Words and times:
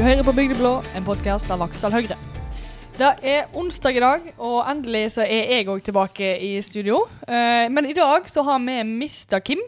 Du 0.00 0.04
hører 0.06 0.24
på 0.24 0.32
Bygdeblå, 0.32 0.70
en 0.96 1.04
podkast 1.04 1.50
av 1.52 1.58
Vaksdal 1.60 1.92
Høyre. 1.92 2.14
Det 2.96 3.08
er 3.20 3.50
onsdag 3.52 3.98
i 3.98 4.00
dag, 4.00 4.30
og 4.40 4.62
endelig 4.70 5.10
så 5.12 5.26
er 5.26 5.50
jeg 5.50 5.66
òg 5.68 5.82
tilbake 5.84 6.30
i 6.40 6.54
studio. 6.64 7.02
Eh, 7.28 7.68
Men 7.68 7.84
i 7.84 7.92
dag 7.92 8.24
så 8.24 8.40
har 8.42 8.62
vi 8.64 8.78
mista 8.82 9.42
Kim. 9.44 9.60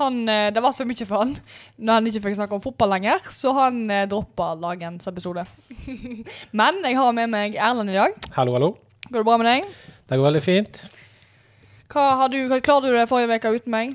Han, 0.00 0.26
eh, 0.30 0.48
det 0.48 0.62
ble 0.64 0.72
for 0.72 0.88
mye 0.88 1.04
for 1.04 1.18
han 1.18 1.36
når 1.76 1.92
han 1.92 2.06
ikke 2.06 2.22
fikk 2.24 2.38
snakke 2.38 2.56
om 2.56 2.64
fotball 2.64 2.88
lenger, 2.88 3.20
så 3.28 3.52
han 3.52 3.90
eh, 3.90 4.06
droppa 4.08 4.54
dagens 4.56 5.12
episode. 5.12 5.44
Men 6.56 6.80
jeg 6.80 6.96
har 6.96 7.12
med 7.12 7.28
meg 7.28 7.60
Erlend 7.60 7.92
i 7.92 8.00
dag. 8.00 8.16
Hallo, 8.32 8.56
hallo. 8.56 8.78
Går 9.10 9.18
det 9.20 9.28
bra 9.28 9.36
med 9.36 9.46
deg? 9.46 9.68
Det 10.08 10.16
går 10.16 10.30
veldig 10.30 10.42
fint. 10.42 10.86
Hva 11.92 12.14
har 12.22 12.32
du, 12.32 12.46
hva 12.48 12.64
klarte 12.64 12.88
du 12.88 12.96
det 12.96 13.10
forrige 13.12 13.36
uke 13.36 13.58
uten 13.60 13.76
meg? 13.76 13.92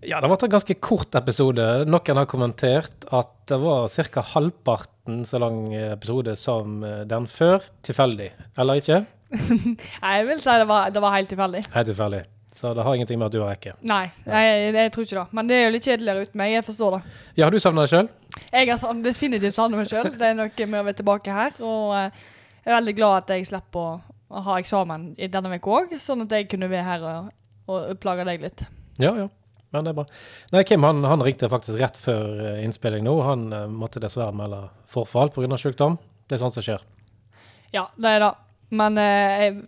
Ja, 0.00 0.20
det 0.20 0.30
var 0.32 0.44
en 0.44 0.52
ganske 0.54 0.74
kort 0.80 1.14
episode. 1.18 1.64
Noen 1.84 2.18
har 2.22 2.28
kommentert 2.28 3.04
at 3.12 3.32
det 3.50 3.58
var 3.60 3.88
ca. 3.92 4.22
halvparten 4.32 5.24
så 5.28 5.40
lang 5.42 5.74
episode 5.74 6.36
som 6.40 6.82
eh, 6.84 7.02
den 7.08 7.26
før. 7.28 7.66
Tilfeldig, 7.84 8.30
eller 8.58 8.80
ikke? 8.80 9.02
Nei, 10.00 10.12
jeg 10.16 10.28
vil 10.30 10.40
si 10.42 10.54
det 10.62 10.68
var, 10.70 10.92
det 10.94 11.02
var 11.04 11.16
helt 11.18 11.28
tilfeldig. 11.32 11.64
Helt 11.74 11.90
tilfeldig. 11.92 12.22
Så 12.60 12.72
det 12.74 12.82
har 12.82 12.94
ingenting 12.96 13.18
med 13.20 13.28
at 13.28 13.34
du 13.34 13.42
har 13.42 13.52
rekke. 13.52 13.74
Nei, 13.86 14.06
jeg, 14.26 14.72
jeg 14.74 14.92
tror 14.94 15.06
ikke 15.06 15.18
det. 15.20 15.26
Men 15.36 15.50
det 15.50 15.56
er 15.56 15.62
jo 15.62 15.74
litt 15.76 15.86
kjedeligere 15.86 16.24
uten 16.26 16.40
meg. 16.40 16.54
Jeg 16.56 16.66
forstår 16.66 16.96
det. 16.96 17.00
Ja, 17.36 17.44
har 17.44 17.54
du 17.54 17.60
savna 17.62 17.84
deg 17.84 17.92
sjøl? 17.92 18.08
Jeg 18.50 18.70
har 18.72 19.02
definitivt 19.04 19.56
savnet 19.56 19.80
meg 19.80 19.92
sjøl. 19.92 20.10
Det 20.18 20.30
er 20.32 20.38
noe 20.38 20.66
med 20.66 20.80
å 20.80 20.86
være 20.88 20.98
tilbake 20.98 21.36
her. 21.36 21.60
Og 21.60 21.94
eh, 21.98 22.24
jeg 22.64 22.72
er 22.72 22.76
veldig 22.78 22.96
glad 22.98 23.18
at 23.20 23.34
jeg 23.36 23.50
slipper 23.52 23.84
å, 23.84 24.16
å 24.32 24.42
ha 24.48 24.56
eksamen 24.60 25.10
i 25.20 25.28
denne 25.30 25.60
uka 25.60 25.76
òg, 25.78 25.94
sånn 26.02 26.24
at 26.26 26.34
jeg 26.36 26.48
kunne 26.50 26.68
være 26.72 26.88
her 26.88 27.06
og, 27.12 27.30
og 27.70 27.94
plage 28.02 28.26
deg 28.28 28.48
litt. 28.48 28.66
Ja, 29.00 29.14
ja. 29.16 29.28
Men 29.72 29.84
det 29.86 29.92
er 29.92 29.98
bra. 30.00 30.04
Nei, 30.52 30.62
Kim 30.66 30.82
han, 30.82 31.04
han 31.06 31.22
ringte 31.22 31.48
faktisk 31.52 31.78
rett 31.78 31.98
før 32.00 32.40
eh, 32.54 32.62
innspilling 32.66 33.04
nå. 33.06 33.12
Han 33.22 33.44
eh, 33.54 33.66
måtte 33.70 34.00
dessverre 34.02 34.34
melde 34.34 34.64
forfall 34.90 35.30
pga. 35.34 35.58
sykdom. 35.60 35.98
Det 36.26 36.34
er 36.38 36.42
sånt 36.42 36.56
som 36.58 36.64
skjer. 36.66 36.82
Ja, 37.74 37.84
det 37.96 38.10
er 38.16 38.24
det. 38.24 38.32
Men 38.74 38.98
eh, 38.98 39.60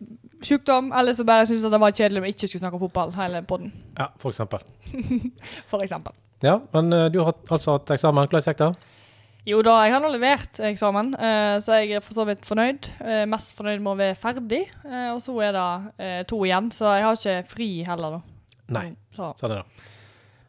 sykdom, 0.47 0.91
eller 0.95 1.14
så 1.14 1.25
bare 1.27 1.47
syns 1.47 1.62
jeg 1.62 1.70
det 1.75 1.80
var 1.83 1.95
kjedelig 1.95 2.19
om 2.23 2.27
jeg 2.27 2.34
ikke 2.36 2.48
skulle 2.50 2.62
snakke 2.64 2.78
om 2.80 2.83
fotball 2.86 3.12
hele 3.14 3.45
podden, 3.47 3.70
Ja, 3.98 4.08
for 4.23 4.30
eksempel. 4.34 4.62
for 5.70 5.83
eksempel. 5.86 6.14
Ja, 6.42 6.56
men 6.75 6.91
eh, 6.92 7.08
du 7.14 7.20
har 7.23 7.30
hatt- 7.33 7.50
altså 7.55 7.77
hatt 7.78 7.91
eksamen. 7.95 8.27
Hvordan 8.27 8.42
gikk 8.48 8.58
det? 8.62 8.73
Jo 9.47 9.58
da, 9.67 9.73
jeg 9.86 9.91
har 9.95 10.03
nå 10.05 10.11
levert 10.14 10.58
eksamen, 10.67 11.14
eh, 11.19 11.56
så 11.62 11.78
jeg 11.80 11.97
er 11.98 12.03
for 12.05 12.14
så 12.19 12.27
vidt 12.28 12.42
fornøyd. 12.47 12.86
Eh, 13.03 13.23
mest 13.30 13.55
fornøyd 13.58 13.83
med 13.83 13.91
å 13.95 13.98
være 13.98 14.19
ferdig. 14.19 14.61
Eh, 14.86 15.08
og 15.14 15.23
så 15.23 15.34
er 15.47 15.55
det 15.56 15.67
eh, 16.03 16.20
to 16.30 16.39
igjen, 16.47 16.70
så 16.75 16.92
jeg 16.95 17.06
har 17.08 17.19
ikke 17.19 17.39
fri 17.55 17.70
heller, 17.86 18.19
da. 18.19 18.23
Nei, 18.78 18.84
Så. 19.19 19.33
sånn 19.42 19.50
er 19.56 19.62
det. 19.64 19.89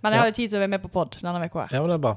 Men 0.04 0.16
jeg 0.16 0.23
hadde 0.23 0.36
tid 0.38 0.52
til 0.52 0.59
å 0.59 0.64
være 0.64 0.73
med 0.76 0.84
på 0.84 0.92
pod 0.94 1.18
denne 1.22 1.48
uka 1.48 1.66
her. 1.66 1.76
Ja, 1.78 1.84
men 1.84 1.94
det 1.94 2.00
er 2.00 2.06
bra. 2.06 2.16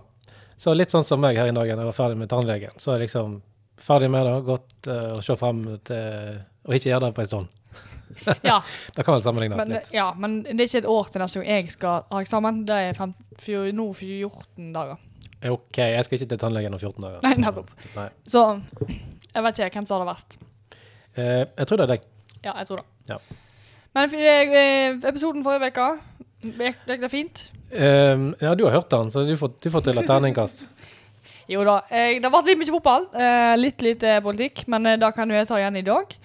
Så 0.57 0.73
litt 0.75 0.93
sånn 0.93 1.05
som 1.05 1.21
meg 1.23 1.39
her 1.39 1.51
i 1.51 1.55
dag, 1.55 1.69
når 1.69 1.85
jeg 1.85 1.91
var 1.91 1.97
ferdig 1.97 2.19
med 2.19 2.31
tannlegen. 2.33 2.79
Så 2.81 2.93
er 2.93 2.99
jeg 2.99 3.11
liksom 3.11 3.41
ferdig 3.87 4.09
med 4.11 4.25
det, 4.27 4.35
gått 4.47 4.89
uh, 4.89 5.19
og 5.19 5.23
se 5.25 5.37
frem 5.39 5.61
til 5.87 6.41
å 6.67 6.75
ikke 6.75 6.91
gjøre 6.91 7.05
det 7.07 7.17
på 7.17 7.23
en 7.23 7.31
stund. 7.31 7.53
Ja, 8.47 8.63
Det 8.97 9.05
kan 9.05 9.17
vel 9.17 9.23
sammenlignes 9.23 9.61
men, 9.61 9.75
litt. 9.77 9.91
ja, 9.95 10.07
men 10.17 10.39
det 10.47 10.57
er 10.57 10.71
ikke 10.71 10.83
et 10.85 10.91
år 10.91 11.11
til 11.13 11.23
neste 11.23 11.43
gang 11.43 11.51
jeg 11.51 11.75
skal 11.75 12.07
ha 12.11 12.23
eksamen. 12.25 12.65
Det 12.69 12.81
er 12.89 12.99
fem, 12.99 13.13
fjor, 13.43 13.69
nå 13.77 13.91
14 13.93 14.73
dager. 14.75 15.03
OK, 15.53 15.79
jeg 15.83 16.05
skal 16.07 16.19
ikke 16.19 16.31
til 16.33 16.41
tannlegen 16.41 16.75
om 16.75 16.81
14 16.81 17.05
dager. 17.05 17.21
Nei, 17.27 17.35
nettopp. 17.45 17.73
Nei. 17.99 18.09
Så 18.27 18.45
jeg 18.89 19.45
vet 19.45 19.61
ikke 19.67 19.83
hvem 19.83 19.89
som 19.89 19.99
har 19.99 20.07
det 20.07 20.13
verst. 20.15 20.39
Eh, 21.17 21.43
jeg 21.45 21.69
tror 21.69 21.83
det 21.83 21.87
er 21.87 21.93
deg. 21.93 22.07
Ja, 22.41 22.55
jeg 22.57 22.71
tror 22.71 22.81
det. 22.81 22.87
Ja. 23.13 23.21
Men 23.97 24.17
eh, 24.17 24.97
episoden 25.09 25.45
forrige 25.45 25.73
uke 25.73 25.91
gikk 26.55 27.03
det 27.03 27.13
fint? 27.13 27.47
Um, 27.73 28.31
ja, 28.41 28.55
du 28.55 28.65
har 28.67 28.79
hørt 28.79 28.91
den, 28.93 29.11
så 29.11 29.27
du 29.27 29.35
får, 29.39 29.57
du 29.63 29.71
får 29.75 29.89
til 29.89 30.03
et 30.03 30.09
terningkast. 30.09 30.67
Jo 31.47 31.63
da. 31.63 31.77
Eh, 31.95 32.17
det 32.19 32.27
har 32.27 32.33
vært 32.35 32.49
litt 32.51 32.59
mye 32.59 32.73
fotball. 32.75 33.05
Eh, 33.15 33.53
litt 33.61 33.83
lite 33.85 34.17
politikk, 34.25 34.65
men 34.73 34.89
eh, 34.91 34.97
det 34.99 35.13
kan 35.15 35.31
jeg 35.31 35.47
ta 35.47 35.61
igjen 35.61 35.79
i 35.79 35.85
dag. 35.87 36.17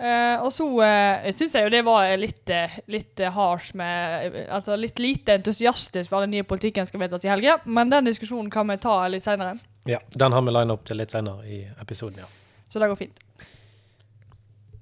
Eh, 0.00 0.36
og 0.40 0.48
så 0.52 0.64
uh, 0.64 1.26
syns 1.36 1.52
jeg 1.56 1.66
jo 1.66 1.72
det 1.74 1.82
var 1.84 2.08
litt, 2.16 2.48
eh, 2.48 2.78
litt 2.88 3.20
eh, 3.20 3.32
harsh 3.34 3.74
med 3.76 4.30
eh, 4.30 4.46
Altså 4.48 4.72
litt 4.80 4.96
lite 4.96 5.34
entusiastisk 5.36 6.08
for 6.08 6.24
den 6.24 6.32
nye 6.32 6.46
politikken 6.48 6.88
skal 6.88 7.02
vedtas 7.02 7.26
i 7.26 7.28
helga, 7.28 7.58
men 7.68 7.92
den 7.92 8.08
diskusjonen 8.08 8.48
kan 8.52 8.68
vi 8.72 8.78
ta 8.80 8.94
litt 9.12 9.26
seinere. 9.28 9.58
Ja, 9.88 10.00
Den 10.16 10.32
har 10.32 10.44
vi 10.46 10.54
lina 10.56 10.76
opp 10.76 10.86
til 10.88 11.00
litt 11.02 11.12
senere 11.12 11.44
i 11.44 11.60
episoden, 11.82 12.22
ja. 12.24 12.30
Så 12.72 12.80
det 12.80 12.88
går 12.88 12.96
fint. 12.96 13.20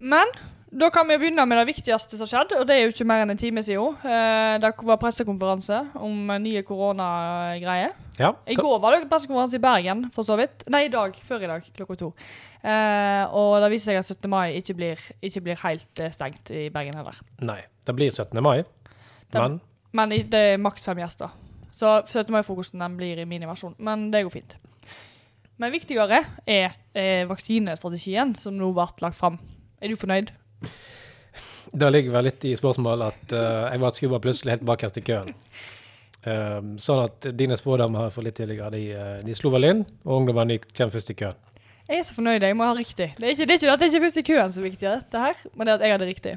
Men 0.01 0.31
da 0.71 0.91
kan 0.93 1.09
vi 1.09 1.17
begynne 1.19 1.47
med 1.49 1.57
det 1.59 1.67
viktigste 1.71 2.19
som 2.19 2.29
skjedde, 2.29 2.59
og 2.61 2.67
det 2.69 2.75
er 2.77 2.83
jo 2.85 2.91
ikke 2.93 3.07
mer 3.09 3.23
enn 3.25 3.33
en 3.33 3.41
time 3.41 3.63
siden. 3.65 3.95
Eh, 4.05 4.59
det 4.61 4.71
var 4.85 4.99
pressekonferanse 5.01 5.79
om 5.97 6.29
eh, 6.31 6.39
nye 6.45 6.63
koronagreier. 6.63 7.95
ja. 8.19 8.35
I 8.47 8.55
går 8.59 8.77
var 8.83 8.93
det 8.99 9.09
pressekonferanse 9.09 9.57
i 9.57 9.63
Bergen, 9.65 10.05
for 10.15 10.29
så 10.29 10.37
vidt. 10.39 10.67
Nei, 10.69 10.85
i 10.87 10.93
dag. 10.93 11.17
Før 11.25 11.43
i 11.47 11.51
dag, 11.51 11.65
klokka 11.77 11.97
to. 12.03 12.11
Eh, 12.63 13.25
og 13.33 13.57
det 13.65 13.73
viser 13.73 13.95
seg 13.95 14.03
at 14.03 14.13
17. 14.13 14.29
mai 14.31 14.59
ikke 14.61 14.77
blir, 14.77 15.03
ikke 15.25 15.41
blir 15.49 15.61
helt 15.65 16.05
stengt 16.15 16.53
i 16.53 16.69
Bergen 16.75 17.01
heller. 17.01 17.17
Nei. 17.41 17.63
Det 17.89 17.97
blir 17.97 18.13
17. 18.13 18.43
mai, 18.45 18.63
Det- 19.33 19.41
men 19.41 19.61
Men 19.93 20.09
det 20.11 20.35
er 20.35 20.59
maks 20.59 20.85
fem 20.85 20.99
gjester. 20.99 21.31
Så 21.73 22.03
17. 22.05 22.31
mai-frokosten 22.31 22.97
blir 22.97 23.19
i 23.19 23.25
miniversjon. 23.25 23.75
Men 23.79 24.11
det 24.11 24.23
går 24.25 24.31
fint. 24.31 24.55
Men 25.57 25.73
viktigere 25.73 26.25
er 26.47 26.73
er 26.95 27.25
vaksinestrategien 27.27 28.37
som 28.37 28.53
nå 28.59 28.73
ble 28.75 28.87
lagt 29.01 29.17
fram. 29.17 29.39
Er 29.81 29.93
du 29.93 29.97
fornøyd? 29.97 30.33
det 31.73 31.91
ligger 31.93 32.15
vel 32.15 32.29
litt 32.29 32.45
i 32.49 32.55
spørsmålet 32.57 33.13
at 33.13 33.35
uh, 33.35 33.67
jeg 33.73 33.83
var 33.83 33.97
skubba 33.97 34.21
plutselig 34.25 34.57
helt 34.57 34.65
bakerst 34.69 35.01
i 35.01 35.05
køen. 35.05 35.35
Um, 36.29 36.73
sånn 36.83 37.05
at 37.05 37.29
dine 37.39 37.57
spådommer 37.57 38.11
for 38.13 38.27
litt 38.27 38.37
tidligere, 38.37 38.73
de, 38.75 38.81
eh, 38.93 39.21
de 39.25 39.37
slo 39.39 39.53
vel 39.55 39.69
inn, 39.69 39.85
og 40.05 40.17
ungdommen 40.17 40.57
kommer 40.67 40.93
først 40.93 41.13
i 41.15 41.17
køen. 41.17 41.39
Jeg 41.89 42.03
er 42.03 42.05
så 42.05 42.17
fornøyd. 42.19 42.45
Jeg 42.45 42.57
må 42.59 42.67
ha 42.69 42.75
riktig. 42.77 43.07
Det 43.17 43.25
er 43.25 43.33
ikke, 43.33 43.47
det 43.49 43.55
er 43.55 43.61
ikke 43.61 43.73
at 43.73 43.85
jeg 43.85 43.93
ikke 43.93 44.01
er 44.01 44.05
først 44.05 44.21
i 44.21 44.25
køen 44.27 44.53
som 44.53 44.65
er 44.65 44.69
viktig, 44.69 44.89
dette 44.89 45.23
her, 45.23 45.45
men 45.55 45.65
det 45.65 45.73
er 45.73 45.79
at 45.79 45.85
jeg 45.87 45.95
hadde 45.95 46.09
riktig. 46.09 46.35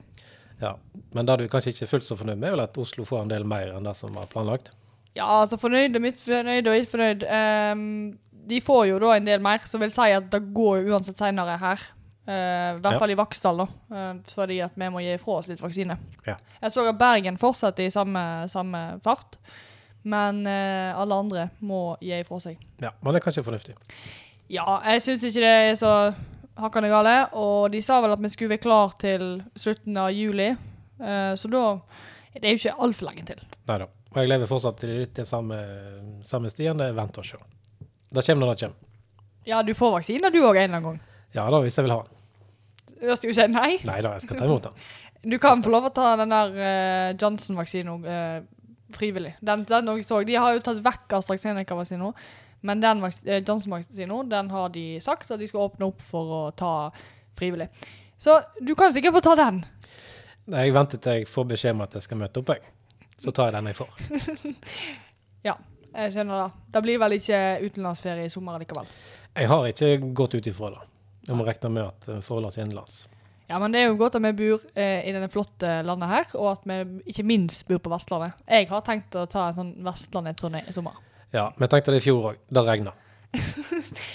Ja, 0.61 0.75
Men 1.11 1.25
det 1.25 1.39
du 1.41 1.47
kanskje 1.49 1.73
ikke 1.73 1.87
er 1.87 1.91
fullt 1.91 2.05
så 2.05 2.15
fornøyd 2.15 2.37
med, 2.37 2.47
er 2.47 2.53
vel 2.55 2.63
at 2.63 2.77
Oslo 2.77 3.03
får 3.07 3.23
en 3.25 3.33
del 3.33 3.47
mer 3.49 3.73
enn 3.73 3.87
det 3.89 3.95
som 3.97 4.13
var 4.15 4.29
planlagt? 4.31 4.69
Ja, 5.17 5.25
altså 5.41 5.57
fornøyd 5.59 5.97
og 5.97 6.05
misfornøyd 6.05 6.69
og 6.69 6.77
ikke 6.77 6.91
fornøyd. 6.93 7.25
Um, 7.27 7.81
de 8.47 8.61
får 8.63 8.85
jo 8.91 8.99
da 9.01 9.15
en 9.17 9.27
del 9.27 9.41
mer, 9.43 9.65
som 9.67 9.81
vil 9.83 9.91
si 9.91 10.07
at 10.13 10.29
det 10.31 10.43
går 10.55 10.85
uansett 10.93 11.19
senere 11.19 11.57
her. 11.59 11.83
Eh, 12.27 12.33
I 12.33 12.79
hvert 12.79 12.93
Ja. 12.93 12.99
fall 12.99 13.11
i 13.11 13.15
Vaksdal, 13.17 13.57
da. 13.57 13.67
Uh, 13.89 14.19
fordi 14.29 14.59
at 14.61 14.75
vi 14.77 14.89
må 14.93 15.01
gi 15.01 15.17
fra 15.17 15.39
oss 15.39 15.47
litt 15.49 15.61
vaksine. 15.61 15.97
Ja. 16.27 16.35
Jeg 16.61 16.71
så 16.71 16.83
at 16.89 16.97
Bergen 16.99 17.37
fortsatte 17.41 17.83
i 17.83 17.89
samme, 17.89 18.47
samme 18.47 18.99
fart, 19.03 19.39
men 20.03 20.45
uh, 20.45 20.99
alle 21.01 21.17
andre 21.17 21.47
må 21.61 21.97
gi 22.01 22.19
fra 22.27 22.39
seg. 22.39 22.59
Ja, 22.81 22.91
Men 23.01 23.13
det 23.13 23.21
er 23.21 23.25
kanskje 23.25 23.43
fornuftig. 23.43 23.75
Ja, 24.49 24.81
jeg 24.85 25.01
syns 25.01 25.23
ikke 25.23 25.41
det 25.41 25.55
er 25.71 25.75
så 25.79 26.13
hakkande 26.61 26.89
gale. 26.91 27.15
Og 27.33 27.71
de 27.71 27.81
sa 27.81 28.01
vel 28.01 28.11
at 28.13 28.21
vi 28.21 28.29
skulle 28.29 28.53
være 28.53 28.65
klar 28.65 28.93
til 29.01 29.43
slutten 29.55 29.97
av 29.97 30.11
juli, 30.11 30.51
så 30.99 31.49
da 31.49 31.65
det 32.35 32.43
er 32.45 32.53
jo 32.55 32.59
ikke 32.59 32.77
altfor 32.85 33.07
lenge 33.09 33.25
til. 33.31 33.39
Nei 33.67 33.77
da. 33.81 33.87
Og 34.11 34.17
jeg 34.19 34.27
lever 34.29 34.49
fortsatt 34.49 34.83
i 34.83 34.91
litt 34.91 35.15
det 35.15 35.25
samme, 35.27 35.55
samme 36.27 36.49
stien. 36.51 36.77
Det 36.77 36.89
er 36.91 36.97
vent 36.97 37.17
og 37.17 37.25
se. 37.25 37.39
Det 38.11 38.25
kommer 38.27 38.45
når 38.45 38.51
det 38.53 38.59
kommer. 38.67 38.77
Ja, 39.47 39.61
du 39.63 39.71
får 39.73 39.95
vaksine 39.95 40.29
du 40.31 40.41
òg 40.43 40.59
en 40.59 40.67
eller 40.67 40.77
annen 40.77 40.83
gang. 40.91 40.99
Ja 41.35 41.45
da, 41.51 41.61
hvis 41.63 41.77
jeg 41.77 41.87
vil 41.87 41.93
ha 41.95 42.01
den. 42.05 42.17
Du 43.01 43.15
skal 43.15 43.31
jo 43.31 43.35
si 43.37 43.47
nei. 43.49 43.71
Nei 43.87 43.99
da, 44.03 44.13
jeg 44.17 44.27
skal 44.27 44.41
ta 44.41 44.49
imot 44.49 44.69
den. 44.69 44.81
Du 45.21 45.35
kan 45.37 45.59
få 45.61 45.69
lov 45.69 45.85
å 45.85 45.89
ta 45.93 46.15
den 46.17 46.31
der 46.33 46.55
eh, 46.57 47.09
Johnson-vaksinen 47.13 48.05
eh, 48.09 48.39
frivillig. 48.97 49.35
Den, 49.45 49.67
den 49.69 49.91
også 49.91 50.15
så, 50.15 50.21
De 50.25 50.33
har 50.33 50.55
jo 50.55 50.63
tatt 50.65 50.79
vekk 50.81 51.13
AstraZeneca-vaksinen, 51.19 52.15
men 52.65 52.81
den 52.81 53.03
eh, 53.05 53.43
Johnson-vaksinen 53.45 54.31
den 54.31 54.49
har 54.49 54.73
de 54.73 54.85
sagt 55.03 55.29
at 55.29 55.37
de 55.37 55.49
skal 55.51 55.67
åpne 55.67 55.91
opp 55.91 56.01
for 56.01 56.33
å 56.39 56.41
ta 56.57 56.71
frivillig. 57.37 57.69
Så 58.17 58.39
du 58.65 58.73
kan 58.77 58.93
sikkert 58.93 59.19
få 59.19 59.21
ta 59.29 59.37
den. 59.37 59.61
Nei, 60.49 60.65
Jeg 60.65 60.73
venter 60.73 60.97
til 61.01 61.21
jeg 61.21 61.29
får 61.29 61.49
beskjed 61.53 61.77
om 61.77 61.85
at 61.85 61.93
jeg 61.99 62.07
skal 62.09 62.21
møte 62.21 62.41
opp, 62.41 62.55
jeg. 62.55 62.73
Så 63.21 63.29
tar 63.29 63.51
jeg 63.51 63.59
den 63.59 63.69
jeg 63.69 63.77
får. 63.77 64.53
Ja, 65.45 65.55
jeg 65.93 66.13
skjønner 66.13 66.37
det. 66.43 66.65
Det 66.73 66.81
blir 66.85 66.99
vel 67.01 67.15
ikke 67.17 67.37
utenlandsferie 67.65 68.25
i 68.25 68.33
sommer 68.33 68.61
likevel. 68.61 68.89
Jeg 69.37 69.49
har 69.49 69.69
ikke 69.69 70.11
gått 70.17 70.35
ut 70.37 70.49
ifra 70.49 70.69
det. 70.75 70.81
Jeg 71.27 71.37
må 71.37 71.45
regne 71.45 71.69
med 71.73 71.89
at 71.89 72.07
det 72.07 72.21
forholder 72.25 72.51
oss 72.51 72.59
innenlands. 72.61 73.01
Ja, 73.51 73.59
men 73.59 73.73
det 73.73 73.81
er 73.81 73.89
jo 73.89 73.97
godt 73.99 74.15
at 74.15 74.23
vi 74.23 74.31
bor 74.37 74.61
eh, 74.79 75.01
i 75.03 75.11
denne 75.11 75.27
flotte 75.31 75.81
landet 75.83 76.07
her, 76.07 76.27
og 76.39 76.53
at 76.53 76.67
vi 76.69 77.01
ikke 77.11 77.25
minst 77.27 77.65
bor 77.67 77.81
på 77.83 77.91
Vestlandet. 77.91 78.37
Jeg 78.47 78.69
har 78.69 78.83
tenkt 78.87 79.17
å 79.19 79.25
ta 79.29 79.49
en 79.49 79.57
sånn 79.57 79.71
Vestlandet-turné 79.83 80.63
i 80.71 80.75
sommer. 80.75 80.95
Ja, 81.35 81.49
vi 81.57 81.67
tenkte 81.67 81.91
det 81.91 81.99
i 81.99 82.05
fjor 82.05 82.31
òg. 82.31 82.43
Det 82.47 82.63
regna. 82.67 82.95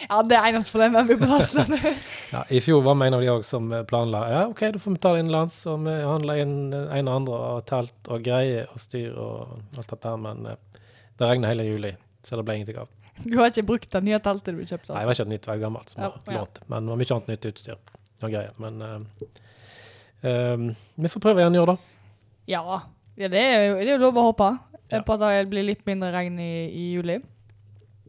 Ja, 0.07 0.21
det 0.25 0.37
er 0.37 0.47
eneste 0.51 0.73
problemet 0.73 0.95
med 0.95 1.05
å 1.05 1.09
bo 1.11 1.27
på 1.27 1.31
Vestlandet. 1.35 1.85
Ja, 2.33 2.43
I 2.49 2.63
fjor 2.65 2.81
var 2.85 2.97
vi 2.97 3.09
en 3.11 3.17
av 3.19 3.23
de 3.25 3.31
òg 3.33 3.45
som 3.45 3.69
planla 3.89 4.23
ja, 4.33 4.43
OK, 4.49 4.63
da 4.73 4.81
får 4.81 4.97
vi 4.97 5.01
ta 5.05 5.13
det 5.13 5.23
innenlands. 5.25 5.59
Og 5.69 5.85
vi 5.85 5.97
handla 6.01 6.39
inn 6.41 6.57
en 6.73 7.11
og 7.11 7.15
andre 7.21 7.41
og 7.51 7.67
telt 7.69 8.13
og 8.13 8.25
greier 8.25 8.73
og 8.73 8.81
styr 8.81 9.17
og 9.21 9.57
alt 9.77 9.93
dette 9.93 10.15
her, 10.15 10.21
men 10.23 10.49
eh, 10.49 10.85
det 11.17 11.29
regna 11.29 11.53
hele 11.53 11.69
juli, 11.69 11.93
så 12.25 12.41
det 12.41 12.49
ble 12.49 12.57
ingenting 12.61 12.81
av. 12.85 12.93
Du 13.31 13.39
har 13.39 13.49
ikke 13.51 13.65
brukt 13.67 13.91
det 13.93 14.03
nye 14.05 14.19
teltet 14.23 14.57
du 14.57 14.63
kjøpte? 14.65 14.93
Nei, 14.93 14.97
Altså. 14.97 15.01
det 15.01 15.07
var 15.07 15.15
ikke 15.17 15.27
et 15.27 15.33
nytt, 15.35 15.43
det 15.45 15.51
var 15.53 15.61
gammelt 15.63 15.93
som 15.93 16.03
Ja, 16.03 16.11
var 16.27 16.35
lånt. 16.41 16.59
Men 16.69 16.87
det 16.87 16.93
var 16.93 17.01
mye 17.03 17.15
annet 17.17 17.31
nytt 17.33 17.47
utstyr 17.51 17.77
og 18.23 18.31
greier. 18.33 18.53
Men 18.63 18.83
uh, 18.83 19.29
eh, 20.23 20.67
vi 20.95 21.09
får 21.13 21.23
prøve 21.25 21.43
igjen 21.43 21.57
i 21.57 21.61
år, 21.63 21.73
da. 21.73 21.77
Ja, 22.47 22.81
ja 23.17 23.29
det, 23.33 23.43
er 23.43 23.65
jo, 23.67 23.79
det 23.81 23.89
er 23.89 23.95
jo 23.97 24.03
lov 24.07 24.21
å 24.21 24.27
håpe 24.31 24.51
Ja. 24.93 25.01
på 25.03 25.17
at 25.17 25.23
det 25.25 25.49
blir 25.51 25.65
litt 25.67 25.83
mindre 25.89 26.13
regn 26.15 26.39
i, 26.39 26.53
i 26.71 26.85
juli. 26.95 27.17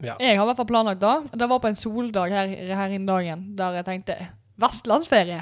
Ja. 0.03 0.13
Jeg 0.21 0.37
har 0.37 0.43
i 0.43 0.49
hvert 0.51 0.59
fall 0.59 0.69
planlagt 0.69 1.01
det. 1.01 1.15
Det 1.41 1.47
var 1.49 1.59
på 1.63 1.71
en 1.71 1.79
soldag 1.79 2.29
her, 2.29 2.51
her 2.77 2.91
innen 2.93 3.07
dagen 3.09 3.47
der 3.57 3.79
jeg 3.79 3.87
tenkte 3.87 4.17
Vestlandsferie! 4.61 5.39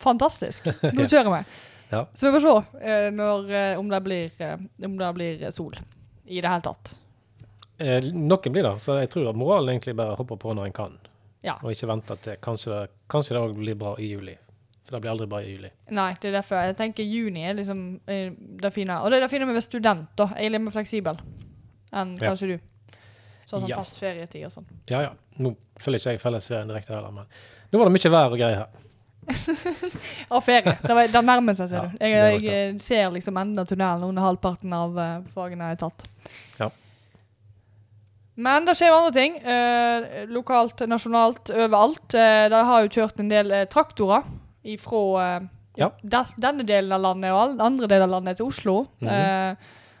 Fantastisk! 0.00 0.70
Nå 0.94 1.04
kjører 1.12 1.28
vi. 1.34 1.42
Ja. 1.90 2.06
Så 2.16 2.28
vi 2.28 2.38
får 2.38 2.46
se 2.46 2.54
uh, 2.86 3.10
når, 3.12 3.52
om, 3.80 3.90
det 3.92 4.00
blir, 4.06 4.40
om 4.88 4.96
det 5.00 5.12
blir 5.18 5.44
sol 5.52 5.76
i 6.28 6.40
det 6.40 6.48
hele 6.48 6.64
tatt. 6.64 6.94
Eh, 7.78 8.02
noen 8.10 8.52
blir 8.52 8.66
det, 8.66 8.74
så 8.82 8.98
jeg 8.98 9.10
tror 9.12 9.30
at 9.30 9.38
moralen 9.38 9.76
egentlig 9.76 9.94
bare 9.98 10.16
hopper 10.18 10.38
på 10.40 10.54
når 10.56 10.70
en 10.70 10.76
kan. 10.76 10.98
Ja. 11.46 11.54
Og 11.62 11.70
ikke 11.72 11.88
venter 11.90 12.18
til 12.22 12.38
kanskje 12.42 12.72
det, 12.74 12.84
kanskje 13.10 13.36
det 13.36 13.42
også 13.42 13.58
blir 13.60 13.78
bra 13.78 13.94
i 14.02 14.08
juli. 14.10 14.34
For 14.88 14.96
det 14.96 15.02
blir 15.04 15.12
aldri 15.12 15.28
bra 15.30 15.42
i 15.44 15.52
juli. 15.52 15.70
Nei, 15.94 16.08
det 16.20 16.30
er 16.30 16.38
derfor 16.40 16.64
jeg 16.64 16.76
tenker 16.78 17.06
juni 17.06 17.44
er 17.46 17.54
liksom 17.58 17.84
eh, 18.08 18.32
det 18.32 18.72
fine. 18.74 18.96
Og 19.02 19.12
det 19.12 19.20
er 19.20 19.26
det 19.26 19.30
fine 19.30 19.46
med 19.46 19.54
å 19.54 19.58
være 19.60 19.68
student, 19.68 20.08
da. 20.18 20.30
Jeg 20.34 20.48
er 20.48 20.54
litt 20.56 20.64
mer 20.64 20.74
fleksibel 20.74 21.20
enn 21.92 22.16
Ja. 22.16 22.32
kanskje 22.32 22.50
du. 22.54 22.58
Sånn 23.46 23.60
som 23.62 23.68
Ja. 23.68 23.76
fast 23.76 24.00
ferietid 24.00 24.44
og 24.44 24.52
sånn. 24.52 24.66
Ja 24.90 25.02
ja. 25.02 25.12
Nå 25.38 25.54
følger 25.78 26.00
ikke 26.00 26.16
jeg 26.16 26.20
fellesferien 26.20 26.68
direkte 26.68 26.94
heller, 26.94 27.12
men 27.12 27.26
nå 27.70 27.78
var 27.78 27.88
det 27.88 27.94
mye 27.94 28.12
vær 28.12 28.32
og 28.32 28.38
greier 28.38 28.56
her. 28.64 28.68
og 30.34 30.42
ferie. 30.42 30.78
Det, 30.82 30.94
var, 30.94 31.06
det 31.12 31.24
nærmer 31.24 31.56
seg, 31.56 31.68
ser 31.68 31.76
Ja, 31.76 31.88
du. 31.88 31.98
Jeg, 32.00 32.42
jeg, 32.42 32.80
ser 32.80 33.10
liksom 33.12 33.36
enden 33.36 33.60
av 33.60 33.68
tunnelen 33.68 34.08
under 34.08 34.24
halvparten 34.24 34.72
av 34.72 34.96
uh, 34.96 35.22
fagene 35.34 35.68
jeg 35.68 35.76
har 35.76 35.82
tatt. 35.84 36.06
Ja. 38.38 38.42
Men 38.46 38.66
det 38.68 38.76
skjer 38.78 38.94
andre 38.94 39.14
ting. 39.16 39.38
eh, 39.42 40.26
lokalt, 40.30 40.84
nasjonalt, 40.86 41.50
overalt. 41.50 42.14
Eh, 42.14 42.48
de 42.48 42.64
har 42.70 42.84
jo 42.84 42.92
kjørt 43.00 43.18
en 43.18 43.30
del 43.32 43.50
eh, 43.50 43.66
traktorer 43.66 44.22
ifra 44.64 45.02
eh, 45.24 45.48
Ja. 45.78 45.90
des, 46.02 46.34
denne 46.38 46.64
delen 46.66 46.92
av 46.92 47.02
landet 47.02 47.30
og 47.30 47.40
all, 47.40 47.60
andre 47.60 47.86
deler 47.86 48.06
av 48.06 48.10
landet 48.16 48.38
til 48.38 48.46
Oslo. 48.46 48.86
Eh, 49.02 49.54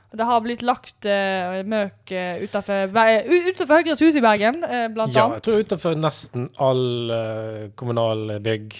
og 0.08 0.16
det 0.16 0.24
har 0.24 0.40
blitt 0.40 0.62
lagt 0.64 1.04
uh, 1.04 1.58
møk 1.68 2.12
uh, 2.16 2.38
utenfor 2.40 3.74
Høyres 3.74 4.00
hus 4.00 4.16
i 4.16 4.22
Bergen, 4.24 4.62
eh, 4.64 4.86
blant 4.88 5.12
Ja, 5.12 5.26
jeg 5.34 5.42
tror 5.44 5.60
utenfor 5.60 5.98
nesten 6.00 6.46
all 6.56 7.12
kommunal 7.76 8.38
bygg 8.40 8.72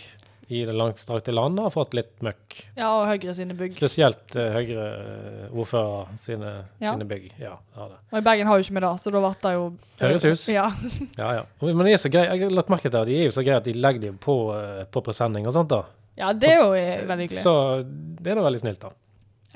i 0.48 0.62
det 0.64 0.72
langstrakte 0.72 1.32
landet 1.34 1.66
har 1.66 1.72
fått 1.74 1.92
litt 1.96 2.14
møkk. 2.24 2.54
Ja, 2.78 2.88
og 2.96 3.06
Høyre 3.10 3.34
sine 3.36 3.52
bygg. 3.58 3.74
Spesielt 3.76 4.36
uh, 4.36 4.46
Høyre-ordfører 4.54 6.06
sine, 6.24 6.52
Ja. 6.80 6.94
sine 6.94 7.04
bygg. 7.08 7.26
Ja, 7.40 7.56
det. 7.76 7.98
Og 8.12 8.18
i 8.18 8.24
Bergen 8.24 8.46
har 8.48 8.56
jo 8.58 8.64
ikke 8.64 8.74
vi 8.78 8.84
det, 8.86 8.92
så 9.02 9.12
da 9.12 9.20
ble 9.22 9.32
det 9.42 9.52
jo 9.54 9.66
Høyres 10.00 10.24
hus. 10.30 10.46
Ja. 10.52 10.70
Ja, 11.18 11.28
ja. 11.40 11.44
Men 11.60 11.84
det 11.84 11.92
er 11.98 12.02
så 12.02 12.10
grei, 12.12 12.24
jeg 12.30 12.46
har 12.46 12.54
lagt 12.56 12.72
merke 12.72 12.88
til 12.88 13.00
at 13.00 13.08
de 13.10 13.18
er 13.20 13.28
jo 13.28 13.34
så 13.36 13.44
greie 13.44 13.58
at 13.60 13.68
de 13.68 13.74
legger 13.76 14.06
dem 14.08 14.16
på, 14.22 14.36
på 14.94 15.02
presenning 15.04 15.46
og 15.48 15.52
sånt. 15.56 15.68
da. 15.74 15.82
ja, 16.18 16.32
det 16.32 16.48
er 16.54 16.62
jo 16.62 16.72
eh, 16.78 17.04
veldig 17.06 17.28
hyggelig. 17.28 17.42
Så 17.44 17.54
det 17.84 18.32
er 18.32 18.40
da 18.40 18.46
veldig 18.48 18.60
snilt, 18.64 18.80
da. 18.82 18.92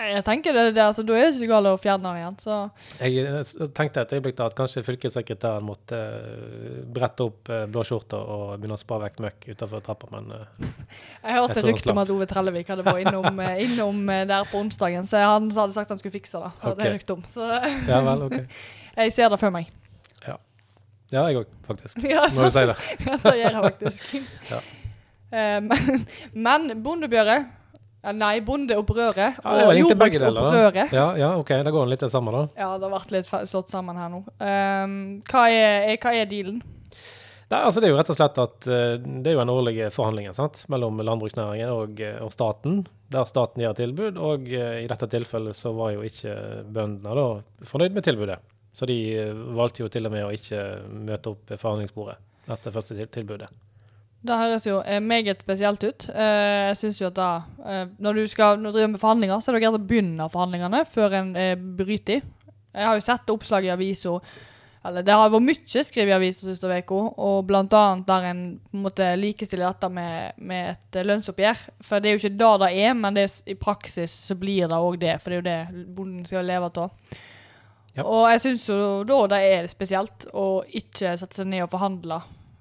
Jeg 0.03 0.23
tenker 0.27 0.57
det, 0.57 0.63
det 0.77 0.83
altså, 0.83 1.05
Da 1.07 1.15
er 1.17 1.29
det 1.31 1.39
ikke 1.39 1.51
galt 1.53 1.71
å 1.71 1.79
fjerne 1.81 2.09
den 2.09 2.21
igjen. 2.21 2.37
Så 2.43 2.57
Jeg 2.99 3.23
eh, 3.23 3.69
tenkte 3.77 4.03
et 4.03 4.15
øyeblikk 4.17 4.39
da 4.39 4.49
at 4.51 4.57
kanskje 4.59 4.83
fylkessekretæren 4.87 5.67
måtte 5.67 5.99
uh, 5.99 6.81
brette 6.93 7.27
opp 7.29 7.51
uh, 7.53 7.65
blåskjorta 7.71 8.19
og 8.19 8.47
begynne 8.57 8.79
å 8.79 8.83
spa 8.83 8.99
vekk 9.05 9.21
møkk 9.27 9.49
utenfor 9.53 9.85
trappa, 9.85 10.11
men 10.15 10.33
uh, 10.35 10.73
Jeg 11.25 11.37
hørte 11.39 11.61
Jeg 11.61 11.69
rykte 11.69 11.95
om 11.95 12.03
at 12.03 12.13
Ove 12.15 12.29
Trellevik 12.31 12.73
hadde 12.73 12.87
vært 12.87 13.07
innom, 13.07 13.43
innom 13.67 14.03
der 14.33 14.51
på 14.51 14.65
onsdagen, 14.65 15.09
så 15.11 15.23
han 15.23 15.49
hadde 15.55 15.77
sagt 15.77 15.95
han 15.95 16.03
skulle 16.03 16.17
fikse 16.17 16.43
det. 16.43 16.53
Hadde 16.65 16.79
okay. 16.81 16.97
Rykte 16.99 17.17
om. 17.19 17.25
Så 17.29 17.47
ja 17.89 18.03
vel, 18.09 18.27
OK. 18.29 18.61
jeg 19.05 19.17
ser 19.17 19.33
det 19.33 19.41
for 19.43 19.55
meg. 19.55 19.71
Ja, 21.13 21.27
jeg 21.29 21.43
òg, 21.43 21.49
faktisk. 21.69 21.99
Ja, 22.09 22.23
Når 22.33 22.47
du 22.47 22.55
sier 22.55 22.71
det. 22.71 22.77
det 23.21 23.35
gjør 23.37 23.51
jeg 23.51 23.65
faktisk. 23.67 24.15
Ja. 24.49 24.61
Men, 25.65 26.07
men 26.33 26.73
bondebjøret 26.85 27.51
eh, 28.03 28.13
Nei, 28.13 28.35
bondeopprøret 28.47 29.17
Ja, 29.23 29.33
og 29.43 29.63
da. 29.63 29.79
jordbruksopprøret. 29.79 30.93
Ja, 30.93 31.09
ja, 31.19 31.33
OK, 31.39 31.55
Da 31.63 31.71
går 31.75 31.91
litt 31.93 32.05
det 32.05 32.11
samme, 32.13 32.35
da. 32.35 32.45
Ja, 32.59 32.75
det 32.79 32.89
har 32.89 32.95
vært 32.99 33.15
litt 33.15 33.33
slått 33.51 33.73
sammen 33.73 33.97
her 33.99 34.13
nå. 34.13 34.23
Um, 34.39 34.95
hva, 35.31 35.49
er, 35.49 35.93
er, 35.93 35.99
hva 36.03 36.15
er 36.19 36.31
dealen? 36.31 36.63
Nei, 37.53 37.61
altså 37.67 37.83
Det 37.83 37.89
er 37.89 37.93
jo 37.93 37.99
rett 37.99 38.11
og 38.13 38.17
slett 38.17 38.39
at 38.41 38.67
eh, 38.71 38.95
det 39.03 39.29
er 39.29 39.37
jo 39.37 39.43
en 39.43 39.53
årlig 39.53 39.91
forhandling 39.93 40.31
sant? 40.37 40.63
mellom 40.73 41.03
landbruksnæringen 41.05 41.73
og, 41.75 42.01
eh, 42.01 42.17
og 42.25 42.33
staten, 42.33 42.79
der 43.13 43.29
staten 43.29 43.61
gir 43.61 43.75
tilbud. 43.77 44.17
Og 44.17 44.49
eh, 44.49 44.79
i 44.85 44.89
dette 44.89 45.09
tilfellet 45.13 45.59
så 45.59 45.75
var 45.77 45.93
jo 45.93 46.07
ikke 46.07 46.33
bøndene 46.73 47.17
da 47.19 47.67
fornøyd 47.69 47.99
med 47.99 48.07
tilbudet. 48.09 48.39
Så 48.73 48.89
de 48.89 48.97
valgte 49.53 49.83
jo 49.85 49.91
til 49.93 50.09
og 50.09 50.15
med 50.15 50.25
å 50.25 50.33
ikke 50.33 50.63
møte 50.89 51.35
opp 51.35 51.51
ved 51.53 51.61
forhandlingsbordet 51.61 52.17
etter 52.53 52.73
første 52.73 52.97
tilbudet. 53.13 53.51
Det 54.23 54.39
høres 54.39 54.67
jo 54.69 54.77
eh, 54.87 55.01
meget 55.03 55.43
spesielt 55.43 55.83
ut. 55.83 56.07
Eh, 56.15 56.69
jeg 56.69 56.79
synes 56.79 57.01
jo 57.01 57.09
at 57.09 57.17
da, 57.17 57.31
eh, 57.67 57.89
Når 57.99 58.15
du 58.15 58.23
skal 58.31 58.61
når 58.61 58.71
du 58.71 58.79
driver 58.79 58.93
med 58.95 59.03
forhandlinger, 59.03 59.41
så 59.41 59.51
er 59.51 59.57
det 59.57 59.65
greit 59.65 59.79
å 59.81 59.83
begynne 59.83 60.31
forhandlingene 60.31 60.85
før 60.87 61.19
en 61.19 61.35
bryter 61.77 62.21
i. 62.21 62.23
Jeg 62.73 62.89
har 62.89 62.97
jo 62.97 63.05
sett 63.05 63.33
oppslag 63.35 63.67
i 63.67 63.75
avisa 63.75 64.21
eller 64.85 65.05
Det 65.07 65.15
har 65.15 65.29
vært 65.31 65.45
mye 65.47 65.83
skrevet 65.87 66.11
i 66.11 66.15
avisa 66.17 66.43
siste 66.43 66.67
uke, 66.67 66.97
og 67.23 67.45
blant 67.47 67.75
annet 67.79 68.07
der 68.09 68.25
en 68.33 68.41
måtte 68.75 69.13
likestille 69.15 69.63
dette 69.63 69.87
med, 69.95 70.33
med 70.43 70.73
et 70.73 70.99
lønnsoppgjør. 71.07 71.61
For 71.87 72.03
det 72.03 72.11
er 72.11 72.17
jo 72.17 72.23
ikke 72.23 72.39
det 72.41 72.49
det 72.65 72.71
er, 72.83 72.97
men 72.99 73.15
det 73.15 73.29
er, 73.29 73.37
i 73.47 73.55
praksis 73.55 74.11
så 74.11 74.35
blir 74.35 74.67
det 74.67 74.81
òg 74.83 74.99
det. 74.99 75.21
For 75.23 75.31
det 75.31 75.37
er 75.37 75.39
jo 75.39 75.47
det 75.47 75.87
bonden 75.95 76.27
skal 76.27 76.51
leve 76.51 76.73
av. 76.83 76.91
Ja. 77.95 78.03
Og 78.03 78.27
jeg 78.33 78.43
syns 78.43 78.67
jo 78.73 78.81
da 79.07 79.21
det 79.31 79.41
er 79.53 79.71
spesielt 79.71 80.27
å 80.35 80.65
ikke 80.67 81.15
sette 81.21 81.39
seg 81.39 81.53
ned 81.53 81.63
og 81.63 81.71
forhandle 81.77 82.19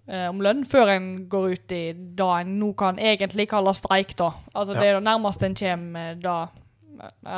eh, 0.08 0.28
om 0.30 0.42
lønn 0.44 0.66
før 0.66 0.94
en 0.96 1.12
går 1.30 1.52
ut 1.52 1.76
i 1.76 1.84
det 1.94 2.32
en 2.42 2.56
nå 2.60 2.72
kan 2.80 3.00
egentlig 3.00 3.50
kalle 3.52 3.74
streik, 3.78 4.16
da. 4.18 4.32
Altså 4.54 4.74
Ja. 4.76 4.80
det 4.80 4.88
er 4.90 5.00
det 5.00 5.06
nærmeste 5.08 5.46
en 5.46 5.56
kommer 5.56 6.22
da 6.22 6.38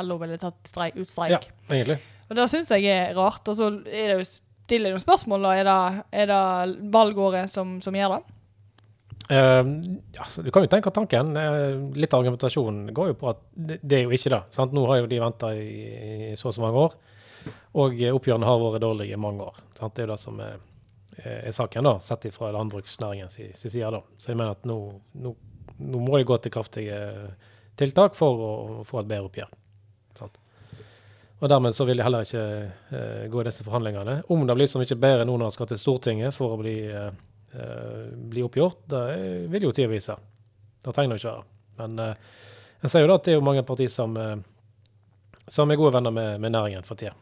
LO 0.02 0.18
ville 0.20 0.38
tatt 0.38 0.60
streik, 0.68 0.96
ut 0.96 1.08
streik. 1.10 1.32
Ja, 1.32 1.40
egentlig. 1.70 1.98
Og 2.28 2.36
det 2.36 2.48
syns 2.50 2.70
jeg 2.70 2.84
er 2.90 3.14
rart. 3.16 3.46
Og 3.48 3.56
så 3.56 3.70
er 3.86 4.12
det 4.12 4.18
jo 4.18 4.28
stiller 4.64 4.94
noen 4.94 5.02
spørsmål, 5.02 5.44
da. 5.44 5.52
Er 5.56 5.68
det, 5.68 6.04
er 6.12 6.30
det 6.30 6.90
valgåret 6.92 7.52
som, 7.52 7.76
som 7.84 7.96
gjør 7.96 8.16
det? 8.16 8.22
Uh, 9.24 9.64
ja, 10.12 10.26
så 10.28 10.42
du 10.44 10.50
kan 10.52 10.66
jo 10.66 10.70
tenke 10.72 10.92
tanken. 10.92 11.32
Uh, 11.36 11.88
litt 11.96 12.12
av 12.12 12.20
argumentasjonen 12.20 12.90
går 12.96 13.12
jo 13.12 13.18
på 13.22 13.30
at 13.32 13.40
det, 13.56 13.78
det 13.82 13.98
er 13.98 14.04
jo 14.04 14.16
ikke 14.16 14.32
det. 14.34 14.42
Sant? 14.56 14.74
Nå 14.76 14.84
har 14.90 15.00
jo 15.00 15.08
de 15.08 15.20
venta 15.22 15.52
i, 15.56 15.68
i 16.32 16.36
så 16.36 16.50
og 16.50 16.56
så 16.56 16.64
mange 16.64 16.82
år, 16.88 16.96
og 17.80 17.96
eh, 18.00 18.12
oppgjørene 18.14 18.48
har 18.48 18.60
vært 18.60 18.84
dårlige 18.84 19.16
i 19.16 19.20
mange 19.20 19.48
år. 19.48 19.62
Sant? 19.78 19.94
Det 19.96 20.04
er 20.04 20.08
jo 20.08 20.12
det 20.12 20.20
som 20.20 20.40
er, 20.44 20.60
er 21.22 21.52
saken, 21.54 21.84
da, 21.86 21.98
sett 22.02 22.26
fra 22.34 22.50
landbruksnæringens 22.54 23.36
si- 23.38 23.52
si 23.54 23.70
side. 23.70 23.90
da. 23.90 24.00
Så 24.18 24.32
jeg 24.32 24.36
mener 24.40 24.56
at 24.56 24.64
nå, 24.66 24.78
nå, 25.22 25.34
nå 25.78 26.00
må 26.02 26.18
de 26.18 26.24
gå 26.28 26.38
til 26.42 26.52
kraftige 26.54 26.96
tiltak 27.76 28.14
for 28.18 28.40
å 28.46 28.84
få 28.86 29.00
et 29.02 29.06
bedre 29.10 29.28
oppgjør. 29.28 29.52
Sant? 30.18 30.38
Og 31.40 31.48
dermed 31.50 31.74
så 31.76 31.84
vil 31.84 31.98
de 31.98 32.04
heller 32.06 32.24
ikke 32.24 32.44
eh, 32.96 33.24
gå 33.28 33.40
i 33.40 33.46
disse 33.48 33.64
forhandlingene. 33.66 34.20
Om 34.30 34.46
det 34.46 34.54
blir 34.56 34.70
så 34.70 34.78
mye 34.80 34.96
bedre 34.96 35.24
nå 35.26 35.36
når 35.36 35.50
de 35.50 35.56
skal 35.58 35.66
til 35.72 35.80
Stortinget 35.82 36.34
for 36.36 36.54
å 36.54 36.60
bli 36.60 36.76
eh, 36.86 37.10
eh, 37.52 38.04
bli 38.30 38.44
oppgjort, 38.46 38.84
det 38.90 39.02
vil 39.52 39.66
jo 39.68 39.72
tida 39.74 39.90
vise. 39.90 40.16
Det 40.84 40.94
trenger 40.94 41.14
det 41.16 41.20
ikke 41.22 41.34
være. 41.34 41.44
Men 41.82 41.98
eh, 41.98 42.14
en 42.84 42.92
ser 42.92 43.02
jo 43.04 43.10
da 43.10 43.18
at 43.18 43.26
det 43.26 43.34
er 43.34 43.38
jo 43.40 43.44
mange 43.44 43.64
partier 43.66 43.90
som, 43.92 44.16
eh, 44.16 44.36
som 45.50 45.70
er 45.70 45.76
gode 45.80 45.94
venner 45.98 46.14
med, 46.14 46.40
med 46.40 46.54
næringen 46.54 46.86
for 46.86 46.96
tida. 47.00 47.12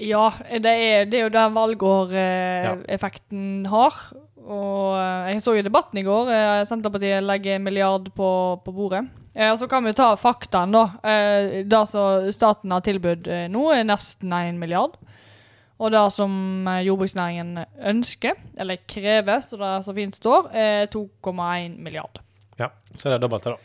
Ja, 0.00 0.30
det 0.48 0.72
er, 0.72 1.04
det 1.06 1.18
er 1.18 1.22
jo 1.26 1.32
den 1.34 1.54
valgåreffekten 1.56 3.66
har. 3.70 3.92
Og 4.42 4.96
eh, 4.98 5.28
jeg 5.32 5.42
så 5.44 5.54
jo 5.56 5.62
debatten 5.66 5.98
i 6.00 6.04
går. 6.06 6.30
eh, 6.32 6.64
Senterpartiet 6.66 7.22
legger 7.22 7.54
en 7.58 7.64
milliard 7.66 8.08
på, 8.16 8.28
på 8.64 8.70
bordet. 8.74 9.04
Eh, 9.34 9.50
og 9.52 9.58
så 9.60 9.66
kan 9.70 9.84
vi 9.86 9.92
ta 9.96 10.08
faktaen, 10.18 10.72
da. 10.74 10.84
Eh, 11.06 11.62
det 11.68 11.82
som 11.90 12.30
staten 12.34 12.70
har 12.74 12.82
tilbudt 12.84 13.28
eh, 13.30 13.46
nå, 13.52 13.62
er 13.76 13.84
nesten 13.86 14.32
én 14.34 14.58
milliard. 14.60 14.92
Og 15.82 15.90
det 15.94 16.02
som 16.14 16.32
eh, 16.68 16.82
jordbruksnæringen 16.88 17.50
ønsker, 17.92 18.34
eller 18.58 18.76
krever, 18.88 19.38
så 19.44 19.54
det 19.60 19.72
så 19.86 19.92
fint 19.96 20.14
står, 20.18 20.40
er 20.54 20.86
2,1 20.92 21.78
milliard. 21.82 22.14
Ja, 22.60 22.68
så 22.96 23.08
er 23.08 23.12
det 23.16 23.22
dobbelte, 23.28 23.48
da. 23.54 23.58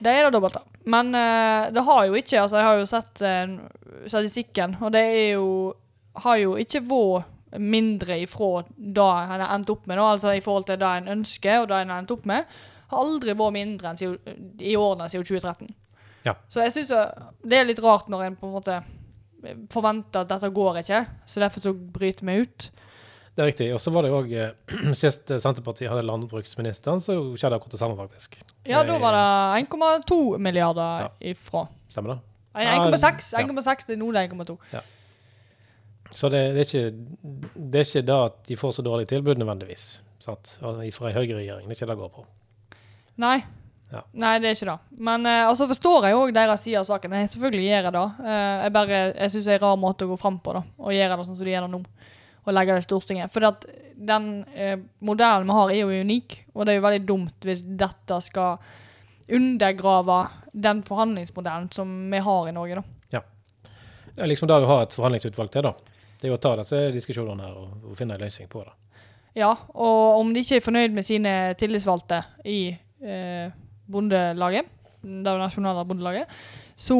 Det 0.00 0.12
er 0.12 0.26
det 0.26 0.32
dobbelte. 0.34 0.62
Men 0.90 1.12
uh, 1.14 1.68
det 1.74 1.84
har 1.84 2.06
jo 2.08 2.16
ikke 2.16 2.40
altså 2.40 2.56
Jeg 2.56 2.66
har 2.66 2.78
jo 2.80 2.88
sett 2.88 3.22
uh, 3.22 4.06
statistikken, 4.08 4.78
og 4.80 4.92
det 4.96 5.04
er 5.04 5.28
jo 5.34 5.74
har 6.20 6.40
jo 6.40 6.56
ikke 6.58 6.82
vært 6.88 7.58
mindre 7.60 8.16
ifra 8.22 8.64
det 8.76 9.02
en 9.02 9.30
har 9.42 9.54
endt 9.54 9.70
opp 9.72 9.86
med, 9.86 9.98
da, 9.98 10.08
altså 10.12 10.34
i 10.34 10.42
forhold 10.42 10.66
til 10.68 10.78
det 10.78 10.90
en 11.00 11.08
ønsker 11.16 11.62
og 11.62 11.68
det 11.70 11.80
en 11.80 11.92
har 11.92 12.02
endt 12.02 12.12
opp 12.14 12.26
med, 12.28 12.50
har 12.90 13.04
aldri 13.04 13.34
vært 13.38 13.54
mindre 13.56 13.92
enn 13.92 14.18
i 14.58 14.76
årene 14.78 15.08
siden 15.10 15.26
2013. 15.26 15.70
Ja. 16.26 16.34
Så 16.50 16.62
jeg 16.62 16.74
syns 16.74 16.92
det 17.46 17.58
er 17.58 17.66
litt 17.66 17.82
rart 17.82 18.10
når 18.10 18.26
en 18.26 18.38
på 18.38 18.48
en 18.48 18.54
måte 18.54 18.80
forventer 19.72 20.22
at 20.22 20.30
dette 20.30 20.52
går 20.54 20.82
ikke, 20.82 21.04
så 21.26 21.42
derfor 21.42 21.64
så 21.64 21.72
bryter 21.74 22.26
vi 22.28 22.40
ut. 22.44 22.70
Det 23.36 23.44
er 23.44 23.50
riktig. 23.52 23.68
Og 23.74 23.80
så 23.80 23.92
var 23.94 24.04
det 24.04 24.10
òg 24.14 24.32
Sist 25.00 25.30
Senterpartiet 25.30 25.90
hadde 25.90 26.06
landbruksministeren, 26.08 27.02
så 27.04 27.16
skjedde 27.38 27.58
akkurat 27.60 27.76
det 27.76 27.82
samme, 27.82 27.96
faktisk. 27.98 28.40
Ja, 28.68 28.82
da 28.86 28.98
var 29.00 29.16
det 29.16 29.66
1,2 29.68 30.38
milliarder 30.42 31.06
Ja. 31.06 31.12
ifra. 31.32 31.66
Stemmer 31.88 32.16
det? 32.16 32.20
1,6. 32.66 33.32
ja. 33.32 33.44
1,6 33.46 33.86
det 33.86 33.94
er 33.94 34.00
nå 34.00 34.10
det 34.12 34.24
er 34.24 34.34
1,2. 34.34 34.58
Så 36.10 36.28
det, 36.28 36.40
det, 36.56 36.60
er 36.60 36.66
ikke, 36.66 36.90
det 37.54 37.80
er 37.80 37.86
ikke 37.86 38.02
da 38.02 38.18
at 38.26 38.40
de 38.48 38.56
får 38.58 38.72
så 38.74 38.82
dårlig 38.82 39.06
tilbud, 39.08 39.38
nødvendigvis. 39.38 40.00
Sant? 40.20 40.56
Fra 40.58 40.74
ei 40.82 40.90
høyreregjering. 40.90 41.68
Det 41.68 41.76
er 41.76 41.78
ikke 41.78 41.86
det 41.86 41.94
det 41.94 42.00
går 42.02 42.12
på. 42.16 42.26
Nei. 43.22 43.36
Ja. 43.90 44.02
Nei, 44.14 44.36
det 44.42 44.50
er 44.50 44.56
ikke 44.58 44.68
det. 44.68 44.98
Men 45.02 45.26
uh, 45.26 45.48
altså 45.50 45.66
forstår 45.70 46.06
jeg 46.06 46.18
òg 46.18 46.32
deres 46.34 46.62
side 46.66 46.78
av 46.82 46.86
saken. 46.86 47.14
Jeg 47.18 47.30
selvfølgelig 47.32 47.66
gjør 47.66 47.86
jeg 47.88 47.94
det. 47.96 48.04
Eh, 48.26 48.56
jeg 48.64 48.72
bare, 48.76 48.98
jeg 49.08 49.32
syns 49.34 49.48
det 49.48 49.54
er 49.54 49.58
en 49.60 49.64
rar 49.66 49.80
måte 49.82 50.06
å 50.06 50.12
gå 50.12 50.18
fram 50.20 50.38
på, 50.42 50.54
da. 50.54 50.62
Å 50.78 50.94
gjøre 50.94 51.16
det 51.18 51.26
sånn 51.26 51.38
som 51.38 51.46
de 51.48 51.54
gjør 51.54 51.66
det 51.66 51.72
nå. 51.74 51.80
Og 52.44 52.54
legge 52.54 52.76
det 52.76 52.84
i 52.84 52.86
Stortinget. 52.88 53.32
For 53.32 53.44
den 54.10 54.28
eh, 54.54 54.78
modellen 55.04 55.48
vi 55.50 55.56
har, 55.58 55.72
er 55.72 55.82
jo 55.82 56.04
unik, 56.06 56.36
og 56.54 56.66
det 56.66 56.72
er 56.72 56.80
jo 56.80 56.86
veldig 56.86 57.04
dumt 57.08 57.48
hvis 57.48 57.64
dette 57.64 58.20
skal 58.24 58.58
undergrave 59.30 60.20
den 60.52 60.82
forhandlingsmodellen 60.82 61.70
som 61.74 61.92
vi 62.10 62.18
har 62.18 62.48
i 62.48 62.54
Norge, 62.56 62.80
da. 62.80 62.82
Ja. 63.18 63.22
Det 64.14 64.24
er 64.24 64.30
liksom 64.32 64.50
da 64.50 64.58
du 64.60 64.66
har 64.70 64.84
et 64.84 64.96
forhandlingsutvalg 64.96 65.52
til, 65.54 65.68
da. 65.68 65.74
Det 66.20 66.28
er 66.28 66.34
jo 66.34 66.38
å 66.40 66.42
ta 66.42 66.56
disse 66.58 66.80
diskusjonene 66.92 67.46
her 67.46 67.56
og, 67.56 67.90
og 67.92 67.98
finne 67.98 68.16
en 68.16 68.24
løsning 68.24 68.50
på 68.50 68.64
det. 68.66 68.74
Ja, 69.38 69.52
og 69.78 70.18
om 70.18 70.32
de 70.34 70.42
ikke 70.42 70.58
er 70.58 70.64
fornøyd 70.64 70.94
med 70.96 71.06
sine 71.06 71.34
tillitsvalgte 71.58 72.18
i 72.50 72.60
eh, 72.74 73.52
Bondelaget, 73.90 74.66
det 75.00 75.34
nasjonale 75.40 75.84
bondelaget, 75.88 76.32
så 76.76 76.96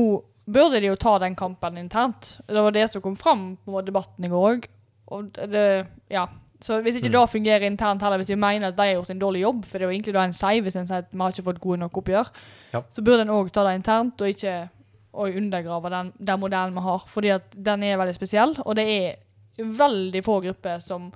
burde 0.50 0.80
de 0.80 0.88
jo 0.88 0.98
ta 0.98 1.18
den 1.22 1.36
kampen 1.36 1.78
internt. 1.78 2.38
Det 2.46 2.62
var 2.62 2.74
det 2.74 2.86
som 2.90 3.02
kom 3.04 3.16
fram 3.18 3.56
på 3.64 3.82
debatten 3.86 4.24
i 4.24 4.30
går 4.30 4.46
òg. 4.54 4.68
Og 5.10 5.32
det, 5.34 5.86
ja. 6.10 6.26
Så 6.60 6.76
hvis 6.84 6.96
ikke 7.00 7.08
Mm. 7.08 7.12
det 7.16 7.30
fungerer 7.32 7.62
internt 7.66 8.02
heller, 8.02 8.18
hvis 8.20 8.28
vi 8.28 8.36
mener 8.36 8.68
at 8.68 8.76
de 8.76 8.82
har 8.82 8.94
gjort 8.98 9.10
en 9.10 9.18
dårlig 9.22 9.40
jobb, 9.42 9.64
for 9.64 9.78
det 9.78 9.86
er 9.86 9.88
jo 9.90 9.94
egentlig 9.96 10.12
da 10.14 10.24
en 10.28 10.32
sier 10.36 10.60
hvis 10.62 10.76
en 10.76 10.86
sier 10.86 10.98
at 10.98 11.08
vi 11.12 11.18
har 11.18 11.32
ikke 11.32 11.44
fått 11.46 11.60
gode 11.60 11.78
nok 11.80 11.96
oppgjør, 12.02 12.28
Ja. 12.74 12.82
så 12.90 13.02
burde 13.02 13.22
en 13.22 13.28
òg 13.32 13.50
ta 13.50 13.64
det 13.64 13.74
internt, 13.80 14.20
og 14.20 14.28
ikke 14.28 14.68
og 15.12 15.34
undergrave 15.34 15.90
den, 15.90 16.12
den 16.22 16.38
modellen 16.40 16.74
vi 16.74 16.80
har. 16.80 16.98
Fordi 17.08 17.28
at 17.34 17.50
den 17.56 17.82
er 17.82 17.96
veldig 17.98 18.14
spesiell, 18.14 18.54
og 18.64 18.76
det 18.76 18.84
er 18.86 19.16
veldig 19.58 20.22
få 20.22 20.40
grupper 20.44 20.78
som 20.80 21.12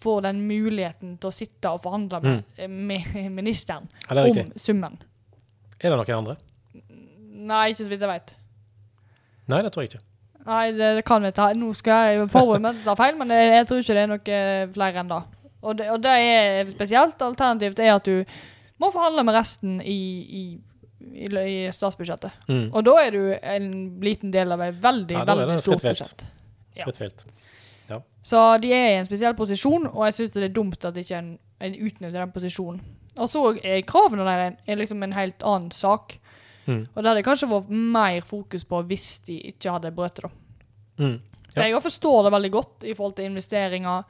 får 0.00 0.22
den 0.22 0.40
muligheten 0.48 1.18
til 1.20 1.28
å 1.30 1.32
sitte 1.32 1.70
og 1.70 1.82
forhandle 1.82 2.20
med, 2.20 2.68
med 2.68 3.30
ministeren 3.38 3.86
Ja, 4.10 4.14
det 4.14 4.24
er 4.36 4.42
om 4.46 4.52
summen. 4.56 4.98
Er 5.80 5.90
det 5.94 5.98
noen 6.00 6.18
andre? 6.18 6.36
Nei, 7.30 7.68
ikke 7.70 7.84
så 7.84 7.88
vidt 7.92 8.00
jeg 8.02 8.08
vet. 8.10 8.34
Nei, 9.48 9.62
det 9.62 9.70
tror 9.72 9.84
jeg 9.84 9.92
ikke. 9.92 10.02
Nei, 10.48 10.70
det, 10.72 10.92
det 10.96 11.04
kan 11.04 11.24
vi 11.24 11.32
ta. 11.36 11.50
Nå 11.56 11.72
skal 11.76 12.12
jeg 12.12 12.28
forberede 12.32 12.64
meg 12.64 12.78
til 12.78 12.86
å 12.86 12.92
ta 12.92 12.98
feil, 13.02 13.18
men 13.20 13.32
jeg, 13.34 13.50
jeg 13.52 13.66
tror 13.68 13.82
ikke 13.82 13.96
det 13.98 14.04
er 14.04 14.12
noe 14.12 14.38
flere 14.76 15.02
enn 15.02 15.10
det. 15.10 15.24
Og, 15.58 15.74
det. 15.78 15.88
og 15.92 16.00
det 16.02 16.14
er 16.14 16.70
spesielt. 16.72 17.20
Alternativt 17.22 17.82
er 17.82 17.92
at 17.96 18.08
du 18.08 18.22
må 18.78 18.90
forhandle 18.94 19.24
med 19.26 19.36
resten 19.36 19.80
i, 19.82 19.98
i, 20.40 20.42
i, 21.10 21.28
i 21.28 21.58
statsbudsjettet. 21.74 22.46
Mm. 22.48 22.68
Og 22.70 22.84
da 22.86 22.94
er 23.02 23.16
du 23.16 23.22
en 23.34 23.72
liten 24.04 24.32
del 24.34 24.54
av 24.54 24.62
et 24.64 24.78
veldig, 24.82 25.18
Ja, 25.18 25.24
er 25.26 25.42
veldig 25.42 25.58
stort 25.64 25.84
budsjett. 25.84 26.24
Ja. 26.78 26.86
Ja. 27.88 28.00
Så 28.22 28.44
de 28.62 28.70
er 28.72 28.92
i 28.92 29.00
en 29.00 29.08
spesiell 29.08 29.34
posisjon, 29.36 29.88
og 29.90 30.06
jeg 30.06 30.16
syns 30.20 30.36
det 30.36 30.46
er 30.46 30.54
dumt 30.54 30.84
at 30.86 30.96
ikke 31.00 31.18
en, 31.18 31.34
en 31.64 31.76
utnytter 31.76 32.20
den 32.20 32.32
posisjonen. 32.34 32.80
Og 33.18 33.26
så 33.32 33.42
er 33.66 33.82
kravene 33.86 34.26
der 34.28 34.44
en, 34.46 34.58
er 34.66 34.78
liksom 34.78 35.02
en 35.02 35.16
helt 35.16 35.42
annen 35.42 35.72
sak. 35.74 36.20
Mm. 36.68 36.82
Og 36.94 36.98
det 37.02 37.08
hadde 37.10 37.24
kanskje 37.26 37.48
vært 37.48 37.70
mer 37.72 38.20
fokus 38.28 38.64
på 38.68 38.82
hvis 38.90 39.06
de 39.26 39.38
ikke 39.52 39.72
hadde 39.72 39.92
brøt 39.96 40.20
det. 40.20 40.30
Mm. 41.00 41.14
Så 41.54 41.64
jeg 41.64 41.82
forstår 41.82 42.26
det 42.26 42.32
veldig 42.34 42.50
godt 42.52 42.84
i 42.84 42.92
forhold 42.94 43.14
til 43.16 43.24
investeringer, 43.30 44.04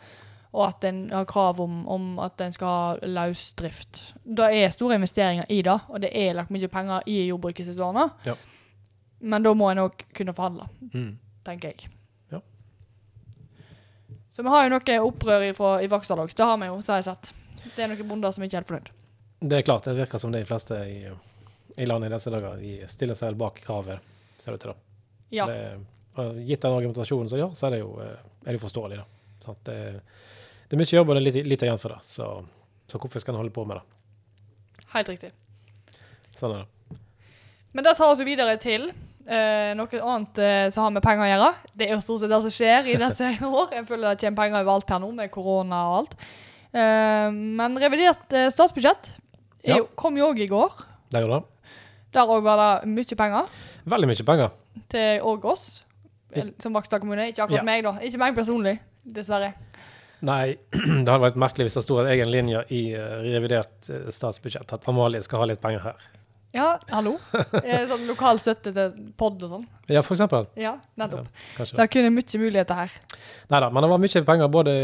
og 0.52 0.62
at 0.66 0.84
en 0.88 0.98
har 1.12 1.24
krav 1.28 1.60
om, 1.60 1.76
om 1.88 2.18
at 2.24 2.40
en 2.40 2.52
skal 2.52 2.68
ha 2.68 2.96
løsdrift. 3.06 4.00
Det 4.24 4.48
er 4.58 4.72
store 4.74 4.96
investeringer 4.98 5.46
i 5.52 5.60
det, 5.62 5.76
og 5.88 6.00
det 6.02 6.10
er 6.16 6.34
lagt 6.34 6.50
mye 6.50 6.68
penger 6.72 7.06
i 7.06 7.20
jordbruket 7.28 7.68
siste 7.68 7.84
årene. 7.84 8.08
Ja. 8.26 8.34
Men 9.20 9.42
da 9.46 9.52
må 9.54 9.70
en 9.70 9.84
òg 9.86 10.04
kunne 10.14 10.34
forhandle, 10.34 10.68
Mm. 10.92 11.18
tenker 11.44 11.68
jeg. 11.72 11.88
Ja. 12.32 12.40
Så 14.34 14.42
vi 14.42 14.48
har 14.52 14.64
jo 14.66 14.74
noe 14.74 14.98
opprør 15.06 15.46
ifra, 15.50 15.72
i 15.82 15.88
Vaksdal 15.90 16.18
òg. 16.24 16.34
Det 16.34 16.44
har 16.46 16.56
vi 16.60 16.66
jo, 16.70 16.80
så 16.80 16.92
har 16.94 17.02
jeg 17.02 17.08
sett. 17.10 17.32
Det 17.76 17.84
er 17.84 17.88
noen 17.92 18.08
bonder 18.08 18.32
som 18.34 18.44
ikke 18.44 18.56
er 18.56 18.62
helt 18.62 18.70
fornøyd. 18.72 18.90
Det 19.40 19.58
er 19.58 19.62
klart, 19.66 19.84
det 19.84 19.96
virker 19.98 20.18
som 20.18 20.32
de 20.34 20.44
fleste 20.46 20.74
i, 20.88 21.00
i 21.78 21.86
landet 21.86 22.10
i 22.10 22.14
disse 22.16 22.32
dager 22.34 22.58
de 22.60 22.72
stiller 22.90 23.18
seg 23.18 23.36
bak 23.38 23.60
kravet, 23.64 24.00
ser 24.42 24.52
det 24.54 24.58
ut 24.58 24.64
til. 24.66 24.72
da. 24.74 24.76
Ja. 25.38 25.46
Det, 25.46 25.58
gitt 26.48 26.62
den 26.64 26.74
argumentasjonen 26.74 27.28
som 27.30 27.38
de 27.38 27.44
har, 27.46 27.54
så 27.54 27.68
er 27.68 27.76
det 27.76 27.82
jo, 27.84 27.92
eh, 28.02 28.16
er 28.48 28.56
det 28.56 28.62
forståelig. 28.62 28.98
da. 28.98 29.52
at 29.52 29.64
Det, 29.68 29.76
det 30.68 30.76
er 30.76 30.80
mye 30.82 30.96
jobb, 30.98 31.08
og 31.10 31.14
det 31.18 31.20
er 31.22 31.26
lite, 31.30 31.44
lite 31.48 31.68
igjen 31.68 31.78
for 31.82 31.94
det. 31.94 32.00
Så, 32.10 32.30
så 32.90 32.98
hvorfor 33.00 33.22
skal 33.22 33.34
en 33.36 33.42
holde 33.44 33.54
på 33.54 33.64
med 33.68 33.78
det? 33.78 33.84
Helt 34.94 35.12
riktig. 35.12 35.30
Sånn 36.38 36.54
er 36.56 36.64
det. 36.64 36.98
Men 37.76 37.84
det 37.84 37.92
tar 37.98 38.10
oss 38.10 38.22
videre 38.24 38.56
til 38.62 38.88
eh, 38.90 39.70
noe 39.76 40.00
annet 40.00 40.38
eh, 40.42 40.66
som 40.74 40.86
har 40.86 40.94
med 40.96 41.04
penger 41.04 41.26
å 41.26 41.30
gjøre. 41.30 41.50
Det 41.76 41.86
er 41.88 41.94
jo 41.94 42.00
stort 42.02 42.22
sett 42.24 42.32
det 42.32 42.40
som 42.46 42.54
skjer 42.54 42.88
i 42.88 42.96
disse 42.98 43.30
år. 43.60 43.72
Jeg 43.76 43.86
føler 43.90 44.08
det 44.16 44.22
kommer 44.24 44.40
penger 44.42 44.62
overalt 44.64 44.94
her 44.94 45.02
nå, 45.04 45.10
med 45.20 45.30
korona 45.34 45.82
og 45.90 45.96
alt. 46.00 46.16
Eh, 46.72 47.28
men 47.60 47.78
revidert 47.84 48.32
eh, 48.34 48.48
statsbudsjett 48.54 49.12
Ja. 49.68 49.78
kom 49.98 50.16
jo 50.18 50.30
òg 50.32 50.40
i 50.40 50.48
går. 50.50 50.74
Det 51.12 51.20
gjorde 51.22 51.38
det. 51.42 51.54
Der 52.14 52.24
òg 52.24 52.42
var 52.42 52.56
det 52.62 52.88
mye 52.88 53.16
penger 53.18 53.48
Veldig 53.88 54.08
mye 54.08 54.24
penger. 54.24 54.50
til 54.88 55.20
òg 55.28 55.44
oss, 55.44 55.84
som 56.62 56.72
Vaksdal 56.76 57.00
kommune. 57.00 57.28
Ikke 57.28 57.42
akkurat 57.44 57.60
Ja. 57.60 57.64
meg, 57.64 57.82
da. 57.84 57.92
Ikke 58.00 58.18
meg 58.18 58.34
personlig, 58.36 58.78
dessverre. 59.04 59.52
Nei, 60.20 60.56
det 60.72 61.06
hadde 61.08 61.20
vært 61.22 61.36
merkelig 61.38 61.68
hvis 61.68 61.74
det 61.78 61.82
sto 61.84 61.98
en 62.00 62.08
egen 62.10 62.30
linje 62.32 62.64
i 62.74 62.92
eh, 62.92 63.20
revidert 63.34 63.88
eh, 63.90 64.08
statsbudsjett 64.10 64.72
at 64.74 64.88
Amalie 64.90 65.22
skal 65.22 65.38
ha 65.44 65.46
litt 65.52 65.60
penger 65.62 65.84
her. 65.84 65.94
Ja, 66.56 66.78
hallo? 66.88 67.16
Eh, 67.60 67.82
sånn 67.90 68.06
lokal 68.08 68.38
støtte 68.40 68.70
til 68.72 68.94
pod 69.20 69.42
og 69.44 69.50
sånn. 69.52 69.64
Ja, 69.92 70.00
for 70.04 70.16
eksempel. 70.16 70.46
Ja, 70.56 70.76
nettopp. 71.00 71.28
Ja, 71.58 71.66
Det 71.68 71.82
er 71.84 71.90
kun 71.92 72.08
mye 72.14 72.40
muligheter 72.40 72.78
her. 72.78 72.94
Nei 73.52 73.60
da, 73.64 73.68
men 73.72 73.84
det 73.84 73.90
var 73.92 74.00
mye 74.00 74.22
penger. 74.30 74.48
Både 74.52 74.74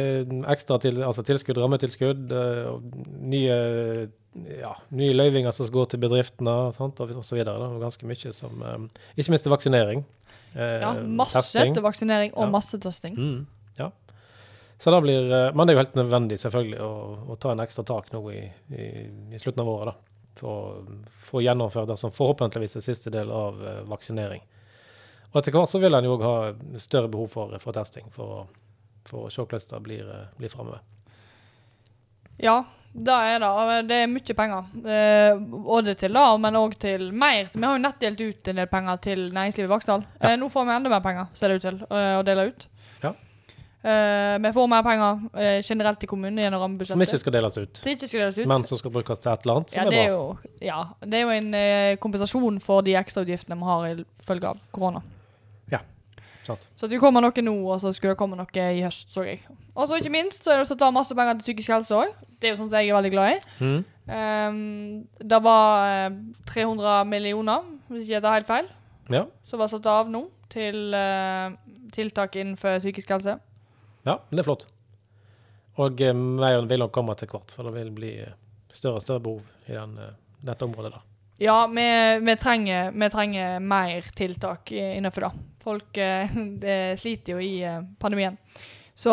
ekstra 0.52 0.78
til, 0.82 1.00
altså 1.06 1.24
tilskudd, 1.24 1.60
rammetilskudd, 1.62 2.34
eh, 2.36 2.68
og 2.68 3.00
nye, 3.32 3.56
ja, 4.60 4.74
nye 4.92 5.16
løyvinger 5.16 5.56
som 5.56 5.72
går 5.72 5.88
til 5.94 6.04
bedriftene 6.04 6.54
sant, 6.76 7.00
og, 7.00 7.16
og 7.16 7.24
så 7.24 7.38
videre. 7.40 7.56
Var 7.64 7.80
ganske 7.86 8.08
mye 8.12 8.36
som 8.36 8.60
eh, 8.60 8.78
Ikke 9.16 9.32
minst 9.34 9.48
til 9.48 9.56
vaksinering. 9.56 10.04
Ja, 10.54 10.92
masse 11.02 11.40
testing. 11.40 11.72
til 11.74 11.82
vaksinering 11.82 12.34
og 12.36 12.44
Ja. 12.44 12.50
massetesting. 12.52 13.16
Mm, 13.18 13.46
ja. 13.80 13.88
Så 14.78 14.92
det 14.92 15.00
blir, 15.02 15.32
men 15.56 15.66
det 15.66 15.72
er 15.72 15.78
jo 15.78 15.82
helt 15.82 15.96
nødvendig 15.98 16.36
selvfølgelig 16.44 16.78
å, 16.84 16.90
å 17.32 17.36
ta 17.40 17.50
en 17.56 17.62
ekstra 17.64 17.82
tak 17.88 18.12
nå 18.12 18.20
i, 18.30 18.42
i, 18.70 18.86
i 19.34 19.40
slutten 19.40 19.64
av 19.64 19.70
året. 19.72 19.94
da, 19.94 20.13
For, 20.34 20.82
for 21.22 21.38
å 21.38 21.44
gjennomføre 21.44 21.92
det 21.92 21.98
som 22.00 22.12
forhåpentligvis 22.14 22.76
er 22.80 22.82
siste 22.82 23.12
del 23.14 23.30
av 23.30 23.60
eh, 23.62 23.82
vaksinering. 23.86 24.42
Og 25.30 25.40
etter 25.40 25.54
hvert 25.54 25.70
så 25.70 25.80
vil 25.82 25.94
en 25.94 26.06
jo 26.06 26.16
òg 26.16 26.24
ha 26.26 26.78
større 26.82 27.10
behov 27.10 27.30
for, 27.30 27.54
for 27.62 27.74
testing, 27.76 28.06
for, 28.14 28.48
for 29.06 29.28
å 29.28 29.30
se 29.34 29.42
hvordan 29.42 29.70
det 29.70 29.82
blir, 29.86 30.08
eh, 30.10 30.26
blir 30.38 30.52
framover. 30.52 30.82
Ja, 32.42 32.64
det 32.94 33.14
er 33.14 33.40
det. 33.42 33.78
Det 33.88 33.96
er 33.98 34.10
mye 34.10 34.36
penger. 34.38 34.68
Eh, 34.86 35.38
både 35.66 35.96
til 35.98 36.14
det, 36.14 36.26
men 36.44 36.58
òg 36.58 36.76
til 36.78 37.08
mer. 37.10 37.48
Vi 37.50 37.64
har 37.64 37.74
jo 37.74 37.82
nett 37.82 37.98
delt 38.02 38.20
ut 38.22 38.50
en 38.50 38.60
del 38.60 38.70
penger 38.70 39.00
til 39.02 39.24
næringslivet 39.34 39.66
i 39.66 39.72
Vaksdal. 39.72 40.06
Ja. 40.20 40.30
Eh, 40.30 40.36
nå 40.38 40.50
får 40.52 40.68
vi 40.68 40.76
enda 40.76 40.92
mer 40.92 41.02
penger, 41.02 41.26
ser 41.34 41.50
det 41.50 41.58
ut 41.58 41.66
til, 41.66 41.82
eh, 41.90 42.14
å 42.20 42.22
dele 42.26 42.46
ut. 42.52 42.66
Ja. 43.84 43.94
Eh, 43.94 44.34
vi 44.40 44.52
får 44.56 44.68
mer 44.72 44.84
penger 44.86 45.18
uh, 45.36 45.62
generelt 45.62 46.04
i 46.04 46.08
kommunen 46.08 46.40
gjennom 46.40 46.78
Som 46.88 47.02
ikke 47.04 47.18
skal 47.20 47.34
deles 47.36 47.58
ut, 47.58 47.80
ikke 47.84 48.08
skal 48.08 48.22
deles 48.24 48.38
ut. 48.38 48.48
men 48.48 48.64
som 48.64 48.80
skal 48.80 48.94
brukes 48.94 49.20
til 49.20 49.32
et 49.32 49.44
eller 49.44 49.60
annet, 49.60 49.74
som 49.74 49.82
ja, 49.82 49.84
er 49.86 49.90
det 49.90 49.98
er 50.00 50.08
bra. 50.08 50.14
jo, 50.14 50.54
ja, 50.64 50.78
det 51.04 51.18
er 51.20 51.26
jo 51.26 51.34
en 51.34 51.50
uh, 51.54 51.96
kompensasjon 52.00 52.60
for 52.64 52.86
de 52.86 52.96
ekstrautgiftene 52.96 53.60
vi 53.60 53.68
har 53.68 53.90
i 53.90 54.06
følge 54.24 54.54
av 54.54 54.62
korona. 54.72 55.04
Sant? 56.44 56.66
Så 56.76 56.88
det 56.90 57.00
kommer 57.00 57.24
noe 57.24 57.44
nå, 57.44 57.54
og 57.72 57.80
så 57.80 57.90
skulle 57.94 58.12
det 58.12 58.20
komme 58.20 58.36
noe 58.36 58.64
i 58.76 58.82
høst, 58.84 59.08
så 59.14 59.24
jeg. 59.24 59.40
Og 59.74 59.88
så 59.88 59.98
ikke 59.98 60.12
minst 60.12 60.44
så 60.44 60.52
er 60.52 60.60
det 60.60 60.68
satt 60.68 60.82
å 60.82 60.84
ta 60.84 60.90
masse 60.94 61.16
penger 61.16 61.38
til 61.38 61.46
psykisk 61.48 61.72
helse 61.72 61.96
òg. 61.96 62.12
Det 62.38 62.48
er 62.48 62.54
jo 62.54 62.58
sånn 62.60 62.70
som 62.70 62.82
jeg 62.82 62.92
er 62.92 62.98
veldig 62.98 63.12
glad 63.14 63.32
i. 63.32 63.38
Mm. 63.64 63.78
Um, 64.04 64.58
det 65.24 65.40
var 65.46 65.86
eh, 65.88 66.18
300 66.50 67.08
millioner, 67.08 67.64
hvis 67.88 68.04
ikke 68.04 68.16
jeg 68.18 68.24
tar 68.26 68.36
helt 68.36 68.50
feil, 68.50 68.68
Ja. 69.12 69.24
som 69.48 69.60
var 69.60 69.72
satt 69.72 69.88
av 69.88 70.12
nå 70.12 70.26
til 70.52 70.92
tiltak 71.96 72.36
innenfor 72.36 72.78
psykisk 72.82 73.10
helse. 73.16 73.38
Ja, 74.04 74.18
men 74.28 74.36
det 74.36 74.44
er 74.44 74.48
flott. 74.48 74.66
Og 75.82 75.98
veien 75.98 76.20
mer 76.38 76.68
vil 76.70 76.84
nok 76.84 76.92
komme 76.94 77.16
til 77.18 77.30
hvert, 77.32 77.50
for 77.54 77.66
det 77.66 77.74
vil 77.74 77.90
bli 77.96 78.12
eh, 78.22 78.36
større 78.70 79.00
og 79.00 79.06
større 79.06 79.24
behov 79.24 79.42
i 79.66 79.74
den, 79.74 79.98
eh, 79.98 80.14
dette 80.44 80.68
området. 80.68 80.92
der. 80.94 81.10
Ja, 81.42 81.66
vi, 81.66 81.86
vi, 82.22 82.36
trenger, 82.38 82.92
vi 82.94 83.10
trenger 83.10 83.58
mer 83.58 84.06
tiltak 84.14 84.70
innenfor 84.70 85.26
det. 85.26 85.32
Folk 85.64 85.98
eh, 85.98 86.36
det 86.64 86.78
sliter 87.00 87.34
jo 87.34 87.42
i 87.42 87.56
eh, 87.64 87.82
pandemien. 87.98 88.38
Så 88.94 89.12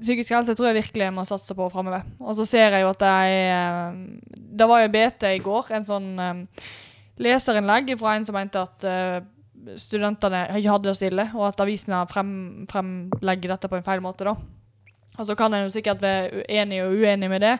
psykisk 0.00 0.32
helse 0.32 0.54
tror 0.56 0.70
jeg 0.70 0.78
virkelig 0.78 1.04
jeg 1.04 1.12
må 1.12 1.24
satse 1.28 1.52
på 1.54 1.68
framover. 1.72 2.06
Og 2.24 2.36
så 2.38 2.46
ser 2.48 2.72
jeg 2.72 2.86
jo 2.86 2.92
at 2.94 3.02
er 3.04 3.98
Det 4.32 4.68
var 4.68 4.80
jo 4.80 4.92
BT 4.94 5.26
i 5.34 5.42
går, 5.44 5.72
en 5.76 5.84
sånn 5.84 6.08
eh, 6.24 6.70
leserinnlegg 7.20 7.92
fra 8.00 8.16
en 8.16 8.24
som 8.24 8.38
mente 8.38 8.62
at 8.62 8.86
eh, 8.88 9.18
studentene 9.76 10.46
ikke 10.56 10.72
hadde 10.72 10.88
det 10.88 10.96
stille, 10.96 11.28
og 11.36 11.48
at 11.50 11.60
avisene 11.64 12.00
frem, 12.10 12.32
fremlegger 12.70 13.54
dette 13.54 13.70
på 13.70 13.78
en 13.78 13.86
feil 13.86 14.02
måte, 14.04 14.24
da. 14.28 14.34
Og 15.18 15.26
så 15.26 15.34
kan 15.38 15.54
en 15.54 15.66
jo 15.66 15.72
sikkert 15.74 16.02
være 16.02 16.44
uenig 16.44 16.82
og 16.84 16.94
uenig 17.00 17.30
med 17.30 17.42
det. 17.42 17.54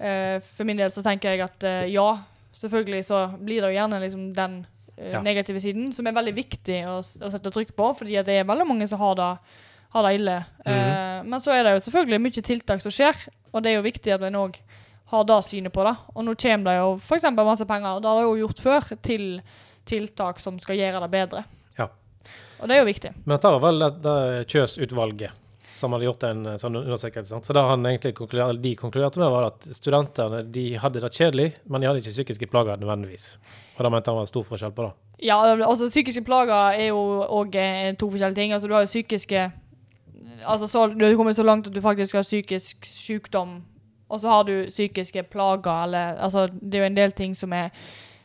Uh, 0.00 0.40
for 0.56 0.66
min 0.66 0.78
del 0.80 0.90
så 0.90 1.04
tenker 1.04 1.34
jeg 1.34 1.44
at 1.44 1.66
uh, 1.68 1.84
ja, 1.86 2.08
selvfølgelig 2.56 3.04
så 3.06 3.26
blir 3.38 3.62
det 3.62 3.70
jo 3.70 3.78
gjerne 3.78 4.00
liksom 4.02 4.30
den 4.34 4.56
uh, 4.64 5.12
Ja. 5.12 5.20
negative 5.22 5.60
siden, 5.60 5.92
som 5.92 6.06
er 6.06 6.16
veldig 6.16 6.34
viktig 6.34 6.80
å, 6.88 6.98
å 6.98 7.30
sette 7.30 7.52
trykk 7.52 7.74
på, 7.76 7.92
fordi 7.98 8.18
det 8.24 8.40
er 8.40 8.48
veldig 8.48 8.66
mange 8.66 8.88
som 8.90 9.00
har 9.02 9.14
det, 9.18 9.30
har 9.94 10.06
det 10.06 10.12
ille. 10.18 10.36
Eh, 10.66 11.18
men 11.22 11.42
så 11.42 11.52
er 11.54 11.64
det 11.64 11.72
jo 11.74 11.82
selvfølgelig 11.86 12.20
mye 12.22 12.44
tiltak 12.46 12.82
som 12.82 12.94
skjer, 12.94 13.18
og 13.52 13.62
det 13.62 13.70
er 13.70 13.76
jo 13.78 13.86
viktig 13.86 14.14
at 14.14 14.22
en 14.26 14.38
òg 14.38 14.58
har 15.12 15.26
det 15.28 15.38
synet 15.46 15.74
på 15.74 15.84
det. 15.86 15.94
Og 16.14 16.26
nå 16.26 16.34
kommer 16.34 16.70
det 16.70 16.76
jo 16.78 16.88
f.eks. 16.98 17.26
masse 17.36 17.66
penger, 17.68 17.96
og 17.96 18.02
det 18.02 18.10
har 18.10 18.18
det 18.18 18.24
jo 18.26 18.40
gjort 18.42 18.62
før, 18.64 18.88
til 19.06 19.26
tiltak 19.88 20.40
som 20.42 20.58
skal 20.62 20.78
gjøre 20.80 21.04
det 21.04 21.10
bedre. 21.12 21.44
Ja. 21.78 21.88
Og 22.60 22.68
det 22.68 22.76
er 22.76 22.84
jo 22.84 22.90
viktig. 22.90 23.14
Men 23.24 23.36
dette 23.36 23.54
var 23.56 23.64
vel 23.64 23.82
det, 23.84 23.90
det 24.04 24.18
Kjøs-utvalget 24.52 25.40
som 25.74 25.92
hadde 25.92 26.06
gjort 26.06 26.22
en 26.28 26.46
eh, 26.46 26.58
sånn 26.60 26.78
undersøkelse. 26.78 27.28
Sant? 27.28 27.46
Så 27.46 27.54
det 27.56 27.64
han 27.66 27.86
egentlig 27.86 28.14
konkluderte, 28.16 28.60
de 28.62 28.74
konkluderte 28.78 29.20
med, 29.20 29.30
var 29.32 29.48
at 29.50 29.66
studentene 29.74 30.44
de 30.54 30.68
hadde 30.80 31.02
det 31.02 31.10
kjedelig, 31.12 31.48
men 31.66 31.82
de 31.82 31.90
hadde 31.90 32.02
ikke 32.02 32.14
psykiske 32.14 32.48
plager 32.52 32.78
nødvendigvis. 32.80 33.34
Og 33.74 33.82
da 33.84 33.90
mente 33.92 34.12
han 34.12 34.20
var 34.20 34.30
stor 34.30 34.46
forskjell 34.48 34.74
på 34.76 34.86
det. 34.86 34.94
Ja, 35.28 35.38
altså 35.66 35.90
psykiske 35.90 36.24
plager 36.26 36.78
er 36.78 36.88
jo 36.92 37.02
òg 37.26 37.58
to 37.98 38.08
forskjellige 38.10 38.38
ting. 38.38 38.54
Altså 38.54 38.70
du 38.70 38.74
har 38.76 38.86
jo 38.86 38.92
psykiske 38.92 39.50
Altså 40.44 40.66
så, 40.66 40.88
du 40.90 41.04
har 41.04 41.14
kommet 41.16 41.36
så 41.36 41.44
langt 41.44 41.66
at 41.68 41.72
du 41.72 41.80
faktisk 41.80 42.16
har 42.18 42.24
psykisk 42.24 42.84
sykdom, 42.84 43.62
og 44.10 44.20
så 44.20 44.28
har 44.28 44.42
du 44.44 44.66
psykiske 44.68 45.22
plager, 45.30 45.84
eller 45.84 46.18
Altså 46.20 46.48
det 46.48 46.74
er 46.74 46.82
jo 46.82 46.88
en 46.90 46.96
del 46.96 47.12
ting 47.12 47.36
som 47.38 47.52
er 47.52 47.70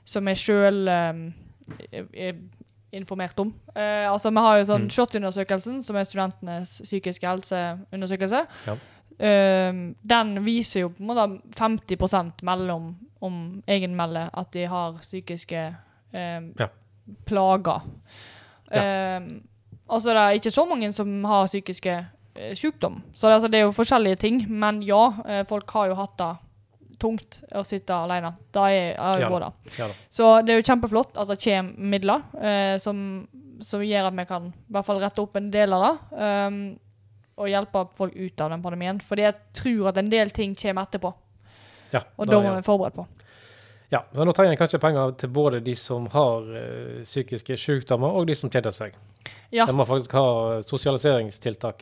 som 0.09 0.27
er 0.27 0.39
sjøl 0.39 0.89
um, 0.89 1.21
informert 2.91 3.39
om. 3.39 3.53
Uh, 3.75 4.11
altså 4.11 4.29
Vi 4.29 4.43
har 4.45 4.57
jo 4.57 4.67
sånn 4.69 4.87
mm. 4.87 4.93
SHoT-undersøkelsen, 4.95 5.81
som 5.85 5.97
er 5.97 6.07
studentenes 6.07 6.79
psykiske 6.85 7.27
helseundersøkelse. 7.27 8.43
Ja. 8.69 8.77
Uh, 9.19 9.81
den 10.13 10.33
viser 10.45 10.85
jo 10.85 10.93
på 10.95 11.03
en 11.03 11.11
måte 11.11 11.27
50% 11.59 12.43
mellom 12.47 12.93
om 13.25 13.39
egenmelder 13.67 14.29
at 14.31 14.53
de 14.55 14.63
har 14.71 14.99
psykiske 15.01 15.65
uh, 15.69 16.41
ja. 16.59 16.69
plager. 17.27 17.87
Ja. 18.69 19.17
altså 19.89 20.13
det 20.13 20.21
er 20.21 20.35
ikke 20.37 20.51
så 20.53 20.61
mange 20.69 20.91
som 20.93 21.23
har 21.25 21.47
psykiske 21.47 21.93
sykdom. 22.53 22.99
Så 23.17 23.25
det, 23.25 23.33
altså, 23.33 23.47
det 23.49 23.57
er 23.57 23.63
jo 23.63 23.71
forskjellige 23.73 24.19
ting. 24.21 24.43
Men 24.45 24.83
ja, 24.85 25.07
folk 25.49 25.73
har 25.73 25.87
jo 25.89 25.95
hatt 25.97 26.13
det 26.21 26.27
tungt 26.99 27.39
å 27.55 27.63
sitte 27.67 27.95
alene. 27.95 28.33
Da 28.55 28.67
er 28.71 28.91
jo 29.21 29.29
ja, 29.37 29.39
da. 29.45 29.51
Ja. 29.77 29.87
Så 30.11 30.29
det 30.45 30.53
er 30.53 30.61
jo 30.61 30.67
kjempeflott 30.67 31.17
at 31.19 31.31
det 31.31 31.39
kommer 31.43 31.89
midler 31.95 32.25
eh, 32.39 32.75
som, 32.81 32.99
som, 33.63 33.83
gjør 33.85 34.09
at 34.09 34.17
vi 34.19 34.27
kan 34.29 34.49
i 34.51 34.75
hvert 34.75 34.87
fall 34.87 35.01
rette 35.03 35.23
opp 35.23 35.39
en 35.39 35.49
del 35.53 35.75
av 35.77 35.85
det. 35.85 35.95
Um, 36.19 36.61
og 37.39 37.47
hjelpe 37.47 37.85
folk 37.95 38.15
ut 38.15 38.41
av 38.43 38.51
den 38.51 38.63
pandemien. 38.63 38.99
Fordi 39.03 39.23
jeg 39.23 39.37
tror 39.55 39.93
at 39.93 40.01
en 40.01 40.11
del 40.11 40.33
ting 40.35 40.55
kommer 40.59 40.89
etterpå. 40.89 41.13
Ja, 41.93 42.03
og 42.19 42.29
da 42.29 42.41
må 42.43 42.51
vi 42.57 42.65
forberede 42.67 42.99
på. 42.99 43.07
Ja, 43.89 44.03
så 44.13 44.25
nå 44.27 44.33
trenger 44.37 44.53
jeg 44.53 44.59
kanskje 44.59 44.81
penger 44.83 45.15
til 45.17 45.31
både 45.33 45.63
de 45.65 45.73
som 45.79 46.05
har 46.13 46.43
uh, 46.45 46.99
psykiske 47.07 47.57
sykdommer, 47.57 48.11
og 48.13 48.27
de 48.29 48.35
som 48.37 48.51
kjeder 48.51 48.75
seg. 48.75 48.99
Ja. 49.55 49.65
De 49.65 49.73
må 49.73 49.87
faktisk 49.89 50.13
ha 50.13 50.59
sosialiseringstiltak 50.65 51.81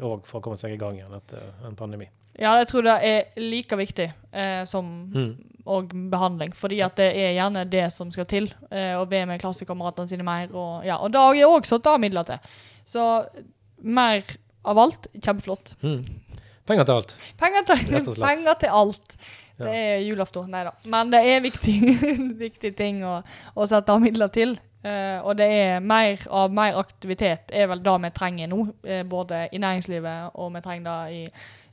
òg 0.00 0.24
for 0.24 0.38
å 0.38 0.44
komme 0.44 0.56
seg 0.60 0.72
i 0.74 0.80
gang 0.80 0.96
igjen 0.96 1.18
etter 1.18 1.66
en 1.68 1.76
pandemi. 1.76 2.08
Ja, 2.36 2.56
jeg 2.60 2.68
tror 2.68 2.84
det 2.84 2.96
er 3.08 3.38
like 3.40 3.78
viktig 3.78 4.06
eh, 4.12 4.62
som 4.68 4.88
mm. 5.14 5.30
og 5.72 5.94
behandling. 6.12 6.52
Fordi 6.56 6.82
at 6.84 6.98
det 7.00 7.08
er 7.16 7.36
gjerne 7.38 7.64
det 7.72 7.86
som 7.94 8.10
skal 8.12 8.28
til. 8.28 8.50
Eh, 8.70 8.92
å 8.98 9.06
be 9.08 9.22
med 9.28 9.40
klassekameratene 9.40 10.10
sine 10.10 10.26
mer. 10.26 10.52
Og, 10.52 10.84
ja, 10.86 10.98
og 11.00 11.14
det 11.14 11.22
har 11.22 11.38
jeg 11.38 11.48
òg 11.48 11.68
satt 11.68 11.88
av 11.88 12.00
midler 12.02 12.28
til. 12.28 12.60
Så 12.86 13.06
mer 13.82 14.36
av 14.66 14.78
alt, 14.82 15.08
kjempeflott. 15.16 15.74
Mm. 15.82 16.04
Penger 16.66 16.86
til 16.86 17.00
alt. 17.00 17.18
Penger 17.38 17.66
til, 17.66 17.82
penger 18.20 18.60
til 18.60 18.78
alt. 18.82 19.18
Det 19.56 19.72
er 19.72 20.00
julaften. 20.04 20.48
Nei 20.52 20.64
da. 20.66 20.72
Men 20.92 21.12
det 21.12 21.22
er 21.24 21.44
viktig, 21.44 21.76
viktig 22.46 22.72
ting 22.76 23.04
å, 23.06 23.18
å, 23.54 23.68
sette 23.68 23.94
av 23.94 24.02
midler 24.02 24.32
til. 24.34 24.56
Uh, 24.86 25.18
og 25.26 25.38
det 25.38 25.46
er 25.50 25.78
mer 25.82 26.20
av 26.30 26.52
mer 26.54 26.76
aktivitet 26.78 27.50
er 27.50 27.66
vel 27.70 27.80
det 27.82 27.94
vi 28.04 28.10
trenger 28.14 28.50
nå. 28.52 28.66
Uh, 28.86 29.00
både 29.08 29.46
i 29.50 29.62
næringslivet 29.62 30.36
og 30.36 30.52
vi 30.54 30.62
trenger 30.62 30.90
det 30.90 31.16
i 31.16 31.22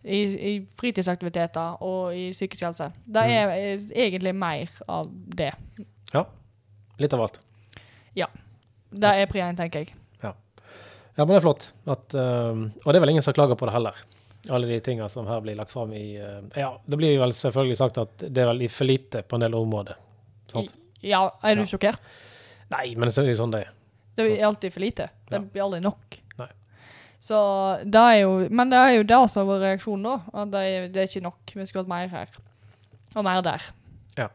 i, 0.03 0.19
i, 0.51 0.53
fritidsaktiviteter 0.79 1.83
og 1.83 2.15
i 2.15 2.29
psykisk 2.35 2.65
helse. 2.67 2.89
Det 3.05 3.23
mm. 3.23 3.33
er, 3.33 3.53
mm. 3.53 3.91
egentlig 4.05 4.33
mer 4.35 4.79
av 4.91 5.11
det. 5.11 5.51
Ja. 6.13 6.25
Litt 6.99 7.15
av 7.15 7.25
alt. 7.25 7.39
Ja. 8.17 8.29
Det 8.93 9.13
er 9.17 9.29
pri 9.31 9.45
tenker 9.57 9.85
jeg. 9.85 9.95
Ja. 10.21 10.33
ja. 11.15 11.23
men 11.23 11.31
det 11.33 11.39
er 11.39 11.45
flott. 11.45 11.69
At, 11.89 12.05
uh, 12.13 12.67
og 12.83 12.89
det 12.89 12.99
er 12.99 13.05
vel 13.05 13.15
ingen 13.15 13.25
som 13.25 13.35
klager 13.35 13.57
på 13.59 13.69
det 13.69 13.75
heller. 13.75 14.03
Alle 14.51 14.67
de 14.67 14.79
tingene 14.83 15.07
som 15.09 15.27
her 15.29 15.39
blir 15.41 15.55
lagt 15.55 15.71
fram 15.71 15.93
i 15.95 16.19
uh, 16.19 16.43
Ja, 16.59 16.73
det 16.85 16.99
blir 16.99 17.15
vel 17.21 17.33
selvfølgelig 17.33 17.79
sagt 17.79 18.01
at 18.01 18.27
det 18.27 18.43
er 18.43 18.51
vel 18.51 18.65
for 18.69 18.89
lite 18.89 19.23
på 19.23 19.39
en 19.39 19.47
del 19.47 19.55
områder. 19.57 19.97
Sant? 20.51 20.75
Ja, 21.03 21.25
er 21.43 21.57
du 21.57 21.63
ja. 21.63 21.71
sjokkert? 21.73 22.11
Nei, 22.73 22.93
men 22.95 23.09
det 23.09 23.17
er 23.23 23.31
jo 23.31 23.39
sånn 23.39 23.55
det 23.55 23.65
er. 23.65 23.71
Det 24.13 24.27
er 24.29 24.45
alltid 24.45 24.73
for 24.75 24.83
lite. 24.83 25.07
Det 25.29 25.39
blir 25.49 25.63
aldri 25.65 25.79
nok. 25.81 26.19
Så 27.23 27.37
det 27.87 27.99
er 27.99 28.17
jo 28.25 28.31
Men 28.51 28.71
det 28.71 28.79
er 28.79 28.97
jo 28.97 29.05
det 29.07 29.19
som 29.31 29.47
var 29.47 29.61
reaksjonen, 29.63 30.09
da. 30.09 30.41
At 30.41 30.51
det 30.51 30.63
er, 30.67 30.87
det 30.91 31.03
er 31.03 31.07
ikke 31.07 31.23
nok. 31.23 31.53
Vi 31.55 31.67
skulle 31.69 31.85
hatt 31.85 31.93
mer 31.93 32.09
her. 32.11 32.33
Og 33.13 33.23
mer 33.23 33.43
der. 33.45 33.69
Ja. 34.17 34.27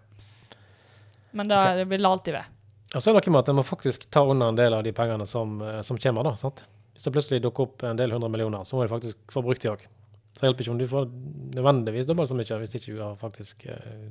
Men 1.36 1.50
det, 1.50 1.58
okay. 1.58 1.82
det 1.82 1.88
vil 1.90 2.08
alltid 2.08 2.38
være. 2.38 2.54
Og 2.94 3.04
så 3.04 3.10
er 3.10 3.18
det 3.18 3.28
noe 3.28 3.34
med 3.34 3.42
at 3.42 3.50
en 3.52 3.58
må 3.58 3.64
faktisk 3.68 4.06
ta 4.14 4.22
unna 4.24 4.48
en 4.48 4.56
del 4.56 4.72
av 4.72 4.86
de 4.86 4.94
pengene 4.96 5.26
som, 5.28 5.58
eh, 5.60 5.82
som 5.84 5.98
kommer, 6.00 6.24
da. 6.24 6.32
sant? 6.40 6.62
Hvis 6.94 7.04
det 7.04 7.12
plutselig 7.12 7.42
dukker 7.44 7.66
opp 7.66 7.84
en 7.84 8.00
del 8.00 8.14
hundre 8.14 8.30
millioner, 8.32 8.64
så 8.64 8.78
må 8.78 8.86
du 8.86 8.94
faktisk 8.94 9.34
få 9.34 9.42
brukt 9.44 9.62
de 9.62 9.72
òg. 9.74 9.84
Så 10.32 10.40
det 10.40 10.48
hjelper 10.48 10.64
ikke 10.64 10.72
om 10.72 10.80
du 10.80 10.88
får 10.88 11.10
nødvendigvis 11.58 12.08
dobbelt 12.08 12.30
så 12.30 12.38
mye 12.38 12.60
hvis 12.62 12.74
ikke 12.78 12.94
du 12.94 13.02
har 13.04 13.20
faktisk 13.20 13.68
eh, 13.68 14.08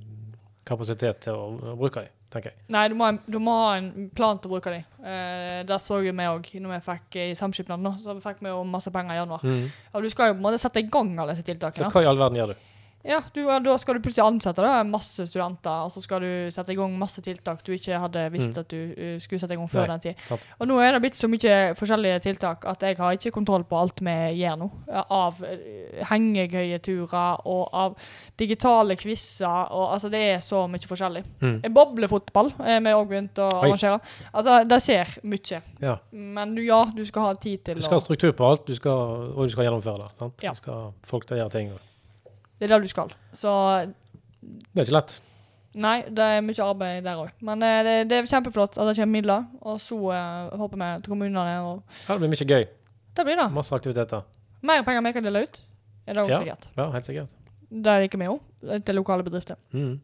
kapasitet 0.67 1.25
til 1.25 1.39
å, 1.39 1.49
å 1.73 1.75
bruke 1.79 2.05
dem 2.05 2.16
tenker 2.33 2.51
jeg. 2.51 2.59
Nei, 2.73 2.85
du 2.91 2.95
må, 2.99 3.09
du 3.25 3.37
må, 3.43 3.55
ha 3.63 3.75
en 3.79 4.09
plan 4.15 4.39
til 4.39 4.49
å 4.49 4.55
bruke 4.55 4.73
dem. 4.73 4.85
Eh, 5.07 5.59
det 5.67 5.79
så 5.83 6.01
jo 6.03 6.13
vi 6.13 6.29
òg 6.31 6.49
når 6.63 6.73
vi 6.73 6.79
fikk 6.87 7.19
i 7.23 7.27
samskipnaden. 7.39 7.99
Så 8.03 8.17
fikk 8.23 8.41
vi 8.43 8.51
jo 8.51 8.63
masse 8.67 8.91
penger 8.93 9.15
i 9.15 9.21
januar. 9.21 9.45
Mm. 9.45 9.67
Og 9.93 10.07
du 10.07 10.09
skal 10.13 10.31
jo 10.31 10.37
på 10.37 10.41
en 10.41 10.47
måte 10.49 10.61
sette 10.61 10.83
i 10.83 10.89
gang 10.91 11.13
alle 11.15 11.35
disse 11.35 11.47
tiltakene. 11.47 11.87
Så 11.87 11.93
hva 11.93 12.03
i 12.03 12.09
all 12.09 12.19
verden 12.19 12.41
gjør 12.41 12.53
du? 12.53 12.65
Ja, 13.05 13.21
du, 13.33 13.43
da 13.45 13.75
skal 13.79 13.95
du 13.95 14.01
plutselig 14.03 14.25
ansette 14.25 14.63
da, 14.63 14.81
masse 14.87 15.23
studenter, 15.29 15.85
og 15.85 15.91
så 15.93 16.01
skal 16.03 16.23
du 16.23 16.31
sette 16.51 16.73
i 16.73 16.77
gang 16.77 16.95
masse 16.99 17.21
tiltak 17.23 17.61
du 17.63 17.71
ikke 17.75 17.99
hadde 18.01 18.25
visst 18.33 18.51
mm. 18.51 18.59
at 18.59 18.73
du 18.73 18.79
uh, 18.97 19.13
skulle 19.23 19.39
sette 19.39 19.55
i 19.55 19.59
gang 19.59 19.69
før 19.71 19.85
Nei, 19.85 19.95
den 19.95 20.03
tid. 20.07 20.23
Sant. 20.27 20.47
Og 20.57 20.67
nå 20.67 20.79
er 20.83 20.95
det 20.95 21.01
blitt 21.05 21.19
så 21.19 21.29
mye 21.31 21.55
forskjellige 21.77 22.19
tiltak 22.25 22.67
at 22.67 22.83
jeg 22.83 22.97
har 22.99 23.15
ikke 23.15 23.31
kontroll 23.35 23.63
på 23.69 23.79
alt 23.79 24.03
vi 24.03 24.17
gjør 24.41 24.59
nå. 24.63 24.69
Av 25.13 25.39
uh, 25.39 26.03
hengegøyeturer 26.09 27.47
og 27.47 27.63
av 27.85 27.97
digitale 28.39 28.97
quizer 28.99 29.71
og 29.71 29.93
altså 29.93 30.11
det 30.11 30.23
er 30.33 30.43
så 30.43 30.65
mye 30.67 30.89
forskjellig. 30.89 31.23
Mm. 31.39 31.57
Boblefotball 31.77 32.53
er 32.59 32.81
vi 32.83 32.95
òg 32.97 33.07
begynt 33.13 33.39
å 33.39 33.47
Oi. 33.47 33.67
arrangere. 33.69 34.01
Altså 34.33 34.61
det 34.67 34.81
skjer 34.83 35.17
mye. 35.23 35.61
Ja. 35.83 35.99
Men 36.11 36.57
ja, 36.65 36.83
du 36.91 37.05
skal 37.07 37.29
ha 37.29 37.35
tid 37.39 37.63
til 37.63 37.77
å 37.77 37.83
Du 37.83 37.87
skal 37.87 38.01
ha 38.01 38.07
struktur 38.09 38.33
på 38.35 38.51
alt, 38.51 38.67
du 38.67 38.75
skal, 38.75 39.29
og 39.31 39.45
du 39.45 39.53
skal 39.53 39.69
gjennomføre 39.69 40.03
det. 40.03 40.15
Sant? 40.19 40.41
Ja. 40.43 40.57
Du 40.57 40.65
skal 40.65 40.81
ha 40.81 40.89
folk 41.07 41.29
til 41.29 41.37
å 41.37 41.45
gjøre 41.45 41.55
ting. 41.55 41.77
Det 42.57 42.67
er 42.67 42.73
det 42.73 42.87
du 42.87 42.91
skal. 42.91 43.13
Så 43.37 43.53
Det 44.41 44.81
er 44.81 44.87
ikke 44.87 44.97
lett. 44.97 45.17
Nei, 45.77 45.97
det 46.09 46.25
er 46.25 46.41
mye 46.41 46.65
arbeid 46.65 47.05
der 47.05 47.19
òg. 47.21 47.29
Men 47.45 47.61
uh, 47.61 47.77
det, 47.85 47.95
det, 48.09 48.17
er 48.17 48.29
kjempeflott 48.31 48.79
at 48.79 48.89
det 48.89 48.95
kommer 48.97 49.13
midler. 49.13 49.45
Og 49.61 49.79
så 49.81 49.97
uh, 49.97 50.57
håper 50.57 50.81
vi 50.81 50.89
til 51.03 51.13
kommunene 51.13 51.45
og 51.67 51.83
Ja, 52.07 52.15
det 52.15 52.19
blir 52.23 52.33
mye 52.33 52.49
gøy. 52.49 52.67
Det 53.17 53.25
blir 53.25 53.37
det. 53.37 53.47
Masse 53.53 53.75
aktiviteter. 53.77 54.25
Mer 54.65 54.83
penger 54.85 55.05
vi 55.05 55.13
kan 55.13 55.27
dele 55.27 55.45
ut. 55.45 55.59
Er 56.07 56.17
det 56.17 56.23
òg 56.23 56.33
ja. 56.33 56.41
sikkert? 56.41 56.69
Ja, 56.77 56.89
helt 56.93 57.09
sikkert. 57.09 57.49
Det 57.67 57.93
er 57.93 58.05
ikke 58.07 58.21
vi 58.21 58.29
òg. 58.31 58.45
Til 58.87 58.97
lokale 58.97 59.25
bedrifter. 59.27 59.59
Mm. 59.75 59.97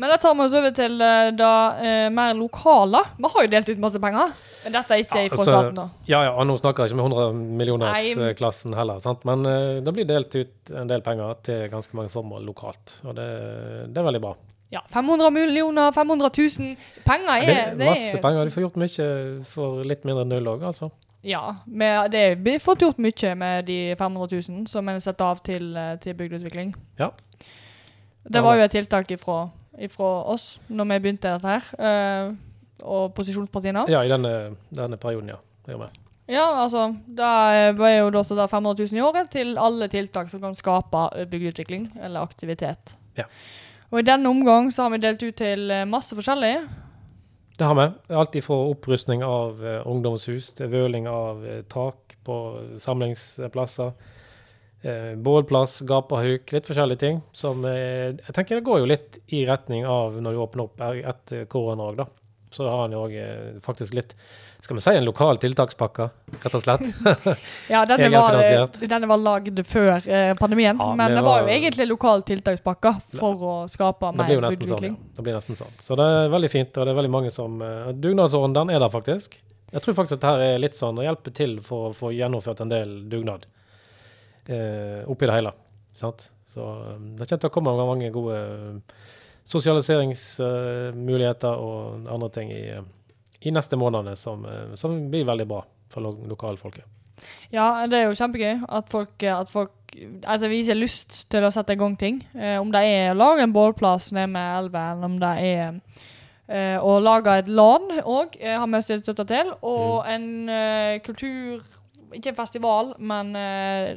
Men 0.00 0.12
da 0.14 0.16
tar 0.16 0.36
vi 0.38 0.46
oss 0.46 0.56
over 0.56 0.72
til 0.72 0.96
uh, 1.02 1.28
det 1.36 1.50
uh, 1.84 2.06
mer 2.16 2.32
lokale. 2.38 3.04
Vi 3.18 3.32
har 3.34 3.44
jo 3.44 3.52
delt 3.56 3.72
ut 3.74 3.82
masse 3.82 4.00
penger. 4.00 4.32
Men 4.64 4.74
dette 4.76 4.94
er 4.94 5.02
ikke 5.02 5.22
ja, 5.24 5.30
fra 5.32 5.38
altså, 5.38 5.54
staten, 5.54 5.78
da. 5.78 5.86
Ja, 6.10 6.20
ja, 6.26 6.30
og 6.34 6.46
nå 6.48 6.56
snakker 6.60 6.84
jeg 6.84 6.92
ikke 6.92 7.00
med 7.00 7.16
100 7.16 7.56
millionersklassen 7.60 8.76
heller. 8.76 9.00
sant? 9.04 9.24
Men 9.28 9.46
uh, 9.48 9.80
det 9.84 9.94
blir 9.96 10.08
delt 10.08 10.36
ut 10.36 10.72
en 10.76 10.90
del 10.90 11.04
penger 11.06 11.40
til 11.46 11.66
ganske 11.72 11.96
mange 11.96 12.12
formål 12.12 12.44
lokalt. 12.48 12.98
Og 13.06 13.16
det, 13.16 13.28
det 13.88 14.02
er 14.02 14.08
veldig 14.10 14.22
bra. 14.24 14.34
Ja, 14.70 14.84
500 14.92 15.32
millioner, 15.34 15.92
500 15.92 16.30
000. 16.38 16.74
Penger 17.06 17.30
er, 17.34 17.46
det, 17.46 17.78
det 17.80 17.86
er 17.86 17.94
Masse 17.94 18.20
penger. 18.22 18.44
De 18.44 18.54
får 18.54 18.66
gjort 18.66 18.82
mye 18.84 19.06
for 19.50 19.80
litt 19.88 20.04
mindre 20.06 20.26
enn 20.26 20.34
null 20.36 20.52
òg, 20.52 20.66
altså. 20.72 20.90
Ja, 21.26 21.42
med, 21.66 22.12
det 22.14 22.38
blir 22.40 22.60
fått 22.62 22.84
gjort 22.84 23.00
mye 23.02 23.32
med 23.36 23.66
de 23.68 23.80
500 23.98 24.40
000 24.48 24.68
som 24.70 24.88
en 24.88 25.02
setter 25.04 25.26
av 25.26 25.42
til, 25.44 25.72
til 26.00 26.16
bygdeutvikling. 26.16 26.76
Ja. 27.00 27.10
Det 28.30 28.44
var 28.44 28.60
jo 28.60 28.68
et 28.68 28.76
tiltak 28.76 29.10
ifra 29.16 29.48
fra 29.88 30.08
oss 30.28 30.58
når 30.68 30.88
vi 30.90 31.00
begynte 31.06 31.30
dette 31.32 31.54
her. 31.54 31.68
Uh, 31.80 32.49
og 32.82 33.14
posisjonspartiene. 33.16 33.86
Ja, 33.90 34.02
i 34.04 34.10
denne, 34.10 34.56
denne 34.74 34.98
perioden, 35.00 35.32
ja. 35.34 35.40
Ja, 36.30 36.46
altså, 36.62 36.88
det 37.06 37.30
var 37.78 37.94
jo 37.94 38.10
da, 38.14 38.22
da 38.38 38.46
500 38.50 38.86
000 38.92 38.98
i 38.98 39.02
året 39.04 39.32
til 39.34 39.56
alle 39.58 39.90
tiltak 39.90 40.30
som 40.30 40.42
kan 40.42 40.54
skape 40.58 41.26
bygdeutvikling 41.30 41.90
eller 42.00 42.22
aktivitet. 42.22 42.96
Ja. 43.18 43.26
Og 43.90 44.00
i 44.00 44.06
denne 44.06 44.30
omgang 44.30 44.70
så 44.72 44.86
har 44.86 44.94
vi 44.94 45.02
delt 45.02 45.22
ut 45.22 45.36
til 45.38 45.70
eh, 45.74 45.88
masse 45.88 46.14
forskjellig. 46.14 46.54
Det 47.58 47.66
har 47.66 47.76
vi. 47.76 47.88
Alt 48.16 48.38
fra 48.46 48.56
opprustning 48.70 49.24
av 49.26 49.58
ungdomshus 49.84 50.54
til 50.56 50.70
vøling 50.72 51.10
av 51.10 51.42
tak 51.68 52.16
på 52.24 52.36
samlingsplasser 52.80 53.92
eh, 54.82 55.16
bålplass, 55.16 55.80
gapahuk, 55.80 56.52
litt 56.52 56.68
forskjellige 56.68 57.02
ting. 57.02 57.20
Som 57.36 57.64
eh, 57.68 58.16
jeg 58.16 58.36
tenker 58.36 58.58
det 58.58 58.66
går 58.66 58.82
jo 58.82 58.88
litt 58.90 59.20
i 59.34 59.44
retning 59.48 59.86
av 59.88 60.18
når 60.20 60.36
du 60.36 60.42
åpner 60.44 60.66
opp 60.66 60.84
etter 60.84 61.46
korona 61.50 61.90
òg, 61.90 62.00
da. 62.02 62.08
Så 62.50 62.66
har 62.66 62.86
han 62.86 62.94
òg 62.98 63.14
eh, 63.14 63.58
faktisk 63.64 63.94
litt 63.94 64.14
skal 64.60 64.76
vi 64.76 64.82
si 64.84 64.92
en 64.92 65.06
lokal 65.06 65.38
tiltakspakke, 65.40 66.06
rett 66.42 66.54
og 66.58 66.62
slett. 66.62 66.82
ja, 67.72 67.80
denne 67.88 68.10
var, 68.12 68.36
denne 68.76 69.08
var 69.08 69.20
lagd 69.22 69.62
før 69.64 70.04
eh, 70.04 70.32
pandemien, 70.36 70.76
ja, 70.76 70.88
men 70.98 71.14
det 71.14 71.22
var, 71.22 71.40
var, 71.40 71.46
jo 71.46 71.54
egentlig 71.54 71.86
lokal 71.88 72.24
tiltakspakke 72.28 72.92
for 73.14 73.40
å 73.40 73.54
skape 73.72 74.10
mer 74.18 74.34
utvikling. 74.50 74.68
Sånn, 74.68 74.88
ja. 74.90 75.14
Det 75.16 75.24
blir 75.24 75.38
nesten 75.38 75.56
sånn. 75.56 75.78
Så 75.80 75.96
det 75.96 76.04
er 76.04 76.34
veldig 76.34 76.50
fint, 76.52 76.76
og 76.76 76.84
det 76.84 76.92
er 76.92 76.98
veldig 77.00 77.12
mange 77.14 77.32
som 77.32 77.56
uh, 77.64 77.88
Dugnadsånden 77.96 78.74
er 78.74 78.84
der 78.84 78.92
faktisk. 78.92 79.38
Jeg 79.70 79.84
tror 79.84 79.96
faktisk 79.96 80.18
at 80.18 80.26
dette 80.26 80.50
er 80.50 80.60
litt 80.60 80.76
sånn 80.76 81.00
å 81.00 81.06
hjelpe 81.06 81.32
til 81.32 81.56
for 81.64 81.88
å 81.88 81.96
få 81.96 82.12
gjennomført 82.12 82.60
en 82.64 82.72
del 82.72 82.94
dugnad 83.08 83.46
eh, 84.50 85.08
oppi 85.08 85.28
det 85.30 85.36
hele. 85.36 85.52
Sant? 85.96 86.26
Så 86.50 86.66
eh, 86.66 86.96
det 87.20 87.28
kommer 87.28 87.42
til 87.44 87.50
å 87.50 87.54
komme 87.54 87.74
mange 87.78 88.10
gode 88.14 88.40
sosialiseringsmuligheter 89.44 91.48
og 91.60 92.06
andre 92.12 92.28
ting 92.34 92.50
i, 92.52 92.62
eh, 92.70 92.82
i 93.42 93.50
neste 93.54 93.76
månedene 93.80 94.16
som, 94.16 94.44
eh, 94.44 94.74
som 94.76 94.98
blir 95.10 95.24
veldig 95.24 95.46
bra 95.48 95.62
for 95.90 96.00
lo 96.04 96.12
lokalfolket. 96.28 96.84
Ja, 97.52 97.86
det 97.86 97.98
er 97.98 98.04
jo 98.08 98.14
kjempegøy 98.16 98.62
at 98.68 98.88
folk, 98.88 99.22
at 99.22 99.48
folk 99.52 99.70
altså 100.24 100.48
viser 100.48 100.74
lyst 100.78 101.26
til 101.30 101.42
å 101.44 101.50
sette 101.52 101.72
i 101.72 101.76
gang 101.76 101.96
ting. 101.98 102.22
Eh, 102.34 102.58
om 102.60 102.70
det 102.72 102.80
er 102.86 103.10
å 103.12 103.16
lage 103.18 103.42
en 103.42 103.52
bålplass 103.52 104.12
nede 104.12 104.28
med 104.30 104.58
elva, 104.64 104.92
eller 104.92 105.04
om 105.04 105.18
det 105.20 105.38
er 105.40 105.72
eh, 106.48 106.78
å 106.80 107.00
lage 107.02 107.26
et 107.38 107.48
LAN 107.48 107.90
òg, 108.04 108.36
eh, 108.40 108.56
har 108.58 108.66
vi 108.66 108.80
stilt 108.82 109.02
støtte 109.04 109.26
til. 109.26 109.52
Og 109.62 110.04
en 110.06 110.48
eh, 110.48 110.98
kultur 111.00 111.60
Ikke 112.12 112.26
en 112.32 112.34
festival, 112.34 112.94
men 112.98 113.36
eh, 113.36 113.94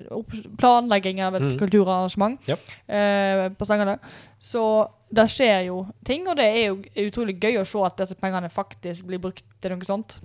planlegging 0.60 1.20
av 1.26 1.34
et 1.34 1.42
Mm. 1.42 1.58
kulturarrangement 1.58 2.40
Yep. 2.48 2.60
eh, 2.88 3.50
på 3.58 3.66
Stangane. 3.66 3.98
Så 4.40 4.88
det 5.14 5.28
skjer 5.32 5.68
jo 5.68 5.78
ting, 6.08 6.26
og 6.28 6.38
det 6.40 6.46
er 6.50 6.64
jo 6.72 6.78
utrolig 7.08 7.36
gøy 7.42 7.60
å 7.62 7.66
se 7.68 7.84
at 7.86 7.98
disse 8.04 8.18
pengene 8.20 8.50
faktisk 8.52 9.06
blir 9.10 9.22
brukt 9.24 9.44
til 9.62 9.76
noe 9.76 9.88
sånt. 9.88 10.18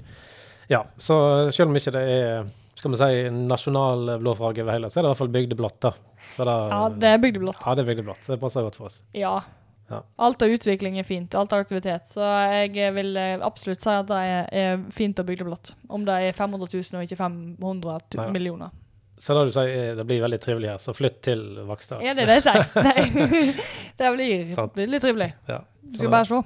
Ja, 0.68 0.82
så 1.00 1.16
selv 1.54 1.70
om 1.72 1.76
ikke 1.80 1.92
det 1.96 2.04
er 2.12 2.48
skal 2.78 2.92
vi 2.92 2.98
si, 3.00 3.14
nasjonal 3.34 4.18
blåfarge 4.22 4.62
over 4.62 4.76
hele, 4.76 4.86
så 4.90 5.00
er 5.00 5.02
det 5.02 5.08
i 5.08 5.12
hvert 5.12 5.18
fall 5.24 5.32
bygdeblått. 5.34 5.78
da. 5.82 5.90
Ja, 6.38 6.82
det 6.94 7.08
er 7.10 7.18
bygdeblått. 7.18 7.58
Ja, 7.64 7.72
det 7.74 7.82
er 7.82 7.88
bygdeblått. 7.88 8.26
Det 8.28 8.36
passer 8.38 8.62
godt 8.62 8.76
for 8.78 8.86
oss. 8.86 9.00
Ja. 9.18 9.40
Ja. 9.88 10.02
Alt 10.20 10.42
av 10.44 10.52
utvikling 10.52 10.98
er 11.00 11.06
fint. 11.08 11.34
Alt 11.34 11.52
av 11.56 11.62
aktivitet. 11.64 12.10
Så 12.12 12.20
jeg 12.22 12.92
vil 12.94 13.16
eh, 13.16 13.38
absolutt 13.42 13.82
si 13.82 13.88
at 13.90 14.06
det 14.10 14.18
er, 14.60 14.82
fint 14.94 15.18
å 15.18 15.24
bygdeblått. 15.26 15.72
Om 15.88 16.04
det 16.06 16.18
er 16.28 16.36
500 16.36 16.68
000 16.70 17.00
og 17.00 17.06
ikke 17.08 17.18
500 17.18 17.98
tu- 18.12 18.18
Neida. 18.20 18.32
millioner. 18.36 18.70
Så 19.18 19.34
da 19.34 19.44
du 19.44 19.50
sier, 19.54 19.68
er- 19.68 19.96
det 19.98 20.04
blir 20.06 20.20
veldig 20.22 20.38
trivelig 20.40 20.68
her, 20.70 20.78
så 20.82 20.92
flytt 20.94 21.20
til 21.26 21.40
Vaksdal. 21.66 22.02
Er 22.06 22.14
det 22.14 22.26
det 22.28 22.36
jeg 22.38 22.44
sier? 22.46 22.68
Nei. 22.86 23.54
det 23.98 24.12
blir 24.14 24.52
veldig 24.76 25.00
trivelig. 25.02 25.32
Ja. 25.48 25.62
Du 25.82 25.98
skal 25.98 26.12
bare 26.12 26.28
se. 26.30 26.42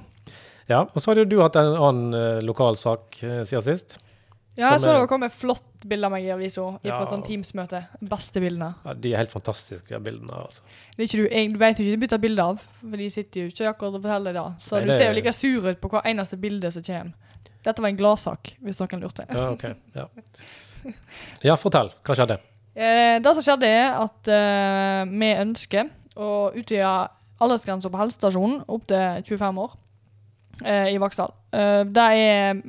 Ja, 0.71 0.85
og 0.87 0.97
så 1.03 1.11
har 1.11 1.19
jo 1.21 1.27
du 1.29 1.37
hatt 1.43 1.57
en 1.61 1.75
annen 1.75 2.15
uh, 2.17 2.41
lokalsak 2.47 3.19
uh, 3.27 3.43
siden 3.45 3.67
sist. 3.67 3.99
Ja, 4.57 4.75
jeg 4.75 4.83
så 4.85 4.93
det 5.01 5.09
kom 5.09 5.23
et 5.25 5.33
flott 5.33 5.85
bilde 5.89 6.05
av 6.07 6.13
meg 6.13 6.27
i 6.27 6.31
avisa 6.33 6.61
fra 6.77 6.85
Ja. 6.85 6.99
sånn 7.09 7.23
Teams-møte. 7.25 7.79
Beste 8.05 8.41
bildene. 8.41 8.69
Ja, 8.85 8.93
de 8.95 9.13
er 9.15 9.23
helt 9.23 9.33
fantastiske, 9.33 9.89
de 9.89 10.01
bildene. 10.05 10.33
altså. 10.45 10.61
Det 10.93 11.01
er 11.01 11.09
ikke 11.09 11.21
du, 11.23 11.25
jeg, 11.33 11.53
du 11.55 11.59
vet 11.63 11.81
jo 11.81 11.87
ikke 11.89 12.03
bytte 12.05 12.19
bilde 12.21 12.45
av, 12.53 12.61
for 12.83 13.01
de 13.01 13.09
sitter 13.11 13.41
jo 13.47 13.53
ikke 13.53 13.71
akkurat 13.73 13.97
og 13.97 14.05
forteller 14.05 14.37
det. 14.37 14.45
Så 14.67 14.77
Nei, 14.77 14.83
du 14.85 14.93
det- 14.93 14.99
ser 15.01 15.09
jo 15.11 15.17
like 15.19 15.33
sur 15.33 15.69
ut 15.73 15.81
på 15.81 15.91
hver 15.95 16.09
eneste 16.13 16.37
bilde 16.41 16.71
som 16.77 16.85
kommer. 16.85 17.13
Dette 17.65 17.83
var 17.85 17.89
en 17.95 17.97
gladsak, 18.01 18.53
hvis 18.61 18.81
noen 18.85 19.03
lurte. 19.07 19.25
Ja, 19.33 19.49
ok. 19.57 19.65
Ja, 19.97 20.07
ja 21.49 21.57
fortell. 21.61 21.93
Hva 22.05 22.17
skjedde? 22.19 22.39
Eh, 22.73 23.19
det 23.23 23.35
som 23.37 23.45
skjedde, 23.45 23.69
er 23.69 23.99
at 24.01 24.31
eh, 24.33 25.03
vi 25.11 25.33
ønsker 25.43 25.91
å 26.17 26.31
utvide 26.57 26.93
aldersgrensa 27.43 27.91
på 27.93 28.01
helsestasjonen 28.01 28.63
opp 28.71 28.87
til 28.91 29.25
25 29.35 29.63
år 29.65 29.75
eh, 30.65 30.93
i 30.95 31.01
Vaksdal. 31.03 31.35
Eh, 31.53 31.83
det 31.89 32.09
er 32.23 32.63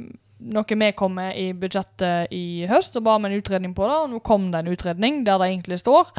noe 0.44 0.80
vi 0.80 0.90
kom 0.98 1.14
med 1.16 1.38
i 1.40 1.52
budsjettet 1.56 2.34
i 2.36 2.66
høst 2.68 2.98
og 3.00 3.06
ba 3.06 3.16
om 3.16 3.30
en 3.30 3.38
utredning 3.38 3.76
på 3.76 3.86
det. 3.88 4.00
Og 4.02 4.10
nå 4.12 4.24
kom 4.26 4.50
det 4.52 4.64
en 4.64 4.74
utredning 4.74 5.22
der 5.28 5.40
det 5.40 5.54
egentlig 5.54 5.80
står 5.84 6.12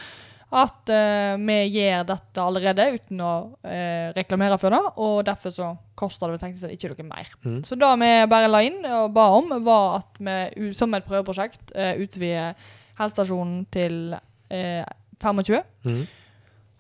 at 0.54 0.90
eh, 0.92 1.34
vi 1.40 1.56
gjør 1.74 2.04
dette 2.06 2.42
allerede 2.42 2.86
uten 2.94 3.22
å 3.24 3.32
eh, 3.66 4.12
reklamere 4.14 4.58
for 4.60 4.74
det, 4.74 4.80
og 5.02 5.16
derfor 5.26 5.54
så 5.54 5.72
koster 5.98 6.30
det 6.30 6.42
teknisk 6.42 6.62
sett 6.62 6.76
ikke 6.76 6.92
noe 6.92 7.08
mer. 7.08 7.32
Mm. 7.42 7.58
Så 7.66 7.78
det 7.80 7.90
vi 8.04 8.12
bare 8.30 8.50
la 8.50 8.62
inn 8.62 8.78
og 8.86 9.10
ba 9.16 9.26
om, 9.34 9.50
var 9.66 9.98
at 10.02 10.20
vi 10.22 10.70
som 10.76 10.94
et 10.94 11.06
prøveprosjekt 11.08 11.74
eh, 11.74 11.98
utvider 12.04 12.54
helsestasjonen 12.98 13.66
til 13.72 14.16
eh, 14.50 14.85
25. 15.22 15.62
Mm. 15.85 16.07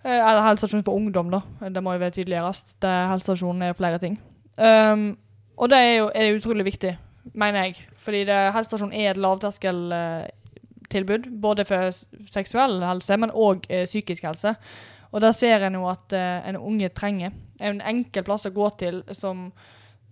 Eh, 0.04 0.18
eller 0.18 0.46
helsestasjonen 0.46 0.84
for 0.84 0.94
ungdom, 0.94 1.30
da. 1.32 1.40
Det 1.68 1.82
må 1.82 1.92
jo 1.92 1.98
være 2.02 2.10
tydeligere. 2.18 2.52
Er 2.82 3.08
Helsestasjonen 3.10 3.62
er 3.62 3.72
flere 3.72 3.98
ting. 3.98 4.20
Um, 4.58 5.18
og 5.56 5.70
det 5.70 5.78
er 5.78 5.94
jo 5.94 6.10
er 6.14 6.36
utrolig 6.36 6.64
viktig, 6.64 6.98
mener 7.34 7.64
jeg. 7.64 7.74
Fordi 7.96 8.24
det, 8.24 8.52
helsestasjonen 8.54 9.00
er 9.00 9.10
et 9.10 9.16
lavterskeltilbud. 9.16 11.40
både 11.42 11.64
for 11.64 11.90
seksuell 12.30 12.84
helse, 12.84 13.16
men 13.16 13.30
òg 13.30 13.58
eh, 13.68 13.86
psykisk 13.86 14.22
helse. 14.22 14.54
Og 15.12 15.20
da 15.20 15.32
ser 15.32 15.62
en 15.62 15.74
jo 15.74 15.88
at 15.88 16.12
eh, 16.12 16.48
en 16.48 16.56
unge 16.56 16.88
trenger 16.88 17.30
en 17.60 17.80
enkel 17.80 18.24
plass 18.26 18.46
å 18.46 18.54
gå 18.54 18.68
til 18.78 19.02
som 19.14 19.48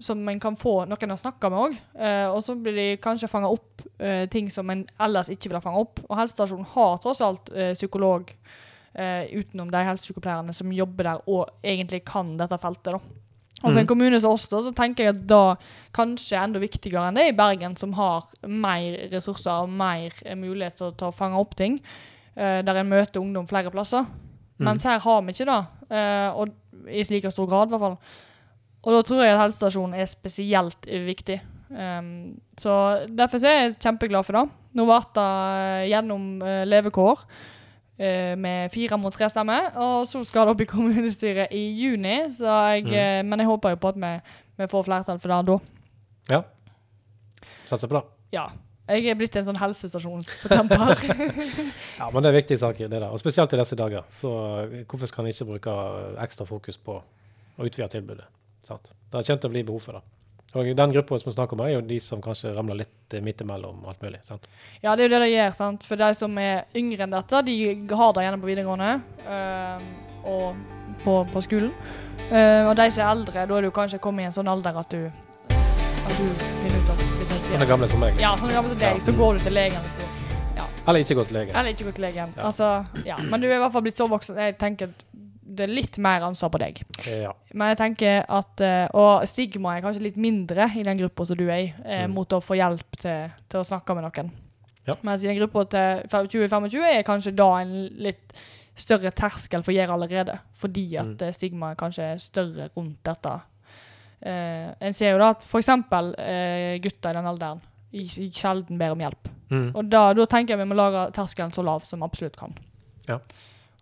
som 0.02 0.20
en 0.28 0.40
kan 0.42 0.56
få 0.58 0.82
noen 0.90 1.14
å 1.14 1.20
snakke 1.20 1.50
med 1.52 1.62
òg. 1.66 1.78
Eh, 1.98 2.26
og 2.30 2.42
så 2.44 2.56
blir 2.58 2.76
de 2.76 2.86
kanskje 3.02 3.30
fanga 3.30 3.50
opp 3.52 3.82
eh, 3.98 4.26
ting 4.32 4.50
som 4.50 4.70
en 4.72 4.84
ellers 5.00 5.30
ikke 5.32 5.50
ville 5.52 5.62
fanga 5.64 5.82
opp. 5.84 6.02
Og 6.08 6.18
helsestasjonen 6.18 6.68
har 6.74 7.00
tross 7.02 7.22
alt 7.24 7.50
eh, 7.54 7.72
psykolog 7.78 8.30
eh, 8.94 9.32
utenom 9.32 9.70
de 9.72 9.82
helsesykepleierne 9.88 10.54
som 10.56 10.72
jobber 10.74 11.10
der 11.10 11.26
og 11.30 11.50
egentlig 11.62 12.02
kan 12.08 12.34
dette 12.40 12.58
feltet. 12.62 12.94
da. 12.96 13.18
Og 13.62 13.68
for 13.68 13.78
en 13.78 13.86
kommune 13.86 14.18
som 14.18 14.32
oss, 14.34 14.48
da, 14.50 14.58
så 14.64 14.72
tenker 14.74 15.06
jeg 15.06 15.14
at 15.14 15.20
da 15.30 15.54
kanskje 15.94 16.40
enda 16.40 16.58
viktigere 16.58 17.04
enn 17.12 17.18
det 17.20 17.28
i 17.30 17.36
Bergen, 17.38 17.76
som 17.78 17.92
har 17.94 18.26
mer 18.50 19.04
ressurser 19.12 19.68
og 19.68 19.70
mer 19.70 20.16
eh, 20.26 20.34
mulighet 20.38 20.80
til, 20.80 20.90
til 20.98 21.12
å 21.12 21.14
fange 21.14 21.38
opp 21.38 21.54
ting. 21.58 21.78
eh, 22.34 22.58
der 22.66 22.80
en 22.80 22.90
møter 22.90 23.22
ungdom 23.22 23.46
flere 23.46 23.70
plasser. 23.70 24.02
Mm. 24.58 24.66
Mens 24.66 24.84
her 24.88 24.98
har 24.98 25.22
vi 25.22 25.34
ikke 25.36 25.46
det. 25.48 25.60
eh, 25.94 26.28
og 26.34 26.88
I 26.90 27.04
like 27.10 27.30
stor 27.30 27.46
grad, 27.46 27.70
i 27.70 27.76
hvert 27.76 27.84
fall. 27.86 27.98
Og 28.82 28.96
da 28.96 29.00
tror 29.06 29.22
jeg 29.22 29.34
at 29.36 29.40
helsestasjonen 29.44 29.94
er 30.02 30.08
spesielt 30.10 30.88
viktig. 31.06 31.38
Um, 31.72 32.34
så 32.58 32.72
derfor 33.08 33.40
så 33.40 33.48
er 33.48 33.58
jeg 33.62 33.76
kjempeglad 33.80 34.26
for 34.26 34.36
det. 34.40 34.44
Nå 34.76 34.84
ble 34.88 34.96
det 35.16 35.26
eh, 35.26 35.84
gjennom 35.92 36.24
uh, 36.42 36.62
levekår 36.68 37.22
uh, 37.22 38.32
med 38.40 38.72
fire 38.74 38.98
mot 39.00 39.14
tre 39.14 39.28
stemmer, 39.32 39.70
og 39.80 40.08
så 40.10 40.20
skal 40.26 40.48
det 40.48 40.54
opp 40.56 40.64
i 40.64 40.68
kommunestyret 40.74 41.54
i 41.54 41.62
juni. 41.78 42.18
Så 42.34 42.48
jeg, 42.74 42.84
Mm. 42.88 42.96
uh, 42.96 43.22
men 43.30 43.44
jeg 43.44 43.48
håper 43.52 43.76
jo 43.76 43.80
på 43.84 43.92
at 43.94 44.02
vi, 44.02 44.12
vi 44.60 44.68
får 44.74 44.84
flertall 44.90 45.22
for 45.22 45.32
det 45.32 45.40
da. 45.52 45.58
Ja. 46.34 46.42
Satser 47.70 47.88
på 47.88 48.00
det. 48.00 48.04
Ja. 48.36 48.48
Jeg 48.92 49.06
er 49.08 49.16
blitt 49.16 49.36
en 49.38 49.46
sånn 49.46 49.60
helsestasjonsfortemper. 49.62 51.06
Ja, 52.00 52.10
men 52.10 52.24
det 52.24 52.32
er 52.32 52.36
viktige 52.40 52.58
saker, 52.60 52.90
det 52.90 52.98
der. 52.98 53.08
Og 53.14 53.20
spesielt 53.22 53.52
i 53.54 53.60
disse 53.62 53.78
dager. 53.78 54.04
Så 54.12 54.28
hvorfor 54.90 55.08
skal 55.08 55.24
en 55.24 55.32
ikke 55.32 55.46
bruke 55.54 55.76
ekstra 56.20 56.44
fokus 56.48 56.76
på 56.82 56.98
å 56.98 57.68
utvide 57.68 57.88
tilbudet? 57.94 58.26
Sant? 58.62 58.92
Det 59.12 59.24
kommer 59.26 59.40
til 59.42 59.50
å 59.50 59.52
bli 59.52 59.62
behov 59.68 59.80
for 59.86 59.98
det. 59.98 60.02
Og 60.52 60.68
den 60.76 60.92
gruppa 60.92 61.16
som 61.18 61.30
vi 61.30 61.34
snakker 61.34 61.56
om, 61.56 61.62
er 61.64 61.70
jo 61.72 61.80
de 61.88 61.96
som 62.04 62.20
kanskje 62.22 62.52
ramler 62.52 62.82
litt 62.82 63.14
midt 63.24 63.40
imellom 63.40 63.86
alt 63.88 64.02
mulig. 64.04 64.20
Sant? 64.26 64.44
Ja, 64.82 64.92
det 64.96 65.06
er 65.06 65.08
jo 65.08 65.14
det 65.14 65.20
de 65.24 65.30
gjør. 65.32 65.54
sant? 65.56 65.86
For 65.88 65.96
de 65.96 66.10
som 66.14 66.38
er 66.38 66.66
yngre 66.76 67.06
enn 67.06 67.14
dette, 67.16 67.40
de 67.46 67.56
har 67.96 68.12
det 68.12 68.24
gjerne 68.26 68.40
på 68.42 68.50
videregående 68.50 68.90
øh, 69.32 69.86
og 70.28 71.00
på, 71.04 71.16
på 71.32 71.42
skolen. 71.48 71.72
Uh, 72.28 72.68
og 72.68 72.76
de 72.76 72.86
som 72.92 73.02
er 73.02 73.10
eldre, 73.10 73.46
da 73.48 73.56
er 73.58 73.64
du 73.66 73.70
kanskje 73.74 73.98
kommet 74.00 74.24
i 74.26 74.28
en 74.28 74.34
sånn 74.36 74.48
alder 74.48 74.76
at 74.78 74.92
du 74.92 75.08
at 75.08 76.18
du 76.18 76.26
finner 76.36 76.78
ut 76.78 76.92
at 76.92 77.02
Sånne 77.52 77.66
gamle 77.68 77.88
som 77.88 78.00
meg. 78.00 78.16
Ja, 78.20 78.32
sånne 78.40 78.54
gamle 78.56 78.72
som 78.72 78.78
deg, 78.80 78.96
Ja. 78.96 79.00
så 79.04 79.12
går 79.16 79.38
du 79.38 79.44
til 79.44 79.54
legen. 79.56 79.82
Liksom. 79.88 80.08
Ja. 80.56 80.66
Eller 80.88 81.00
ikke 81.04 81.14
gå 81.18 81.24
til 81.28 81.36
legen. 81.36 81.56
eller 81.56 81.70
ikke 81.74 81.84
går 81.88 81.96
til 81.98 82.04
legen. 82.06 82.32
Ja. 82.36 82.44
Altså, 82.48 82.68
ja. 83.06 83.16
Men 83.30 83.40
du 83.40 83.46
er 83.48 83.56
i 83.56 83.58
hvert 83.62 83.72
fall 83.72 83.82
blitt 83.82 83.96
så 84.00 84.08
voksen. 84.08 84.36
Jeg 84.36 84.56
tenker 84.58 84.92
det 85.54 85.64
er 85.66 85.72
litt 85.72 85.98
mer 86.02 86.24
ansvar 86.26 86.50
på 86.54 86.58
deg. 86.62 86.80
Ja. 87.06 87.32
Men 87.54 87.68
jeg 87.72 87.78
tenker 87.82 88.24
at 88.28 88.60
eh, 88.64 88.86
Og 88.94 89.26
stigma 89.28 89.76
er 89.76 89.82
kanskje 89.84 90.02
litt 90.06 90.16
mindre 90.16 90.70
i 90.78 90.82
den 90.86 90.98
gruppa 91.02 91.26
som 91.28 91.36
du 91.36 91.44
er 91.50 91.58
i, 91.66 91.74
eh, 91.84 92.06
Mm. 92.06 92.14
mot 92.14 92.28
å 92.32 92.40
få 92.40 92.56
hjelp 92.56 92.96
til, 93.00 93.30
til 93.48 93.60
å 93.60 93.64
snakke 93.66 93.94
med 93.94 94.04
noen. 94.08 94.30
Ja. 94.86 94.94
Mens 95.02 95.22
i 95.24 95.28
den 95.28 95.38
gruppa 95.38 95.64
til 95.68 96.08
2025 96.08 96.82
er 96.98 97.02
kanskje 97.06 97.34
da 97.36 97.50
en 97.60 97.74
litt 98.02 98.32
større 98.74 99.10
terskel 99.12 99.62
for 99.62 99.72
å 99.72 99.76
gjøre 99.76 99.92
allerede. 99.94 100.38
Fordi 100.58 100.86
at 100.98 101.06
Mm. 101.18 101.22
eh, 101.28 101.32
stigmaet 101.32 101.76
kanskje 101.78 102.02
er 102.14 102.18
større 102.18 102.70
rundt 102.76 103.02
dette. 103.04 103.40
Eh, 104.22 104.74
en 104.80 104.92
ser 104.94 105.12
jo 105.12 105.18
da 105.18 105.30
at 105.30 105.44
f.eks. 105.44 105.68
Eh, 105.68 106.78
gutter 106.80 107.10
i 107.10 107.12
den 107.18 107.26
alderen 107.26 107.60
sjelden 108.32 108.78
ber 108.78 108.92
om 108.94 108.98
hjelp. 109.02 109.28
Mm. 109.50 109.72
Og 109.76 109.88
da, 109.90 110.12
da 110.14 110.24
tenker 110.26 110.54
jeg 110.56 110.62
vi 110.62 110.68
må 110.70 110.76
lage 110.78 111.12
terskelen 111.12 111.52
så 111.52 111.62
lav 111.64 111.82
som 111.84 112.02
absolutt 112.02 112.36
kan. 112.40 112.54
Ja. 113.08 113.18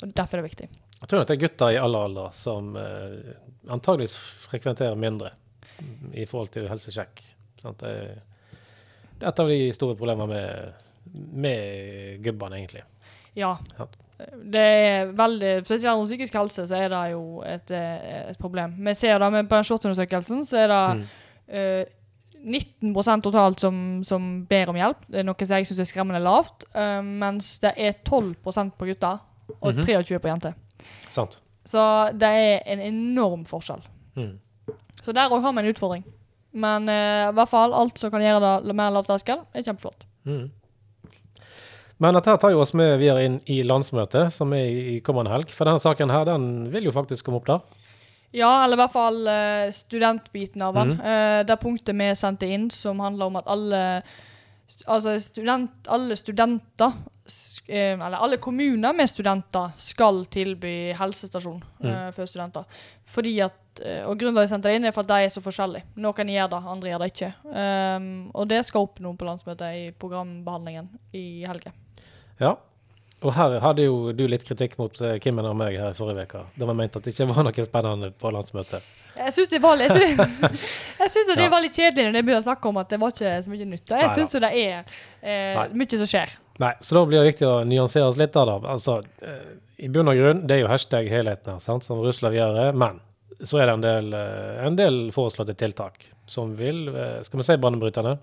Og 0.03 0.15
Derfor 0.17 0.39
er 0.39 0.43
det 0.43 0.51
viktig. 0.57 0.69
Jeg 1.01 1.09
tror 1.09 1.23
at 1.23 1.31
det 1.31 1.37
er 1.39 1.43
gutter 1.49 1.73
i 1.75 1.79
alle 1.81 2.01
aldre 2.07 2.27
som 2.37 2.75
eh, 2.77 3.33
antageligvis 3.73 4.15
frekventerer 4.51 4.99
mindre 5.01 5.31
i 6.13 6.27
forhold 6.29 6.51
til 6.53 6.69
helsesjekk. 6.69 7.23
Sant? 7.63 7.81
Det, 7.81 7.89
er, 7.89 8.59
det 9.17 9.25
er 9.25 9.29
et 9.33 9.41
av 9.41 9.49
de 9.49 9.61
store 9.73 9.97
problemene 9.97 10.29
med, 10.29 10.85
med 11.47 12.21
gubbene, 12.25 12.59
egentlig. 12.61 12.83
Ja. 13.39 13.55
Ja. 13.79 13.87
Det 14.37 14.61
er 14.61 15.13
veldig, 15.17 15.53
Spesielt 15.65 15.97
om 15.97 16.05
psykisk 16.05 16.35
helse 16.37 16.67
så 16.69 16.77
er 16.77 16.91
det 16.93 17.05
jo 17.15 17.41
et, 17.49 17.71
eh, 17.73 18.29
et 18.35 18.39
problem. 18.43 18.75
Vi 18.85 18.93
ser 18.95 19.17
det 19.23 19.31
med 19.33 19.49
på 19.49 19.57
den 19.57 19.65
SHoT-undersøkelsen, 19.71 20.45
så 20.45 20.61
er 20.67 20.69
det 20.69 20.83
Mm. 21.01 21.07
uh, 21.57 21.85
19 22.41 23.23
totalt 23.23 23.61
som, 23.61 24.03
som 24.05 24.47
ber 24.49 24.69
om 24.71 24.77
hjelp. 24.77 25.01
Det 25.09 25.19
er 25.21 25.25
noe 25.25 25.47
som 25.47 25.57
jeg 25.57 25.67
syns 25.67 25.81
er 25.81 25.89
skremmende 25.89 26.21
lavt. 26.23 26.65
Uh, 26.75 27.01
mens 27.03 27.59
det 27.65 27.73
er 27.77 27.97
12% 28.05 28.77
på 28.79 28.87
gutter 28.93 29.19
og 29.61 29.75
Mhm. 29.75 29.83
23 29.83 30.19
på 30.21 30.29
jenter. 30.29 30.55
Sant. 31.13 31.39
Så 31.69 31.83
det 32.17 32.29
er 32.29 32.63
en 32.73 32.83
enorm 32.83 33.45
forskjell. 33.49 33.83
Mm. 34.17 34.39
Så 35.01 35.15
der 35.17 35.33
òg 35.33 35.43
har 35.45 35.55
vi 35.57 35.63
en 35.65 35.73
utfordring. 35.73 36.07
Men 36.51 36.89
uh, 36.91 37.31
i 37.31 37.35
hvert 37.37 37.51
fall 37.51 37.75
alt 37.77 38.01
som 38.01 38.11
kan 38.13 38.25
gjøre 38.25 38.57
det 38.65 38.75
mer 38.77 38.95
lavterskel, 38.95 39.45
er 39.55 39.67
kjempeflott. 39.67 40.07
Mm. 40.27 40.49
Men 42.01 42.17
dette 42.17 42.33
tar 42.41 42.55
jo 42.55 42.63
oss 42.63 42.73
med 42.77 42.97
videre 43.01 43.27
inn 43.29 43.37
i 43.53 43.61
landsmøtet, 43.67 44.33
som 44.33 44.55
er 44.57 44.97
i 44.97 44.97
kommende 45.05 45.33
helg. 45.35 45.53
For 45.53 45.69
denne 45.69 45.83
saken 45.83 46.13
her, 46.13 46.25
den 46.29 46.71
vil 46.73 46.89
jo 46.89 46.95
faktisk 46.97 47.29
komme 47.29 47.43
opp 47.43 47.51
der. 47.51 47.61
Ja, 48.33 48.51
eller 48.65 48.79
i 48.79 48.81
hvert 48.81 48.95
fall 48.95 49.21
uh, 49.27 49.69
studentbiten 49.75 50.65
av 50.65 50.79
den. 50.79 50.97
Mm. 50.97 51.05
Uh, 51.05 51.39
det 51.47 51.61
punktet 51.61 51.99
vi 51.99 52.11
sendte 52.19 52.49
inn 52.49 52.69
som 52.75 53.03
handler 53.05 53.31
om 53.31 53.41
at 53.43 53.49
alle 53.51 53.85
Altså 54.87 55.17
student, 55.19 55.89
alle 55.91 56.15
studenter 56.15 56.93
Eller 57.71 58.19
alle 58.19 58.37
kommuner 58.43 58.93
med 58.97 59.11
studenter 59.11 59.71
skal 59.79 60.25
tilby 60.27 60.93
helsestasjon 60.99 61.61
mm. 61.81 61.91
uh, 61.91 62.09
for 62.17 62.27
studenter. 62.27 62.65
Fordi 63.11 63.35
at 63.45 63.83
eh, 63.85 64.03
Og 64.07 64.19
grunnen 64.19 64.35
til 64.35 64.43
at 64.43 64.49
jeg 64.49 64.53
sendte 64.55 64.71
det 64.71 64.79
inn, 64.79 64.89
er 64.89 64.95
for 64.95 65.07
at 65.07 65.11
de 65.13 65.27
er 65.27 65.35
så 65.35 65.43
forskjellige. 65.45 65.87
Noen 66.03 66.33
gjør 66.33 66.51
det, 66.53 66.63
andre 66.75 66.91
gjør 66.91 67.03
det 67.03 67.11
ikke. 67.13 67.31
Um, 67.45 68.09
og 68.35 68.49
det 68.51 68.65
skal 68.67 68.87
opp 68.87 68.99
nå 69.03 69.15
på 69.19 69.29
landsmøtet 69.29 69.79
i 69.79 69.85
programbehandlingen 69.99 70.91
i 71.17 71.25
helga. 71.47 71.73
Ja. 72.41 72.57
Og 73.21 73.35
her 73.37 73.59
hadde 73.61 73.85
jo 73.85 74.15
du 74.17 74.23
litt 74.31 74.47
kritikk 74.49 74.79
mot 74.81 74.97
eh, 75.05 75.19
Kimmen 75.21 75.45
og 75.45 75.59
meg 75.61 75.77
her 75.77 75.93
i 75.93 75.97
forrige 75.97 76.25
uke. 76.25 76.47
Da 76.57 76.69
var 76.69 76.77
mente 76.79 77.01
at 77.01 77.05
det 77.05 77.13
ikke 77.13 77.29
var 77.29 77.45
noe 77.45 77.67
spennende 77.67 78.11
på 78.17 78.33
landsmøtet. 78.33 78.87
Jeg 79.19 79.35
syns 79.37 79.51
det 79.53 79.59
var 79.61 79.81
Jeg 79.83 79.91
synes, 79.93 80.21
jeg 81.03 81.11
synes 81.11 81.35
det 81.35 81.43
Ja. 81.43 81.51
var 81.53 81.61
litt 81.61 81.77
kjedelig 81.77 82.07
når 82.07 82.15
de 82.17 82.23
begynner 82.23 82.41
å 82.41 82.47
snakke 82.47 82.71
om 82.71 82.79
at 82.81 82.89
det 82.89 83.01
var 83.03 83.13
ikke 83.13 83.35
så 83.45 83.53
mye 83.53 83.67
nytt. 83.69 83.93
Jeg 83.93 84.15
syns 84.17 84.33
det 84.33 84.53
er 84.63 84.95
eh, 85.21 85.61
mye 85.77 86.01
som 86.01 86.09
skjer. 86.09 86.33
Nei, 86.61 86.75
så 86.81 86.95
da 86.99 87.07
blir 87.09 87.23
det 87.23 87.31
viktig 87.31 87.47
å 87.49 87.61
nyansere 87.65 88.09
oss 88.11 88.19
litt 88.21 88.35
der, 88.37 88.49
da. 88.51 88.59
Altså, 88.75 88.99
eh, 89.25 89.53
i 89.81 89.89
bunn 89.93 90.11
og 90.13 90.19
grunn, 90.19 90.43
det 90.49 90.59
er 90.59 90.61
jo 90.67 90.69
hashtag 90.69 91.09
helheten 91.09 91.55
her, 91.55 91.63
sant, 91.65 91.87
som 91.87 92.03
rusler 92.05 92.37
gjør. 92.37 92.77
Men 92.77 93.01
så 93.41 93.63
er 93.63 93.71
det 93.71 93.77
en 93.79 93.87
del, 93.87 94.11
eh, 94.13 94.67
en 94.67 94.77
del 94.77 94.99
foreslåtte 95.15 95.57
tiltak 95.57 96.05
som 96.29 96.53
vil, 96.59 96.89
eh, 96.93 97.23
skal 97.25 97.41
vi 97.41 97.49
si, 97.49 97.57
banebryterne? 97.57 98.19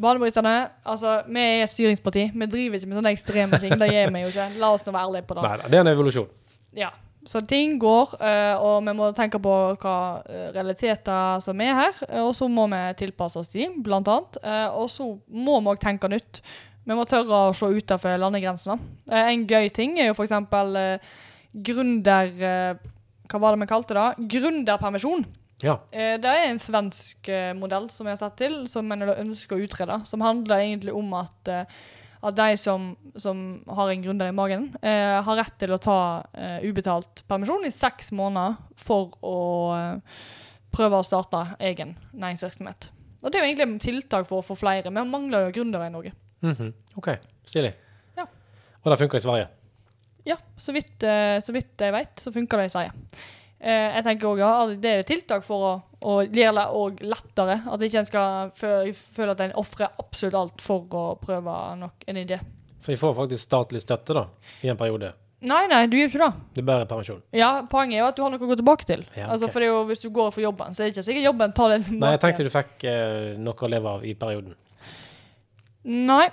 Banebryterne 0.00 0.70
Altså, 0.86 1.22
vi 1.28 1.40
er 1.40 1.62
et 1.64 1.70
styringsparti. 1.70 2.32
Vi 2.32 2.46
driver 2.46 2.78
ikke 2.78 2.88
med 2.88 2.98
sånne 2.98 3.12
ekstreme 3.12 3.60
ting. 3.60 3.78
Det 3.78 3.92
gjør 3.92 4.12
vi 4.12 4.24
jo 4.24 4.32
ikke. 4.32 4.58
La 4.58 4.72
oss 4.72 4.82
nå 4.82 4.92
være 4.92 5.06
ærlige 5.06 5.26
på 5.28 5.34
det. 5.36 5.42
Nei 5.44 5.68
det 5.68 5.74
er 5.74 5.80
en 5.84 5.94
evolusjon. 5.94 6.28
Ja. 6.74 6.90
Så 7.26 7.46
ting 7.46 7.78
går, 7.80 8.20
og 8.60 8.84
vi 8.84 8.92
må 8.92 9.14
tenke 9.14 9.38
på 9.40 9.78
hva 9.80 10.22
realiteter 10.52 11.40
som 11.40 11.60
er 11.60 11.72
her. 11.72 11.94
Og 12.20 12.34
så 12.34 12.50
må 12.50 12.66
vi 12.68 12.82
tilpasse 13.06 13.38
oss 13.38 13.48
til 13.48 13.62
dem, 13.62 13.82
blant 13.82 14.08
annet. 14.08 14.36
Og 14.74 14.90
så 14.90 15.06
må 15.30 15.60
vi 15.62 15.72
òg 15.72 15.80
tenke 15.80 16.10
nytt. 16.10 16.42
Vi 16.84 16.96
må 16.98 17.04
tørre 17.08 17.38
å 17.48 17.54
se 17.56 17.66
utenfor 17.72 18.18
landegrensene. 18.20 18.76
Eh, 19.08 19.30
En 19.32 19.46
gøy 19.48 19.70
ting 19.72 19.96
er 19.98 20.10
jo 20.10 20.16
f.eks. 20.18 20.34
Uh, 20.36 20.98
gründer... 21.64 22.30
eh, 22.44 22.90
Hva 23.30 23.40
var 23.40 23.54
det 23.56 23.62
vi 23.64 23.70
kalte 23.70 23.96
det? 23.96 24.28
Gründerpermisjon. 24.34 25.24
Ja. 25.64 25.78
Eh, 25.92 26.16
Det 26.20 26.28
er 26.28 26.48
en 26.50 26.60
svensk 26.60 27.28
eh, 27.32 27.52
modell 27.56 27.88
som 27.90 28.06
jeg 28.06 28.18
har 28.18 28.22
sett 28.26 28.36
til, 28.42 28.56
som 28.68 28.90
vi 28.90 29.10
ønsker 29.24 29.56
å 29.56 29.64
utrede. 29.64 30.00
Som 30.08 30.20
handler 30.26 30.60
egentlig 30.64 30.92
om 30.92 31.12
at, 31.16 31.48
eh, 31.48 31.64
at 32.24 32.36
de 32.36 32.56
som, 32.60 32.90
som 33.16 33.40
har 33.68 33.92
en 33.94 34.02
gründer 34.04 34.28
i 34.28 34.36
magen, 34.36 34.68
eh, 34.82 35.22
har 35.24 35.40
rett 35.40 35.56
til 35.60 35.72
å 35.72 35.80
ta 35.80 35.98
eh, 36.36 36.58
ubetalt 36.68 37.24
permisjon 37.30 37.64
i 37.64 37.72
seks 37.72 38.12
måneder 38.12 38.58
for 38.76 39.14
å 39.24 39.38
eh, 39.78 40.18
prøve 40.74 41.00
å 41.00 41.06
starte 41.06 41.46
egen 41.64 41.94
næringsvirksomhet. 42.12 42.90
Og 43.24 43.30
det 43.32 43.38
er 43.40 43.46
jo 43.46 43.50
egentlig 43.54 43.76
et 43.78 43.84
tiltak 43.88 44.28
for 44.28 44.42
å 44.42 44.44
få 44.44 44.56
flere. 44.58 44.90
Vi 44.92 45.06
mangler 45.08 45.46
jo 45.46 45.54
gründere 45.62 45.88
i 45.88 45.94
Norge. 45.94 46.12
Mhm. 46.44 46.72
OK, 47.00 47.08
stilig. 47.48 47.72
Ja. 48.18 48.26
Og 48.84 48.92
det 48.92 48.98
funker 49.00 49.18
i 49.18 49.24
Sverige. 49.24 49.48
Ja, 50.24 50.36
så 50.56 50.72
vidt, 50.72 51.02
eh, 51.02 51.38
så 51.44 51.52
vidt 51.52 51.80
jeg 51.80 51.92
vet, 51.92 52.14
så 52.20 52.32
funker 52.32 52.60
det 52.60 52.68
i 52.70 52.72
Sverige. 52.72 52.92
Eh, 53.64 53.94
jeg 53.96 54.04
tenker 54.04 54.28
også 54.28 54.80
Det 54.80 54.90
er 54.90 54.96
jo 55.00 55.06
tiltak 55.08 55.44
for 55.44 55.64
å, 55.64 55.72
å 56.04 56.14
gjøre 56.28 56.54
det 56.58 56.64
òg 56.80 57.02
lettere. 57.08 57.58
At 57.72 57.80
ikke 57.84 58.02
en 58.02 58.08
skal 58.08 58.50
føle 58.54 59.32
at 59.32 59.40
en 59.40 59.56
ofrer 59.60 59.88
absolutt 59.98 60.36
alt 60.36 60.64
for 60.64 60.84
å 60.84 61.04
prøve 61.20 61.58
nok 61.80 62.04
en 62.08 62.20
idé. 62.20 62.40
Så 62.78 62.92
vi 62.92 62.96
får 63.00 63.14
faktisk 63.16 63.46
statlig 63.46 63.80
støtte 63.80 64.16
da, 64.16 64.26
i 64.62 64.68
en 64.68 64.76
periode. 64.76 65.14
Nei, 65.44 65.66
nei, 65.68 65.82
du 65.92 65.96
gjør 65.98 66.08
ikke 66.08 66.20
det. 66.22 66.42
Det 66.56 66.62
er 66.62 66.66
bare 66.68 66.86
permisjon. 66.88 67.20
Ja, 67.36 67.48
Poenget 67.68 67.98
er 67.98 68.00
jo 68.00 68.08
at 68.08 68.16
du 68.16 68.22
har 68.24 68.32
noe 68.32 68.40
å 68.40 68.48
gå 68.48 68.56
tilbake 68.60 68.86
til. 68.88 69.02
Ja, 69.16 69.28
altså, 69.32 69.50
for 69.52 69.60
det 69.60 69.68
er 69.68 69.74
jo, 69.74 69.82
Hvis 69.90 70.00
du 70.04 70.08
går 70.12 70.30
for 70.32 70.40
jobben, 70.44 70.72
så 70.72 70.82
er 70.82 70.88
det 70.88 70.94
ikke 70.94 71.04
sikkert 71.04 71.26
jobben 71.28 71.52
tar 71.56 71.72
den 71.74 71.84
tilbake. 71.84 72.00
Nei, 72.04 72.12
jeg 72.14 72.22
tenkte 72.22 72.46
du 72.46 72.52
fikk 72.52 72.86
eh, 72.88 73.26
noe 73.44 73.66
å 73.66 73.70
leve 73.72 73.92
av 73.98 74.06
i 74.08 74.14
perioden. 74.16 74.56
Nei. 75.84 76.30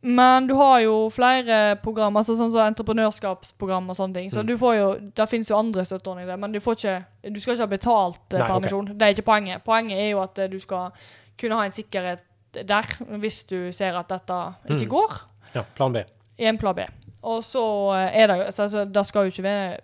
Men 0.00 0.46
du 0.46 0.54
har 0.54 0.78
jo 0.84 1.08
flere 1.10 1.76
program, 1.82 2.14
altså 2.16 2.36
sånn 2.38 2.52
som 2.54 2.60
entreprenørskapsprogram 2.68 3.88
og 3.90 3.96
sånne 3.98 4.14
ting. 4.14 4.28
Så 4.30 4.40
Mm. 4.44 4.46
du 4.46 4.56
får 4.56 4.74
jo, 4.76 5.10
Der 5.14 5.26
finnes 5.26 5.48
jo 5.50 5.56
andre 5.58 5.82
støtteordninger, 5.84 6.36
men 6.38 6.52
du, 6.52 6.60
får 6.60 6.76
ikke, 6.76 7.04
du 7.34 7.40
skal 7.40 7.54
ikke 7.54 7.66
ha 7.66 7.66
betalt 7.66 8.20
eh, 8.34 8.38
Nei, 8.38 8.46
permisjon. 8.48 8.86
permisjon. 8.86 8.98
Det 8.98 9.02
er 9.02 9.14
ikke 9.14 9.26
poenget. 9.26 9.64
Poenget 9.64 9.98
er 9.98 10.10
jo 10.10 10.20
at 10.22 10.38
eh, 10.38 10.46
du 10.48 10.58
skal 10.60 10.92
kunne 11.38 11.54
ha 11.58 11.64
en 11.64 11.72
sikkerhet 11.72 12.20
der, 12.64 12.82
hvis 13.18 13.42
du 13.46 13.72
ser 13.72 13.96
at 13.98 14.08
dette 14.08 14.54
ikke 14.70 14.86
Mm. 14.86 14.88
går. 14.88 15.20
Ja, 15.54 15.62
plan 15.74 15.92
B. 15.92 16.04
I 16.38 16.44
en 16.46 16.58
plan 16.58 16.74
B. 16.74 16.86
Og 17.24 17.42
så 17.42 17.64
eh, 17.98 18.22
er 18.22 18.26
det 18.28 18.36
jo 18.38 18.42
altså, 18.44 18.62
altså, 18.62 18.84
Det 18.92 19.06
skal 19.06 19.24
jo 19.24 19.30
ikke 19.32 19.42
være 19.42 19.78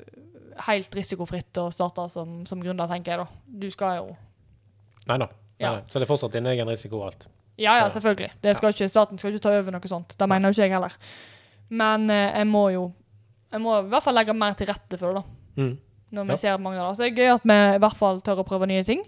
helt 0.69 0.95
risikofritt 0.95 1.53
å 1.59 1.73
starte 1.73 2.09
som, 2.09 2.47
som 2.47 2.63
gründer, 2.63 2.87
tenker 2.89 3.13
jeg 3.13 3.19
da. 3.19 3.27
Du 3.59 3.71
skal 3.71 3.97
jo 3.97 4.17
Nei 5.09 5.19
da. 5.19 5.27
Ja. 5.61 5.81
Så 5.89 5.99
det 5.99 6.03
er 6.09 6.15
fortsatt 6.17 6.33
din 6.33 6.47
egen 6.47 6.69
risiko 6.69 7.01
og 7.03 7.07
alt. 7.07 7.27
Ja, 7.61 7.77
ja, 7.79 7.89
selvfølgelig. 7.89 8.31
Det 8.43 8.57
skal 8.59 8.75
ikke, 8.75 8.89
staten 8.91 9.19
skal 9.19 9.31
ikke 9.33 9.45
ta 9.47 9.55
over 9.59 9.75
noe 9.77 9.91
sånt. 9.91 10.15
Det 10.19 10.29
mener 10.29 10.51
jo 10.51 10.57
ikke 10.57 10.67
jeg 10.67 10.75
heller. 10.75 10.95
Men 11.71 12.11
eh, 12.11 12.33
jeg 12.41 12.47
må 12.51 12.69
jo 12.75 12.93
Jeg 13.55 13.63
må 13.63 13.77
i 13.79 13.89
hvert 13.89 14.03
fall 14.03 14.17
legge 14.19 14.35
mer 14.35 14.57
til 14.59 14.67
rette 14.67 14.99
for 14.99 15.15
det, 15.15 15.23
da. 15.23 15.63
Mm. 15.63 15.75
Når 16.15 16.25
vi 16.25 16.31
Ja. 16.35 16.37
ser 16.37 16.57
det. 16.59 16.97
Så 16.97 17.03
det 17.05 17.07
er 17.13 17.19
gøy 17.21 17.35
at 17.35 17.45
vi 17.47 17.59
i 17.77 17.79
hvert 17.85 17.97
fall 17.97 18.21
tør 18.21 18.41
å 18.43 18.47
prøve 18.47 18.67
nye 18.67 18.83
ting. 18.83 19.05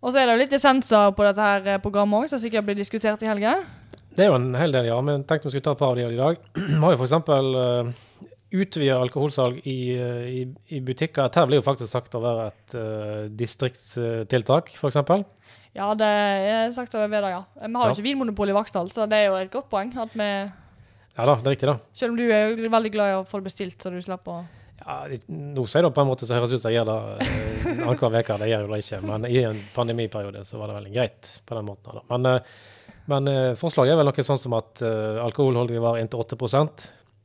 Og 0.00 0.12
så 0.12 0.22
er 0.22 0.26
det 0.26 0.32
jo 0.32 0.40
litt 0.40 0.52
essenser 0.56 1.12
på 1.12 1.26
dette 1.26 1.44
her 1.44 1.68
eh, 1.74 1.78
programmet 1.78 2.22
òg, 2.24 2.30
som 2.32 2.40
sikkert 2.40 2.64
blir 2.64 2.78
diskutert 2.78 3.20
i 3.22 3.28
helga. 3.28 3.58
Det 4.16 4.24
er 4.24 4.30
jo 4.30 4.38
en 4.38 4.54
hel 4.56 4.72
del, 4.72 4.88
ja. 4.88 4.96
Men 5.04 5.24
tenkte 5.28 5.48
vi 5.50 5.58
skulle 5.58 5.68
ta 5.68 5.72
et 5.76 5.78
par 5.82 5.92
av 5.92 5.96
de 6.00 6.08
i 6.08 6.16
dag. 6.16 6.40
Vi 6.72 6.80
har 6.80 6.96
jo 6.96 7.04
f.eks. 7.04 7.12
Uh, 7.28 7.92
utvida 8.50 8.96
alkoholsalg 8.98 9.60
i, 9.68 9.76
eh, 9.94 10.24
i, 10.40 10.40
i 10.74 10.80
butikker. 10.80 11.28
Dette 11.28 11.44
blir 11.46 11.60
jo 11.60 11.66
faktisk 11.68 11.92
sagt 11.92 12.16
å 12.18 12.22
være 12.24 12.48
et 12.48 12.74
uh, 12.74 13.28
distriktstiltak, 13.38 14.72
f.eks. 14.74 14.96
Ja, 15.76 15.92
det 15.94 16.06
er 16.06 16.72
sagt 16.74 16.94
over 16.98 17.06
ved 17.12 17.22
det, 17.22 17.30
ja. 17.30 17.42
Vi 17.54 17.72
har 17.72 17.84
jo 17.86 17.92
Ja. 17.92 17.94
ikke 17.94 18.02
vinmonopol 18.08 18.50
i 18.50 18.56
Vaksdal, 18.56 18.88
så 18.90 19.04
det 19.08 19.18
er 19.20 19.26
jo 19.30 19.36
et 19.38 19.50
godt 19.52 19.68
poeng. 19.70 19.92
At 19.96 20.10
vi, 20.18 20.30
Ja 21.18 21.26
da, 21.26 21.34
det 21.36 21.46
er 21.46 21.54
riktig, 21.54 21.68
da. 21.68 21.76
selv 21.94 22.10
om 22.12 22.16
du 22.18 22.24
er 22.30 22.48
jo 22.56 22.70
veldig 22.70 22.90
glad 22.92 23.12
i 23.12 23.18
å 23.20 23.26
få 23.26 23.38
det 23.38 23.44
bestilt, 23.50 23.78
så 23.82 23.90
du 23.90 24.00
slipper 24.02 24.32
å 24.40 24.44
Ja, 24.80 25.04
nå 25.28 25.66
sier 25.68 25.82
det 25.84 25.92
på 25.94 26.00
en 26.02 26.08
måte 26.08 26.24
så 26.26 26.34
høres 26.38 26.52
ut 26.56 26.60
som 26.62 26.70
jeg 26.72 26.80
gjør 26.80 26.88
det 26.88 26.98
uh, 27.20 27.82
annenhver 27.84 28.18
uke. 28.24 28.38
Det 28.40 28.48
gjør 28.48 28.62
jo 28.64 28.70
det 28.74 28.78
ikke. 28.82 29.00
Men 29.04 29.26
i 29.28 29.42
en 29.44 29.58
pandemiperiode 29.74 30.44
så 30.48 30.56
var 30.58 30.68
det 30.72 30.76
veldig 30.80 30.94
greit 30.94 31.28
på 31.46 31.54
den 31.58 31.66
måten. 31.68 31.92
Da. 31.92 32.02
Men, 32.16 32.26
eh, 32.26 32.40
men 33.06 33.28
eh, 33.28 33.54
forslaget 33.60 33.92
er 33.92 34.00
vel 34.00 34.08
noe 34.08 34.24
sånn 34.24 34.40
som 34.40 34.54
at 34.56 34.80
alkoholholdige 34.82 35.82
var 35.84 35.98
inntil 36.00 36.24
8 36.24 36.38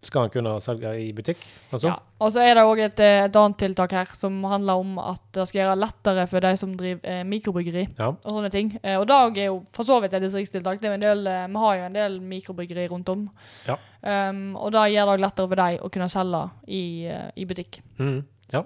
skal 0.06 0.26
han 0.26 0.34
kunne 0.34 0.54
selge 0.64 0.92
i 1.02 1.10
butikk. 1.16 1.42
Altså. 1.72 1.90
Ja. 1.90 1.96
Og 2.24 2.32
så 2.32 2.44
er 2.46 2.56
det 2.58 2.66
òg 2.66 2.82
et, 2.86 3.00
eh, 3.04 3.24
et 3.26 3.40
annet 3.42 3.58
tiltak 3.60 3.96
her 3.96 4.12
som 4.16 4.38
handler 4.48 4.82
om 4.82 5.00
at 5.02 5.22
det 5.36 5.48
skal 5.50 5.62
gjøre 5.64 5.80
lettere 5.82 6.28
for 6.32 6.46
de 6.46 6.54
som 6.60 6.76
driver 6.78 7.02
eh, 7.04 7.24
mikrobryggeri. 7.28 7.88
Ja. 7.98 8.14
og 8.14 8.38
sånne 8.38 8.52
ting. 8.54 8.72
Eh, 8.82 8.96
og 9.00 9.08
det 9.10 9.18
er 9.44 9.50
jo 9.50 9.60
for 9.76 9.88
så 9.88 10.00
vidt 10.04 10.14
et 10.14 10.24
distriktstiltak. 10.24 10.80
Det 10.82 10.92
er 10.92 10.98
en 11.00 11.06
del, 11.08 11.28
eh, 11.28 11.48
vi 11.48 11.66
har 11.66 11.76
jo 11.80 11.90
en 11.90 12.00
del 12.00 12.20
mikrobryggeri 12.22 12.88
rundt 12.92 13.10
om. 13.10 13.28
Ja. 13.68 13.78
Um, 14.06 14.56
og 14.62 14.70
da 14.76 14.84
gjør 14.86 15.16
det 15.16 15.22
lettere 15.24 15.50
for 15.50 15.58
deg 15.58 15.82
å 15.82 15.90
kunne 15.90 16.10
selge 16.14 16.42
i, 16.70 16.84
eh, 17.10 17.30
i 17.42 17.46
butikk. 17.50 17.80
Mm. 17.98 18.20
ja. 18.54 18.62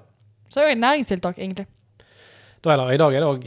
Så 0.50 0.60
det 0.60 0.66
er 0.66 0.72
jo 0.72 0.76
et 0.76 0.82
næringstiltak, 0.84 1.38
egentlig. 1.38 1.68
Da 2.62 2.74
eller, 2.74 2.92
I 2.92 2.98
dag 3.00 3.14
er 3.16 3.24
det 3.24 3.28
også, 3.30 3.44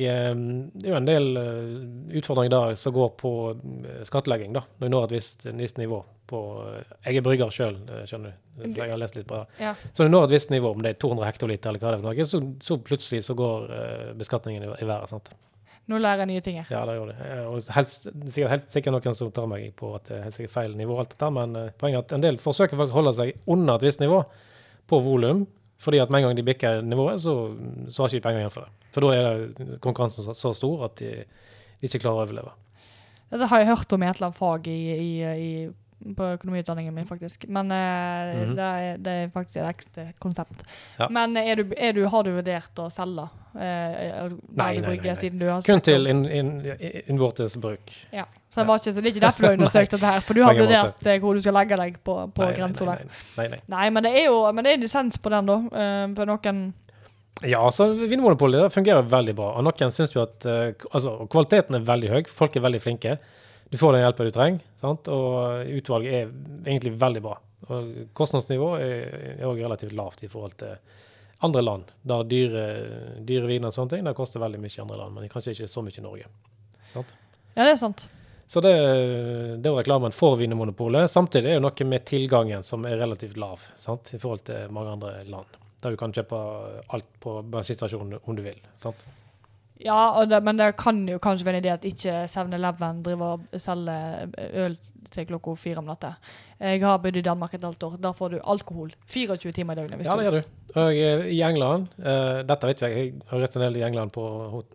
Det 0.72 0.86
er 0.88 0.92
jo 0.94 0.96
en 0.96 1.08
del 1.08 1.26
eh, 1.36 2.16
utfordringer 2.20 2.52
der 2.54 2.74
som 2.80 2.94
går 2.96 3.10
på 3.20 3.32
eh, 3.52 4.02
skattlegging, 4.08 4.54
da. 4.56 4.62
Når 4.78 4.86
vi 4.88 4.92
når 4.94 5.04
et 5.08 5.14
visst, 5.18 5.44
visst 5.58 5.76
nivå. 5.80 5.98
På, 6.32 6.40
eh, 6.70 6.94
jeg 7.04 7.20
er 7.20 7.26
brygger 7.26 7.52
sjøl, 7.52 7.76
skjønner 8.08 8.32
du. 8.32 8.64
Så 8.64 8.72
jeg 8.78 8.90
har 8.92 9.00
lest 9.00 9.16
litt 9.18 9.28
på 9.28 9.36
det. 9.42 9.60
Ja. 9.60 9.74
Så 9.92 10.02
når 10.04 10.08
vi 10.08 10.14
når 10.16 10.24
et 10.28 10.34
visst 10.38 10.52
nivå, 10.54 10.72
om 10.72 10.82
det 10.84 10.94
er 10.94 11.00
200 11.04 11.28
hektoliter 11.28 11.72
eller 11.72 11.82
hva 11.84 11.92
det 11.92 11.98
er, 11.98 12.04
for 12.06 12.14
noe, 12.14 12.28
så, 12.32 12.42
så 12.64 12.78
plutselig 12.88 13.22
så 13.28 13.36
går 13.36 13.72
eh, 13.76 14.10
beskatningen 14.20 14.64
i, 14.68 14.72
i 14.80 14.88
været. 14.88 15.12
sant? 15.12 15.32
Nå 15.90 15.98
lærer 15.98 16.22
jeg 16.22 16.30
nye 16.30 16.42
ting 16.46 16.56
her. 16.60 16.68
Ja, 16.70 16.84
det 16.86 16.94
gjør 16.96 17.08
det. 17.10 17.16
Eh, 17.26 17.46
Og 17.50 17.72
helst, 17.76 18.04
sikkert, 18.08 18.52
helt 18.54 18.68
sikkert 18.72 18.94
noen 18.96 19.16
som 19.18 19.32
tar 19.34 19.48
meg 19.50 19.68
på 19.76 19.92
at 19.98 20.06
det 20.08 20.18
er 20.20 20.28
helt 20.28 20.36
sikkert 20.38 20.54
feil 20.56 20.76
nivå, 20.78 20.96
alt 21.02 21.12
dette, 21.16 21.30
men 21.36 21.56
eh, 21.58 21.72
poenget 21.80 21.98
er 22.00 22.06
at 22.06 22.14
en 22.16 22.24
del 22.24 22.38
forsøker 22.40 22.78
faktisk 22.78 22.94
å 22.96 23.00
holde 23.02 23.16
seg 23.18 23.34
under 23.50 23.76
et 23.76 23.88
visst 23.90 24.00
nivå 24.00 24.22
på 24.88 25.00
volum. 25.04 25.44
Fordi 25.82 25.98
at 25.98 26.10
med 26.10 26.22
en 26.22 26.28
gang 26.28 26.36
de 26.38 26.44
bikker 26.46 26.80
nivået, 26.86 27.20
så, 27.20 27.32
så 27.90 28.02
har 28.04 28.08
ikke 28.12 28.20
de 28.20 28.26
penger 28.28 28.42
igjen 28.44 28.54
for 28.54 28.66
det. 28.66 28.88
For 28.94 29.02
da 29.02 29.12
er 29.18 29.46
det 29.58 29.78
konkurransen 29.82 30.24
så, 30.28 30.34
så 30.38 30.52
stor 30.54 30.84
at 30.86 30.98
de, 31.02 31.12
de 31.80 31.88
ikke 31.88 32.04
klarer 32.04 32.20
å 32.22 32.26
overleve. 32.28 32.52
Dette 33.32 33.48
har 33.50 33.62
jeg 33.62 33.70
hørt 33.72 33.94
om 33.96 34.02
i 34.04 34.06
et 34.10 34.18
eller 34.20 34.28
annet 34.28 34.38
fag 34.38 34.68
i, 34.70 34.76
i, 34.92 35.10
i, 35.42 36.12
på 36.18 36.28
økonomiutdanningen 36.36 36.94
min, 36.94 37.06
faktisk. 37.08 37.46
Men 37.48 37.72
eh, 37.72 37.78
-hmm. 37.78 38.54
det, 38.58 38.68
er, 38.68 38.96
det 38.96 39.12
er 39.12 39.28
faktisk 39.34 39.56
et 39.56 39.68
ekte 39.68 40.04
konsept. 40.20 40.62
Ja. 40.98 41.08
Men 41.08 41.36
er 41.36 41.54
du, 41.56 41.72
er 41.76 41.92
du, 41.92 42.04
har 42.06 42.22
du 42.22 42.30
vurdert 42.30 42.78
å 42.78 42.90
selge? 42.90 43.28
Eh, 43.54 44.30
Nei, 44.52 44.78
nei, 44.78 44.80
nei, 44.80 44.96
nei. 44.96 45.00
Kun 45.00 45.62
søkt 45.62 45.74
om- 45.74 45.80
til 45.80 46.06
inn- 46.06 46.30
inn- 46.30 47.60
bruk. 47.60 47.92
Ja. 48.12 48.24
Så 48.52 48.60
det, 48.60 48.66
var 48.68 48.80
ikke, 48.82 48.92
så 48.92 49.00
det 49.00 49.08
er 49.08 49.14
ikke 49.14 49.24
derfor 49.24 49.42
du 49.42 49.48
har 49.48 49.54
undersøkt 49.58 49.94
dette 49.94 50.12
her, 50.12 50.24
for 50.28 50.36
du 50.36 50.42
har 50.44 50.58
vurdert 50.58 51.06
eh, 51.08 51.18
hvor 51.22 51.36
du 51.36 51.40
skal 51.40 51.54
legge 51.56 51.76
deg 51.80 51.94
på, 52.04 52.16
på 52.36 52.48
grensa 52.52 52.84
der. 52.84 53.06
nei, 53.38 53.46
nei, 53.54 53.60
nei. 53.72 53.86
Men 53.96 54.04
det 54.04 54.12
er 54.12 54.26
jo 54.26 54.42
men 54.52 54.66
det 54.66 54.74
er 54.74 54.82
dissens 54.82 55.16
på 55.16 55.32
den, 55.32 55.48
da. 55.48 55.56
Uh, 55.72 56.04
på 56.18 56.26
noen 56.28 56.60
Ja, 57.48 57.62
altså 57.62 57.88
Vinmonopolet 57.96 58.68
fungerer 58.74 59.08
veldig 59.08 59.36
bra. 59.40 59.54
Og 59.56 59.64
noen 59.64 59.94
syns 59.96 60.12
jo 60.12 60.20
at 60.26 60.44
uh, 60.44 60.68
altså, 60.92 61.16
kvaliteten 61.32 61.80
er 61.80 61.88
veldig 61.88 62.12
høy. 62.12 62.20
Folk 62.42 62.60
er 62.60 62.66
veldig 62.68 62.82
flinke. 62.84 63.16
Du 63.72 63.80
får 63.80 63.96
den 63.96 64.04
hjelpen 64.04 64.28
du 64.28 64.36
trenger. 64.36 64.70
Sant? 64.84 65.08
Og 65.08 65.72
utvalget 65.80 66.18
er 66.20 66.30
egentlig 66.66 66.92
veldig 67.00 67.24
bra. 67.24 67.38
Og 67.72 67.92
kostnadsnivået 68.18 68.84
er 68.84 69.44
òg 69.48 69.64
relativt 69.64 69.96
lavt 69.96 70.26
i 70.26 70.28
forhold 70.28 70.60
til 70.60 70.76
andre 71.48 71.62
land. 71.64 71.92
Der 72.04 72.28
dyre, 72.28 72.70
dyre 73.24 73.48
viner 73.48 73.72
og 73.72 73.80
sånne 73.80 73.96
ting 73.96 74.04
der 74.04 74.18
koster 74.18 74.44
veldig 74.44 74.60
mye 74.60 74.76
i 74.76 74.82
andre 74.84 75.00
land, 75.00 75.16
men 75.16 75.32
kanskje 75.32 75.56
ikke 75.56 75.72
så 75.72 75.82
mye 75.86 75.96
i 75.96 76.04
Norge. 76.04 76.34
Sant? 76.92 77.14
Ja, 77.56 77.64
det 77.64 77.72
er 77.72 77.80
sant. 77.80 78.10
Så 78.46 78.60
det, 78.60 78.72
det 79.64 79.70
var 79.70 79.80
reklamen 79.80 80.12
for 80.12 80.36
Vinmonopolet. 80.36 81.10
Samtidig 81.10 81.54
er 81.54 81.60
det 81.60 81.64
noe 81.64 81.88
med 81.88 82.04
tilgangen 82.08 82.66
som 82.66 82.84
er 82.88 83.00
relativt 83.00 83.38
lav 83.40 83.64
sant? 83.80 84.12
i 84.12 84.20
forhold 84.20 84.44
til 84.48 84.72
mange 84.74 84.92
andre 84.98 85.14
land. 85.24 85.58
Der 85.82 85.94
du 85.94 85.98
kan 85.98 86.12
kjøpe 86.14 86.38
alt 86.94 87.08
på 87.20 87.40
bensinstasjonen 87.54 88.20
om 88.22 88.36
du 88.38 88.44
vil. 88.44 88.60
sant? 88.82 89.02
Ja, 89.82 90.12
og 90.20 90.28
det, 90.30 90.38
men 90.46 90.58
det 90.58 90.72
kan 90.78 91.00
jo 91.10 91.18
kanskje 91.22 91.46
være 91.48 91.58
en 91.58 91.64
idé 91.64 91.72
at 91.72 91.86
ikke 91.86 92.24
7-Eleven 92.30 93.02
driver 93.02 93.38
og 93.38 93.60
selger 93.60 94.30
øl 94.64 94.76
til 95.12 95.26
klokka 95.28 95.54
fire 95.58 95.82
om 95.82 95.88
natta. 95.90 96.14
Jeg 96.62 96.82
har 96.84 97.00
bodd 97.02 97.18
i 97.18 97.24
Danmark 97.24 97.54
et 97.56 97.64
halvt 97.66 97.86
år. 97.88 97.96
Der 98.00 98.14
får 98.16 98.34
du 98.34 98.38
alkohol 98.54 98.92
24 99.10 99.52
timer 99.52 99.74
i 99.74 99.82
døgnet. 99.82 100.04
Ja, 100.06 100.16
det 100.16 100.28
gjør 100.28 100.38
du. 100.38 100.52
Og 100.72 100.96
eh, 100.96 101.26
i 101.34 101.40
England 101.44 101.90
uh, 102.00 102.40
Dette 102.48 102.68
vet 102.70 102.80
jeg, 102.80 102.92
jeg 102.96 103.26
har 103.28 103.42
rett 103.42 103.56
en 103.58 103.64
del 103.66 103.76
i 103.76 103.84
England 103.84 104.14
på 104.14 104.22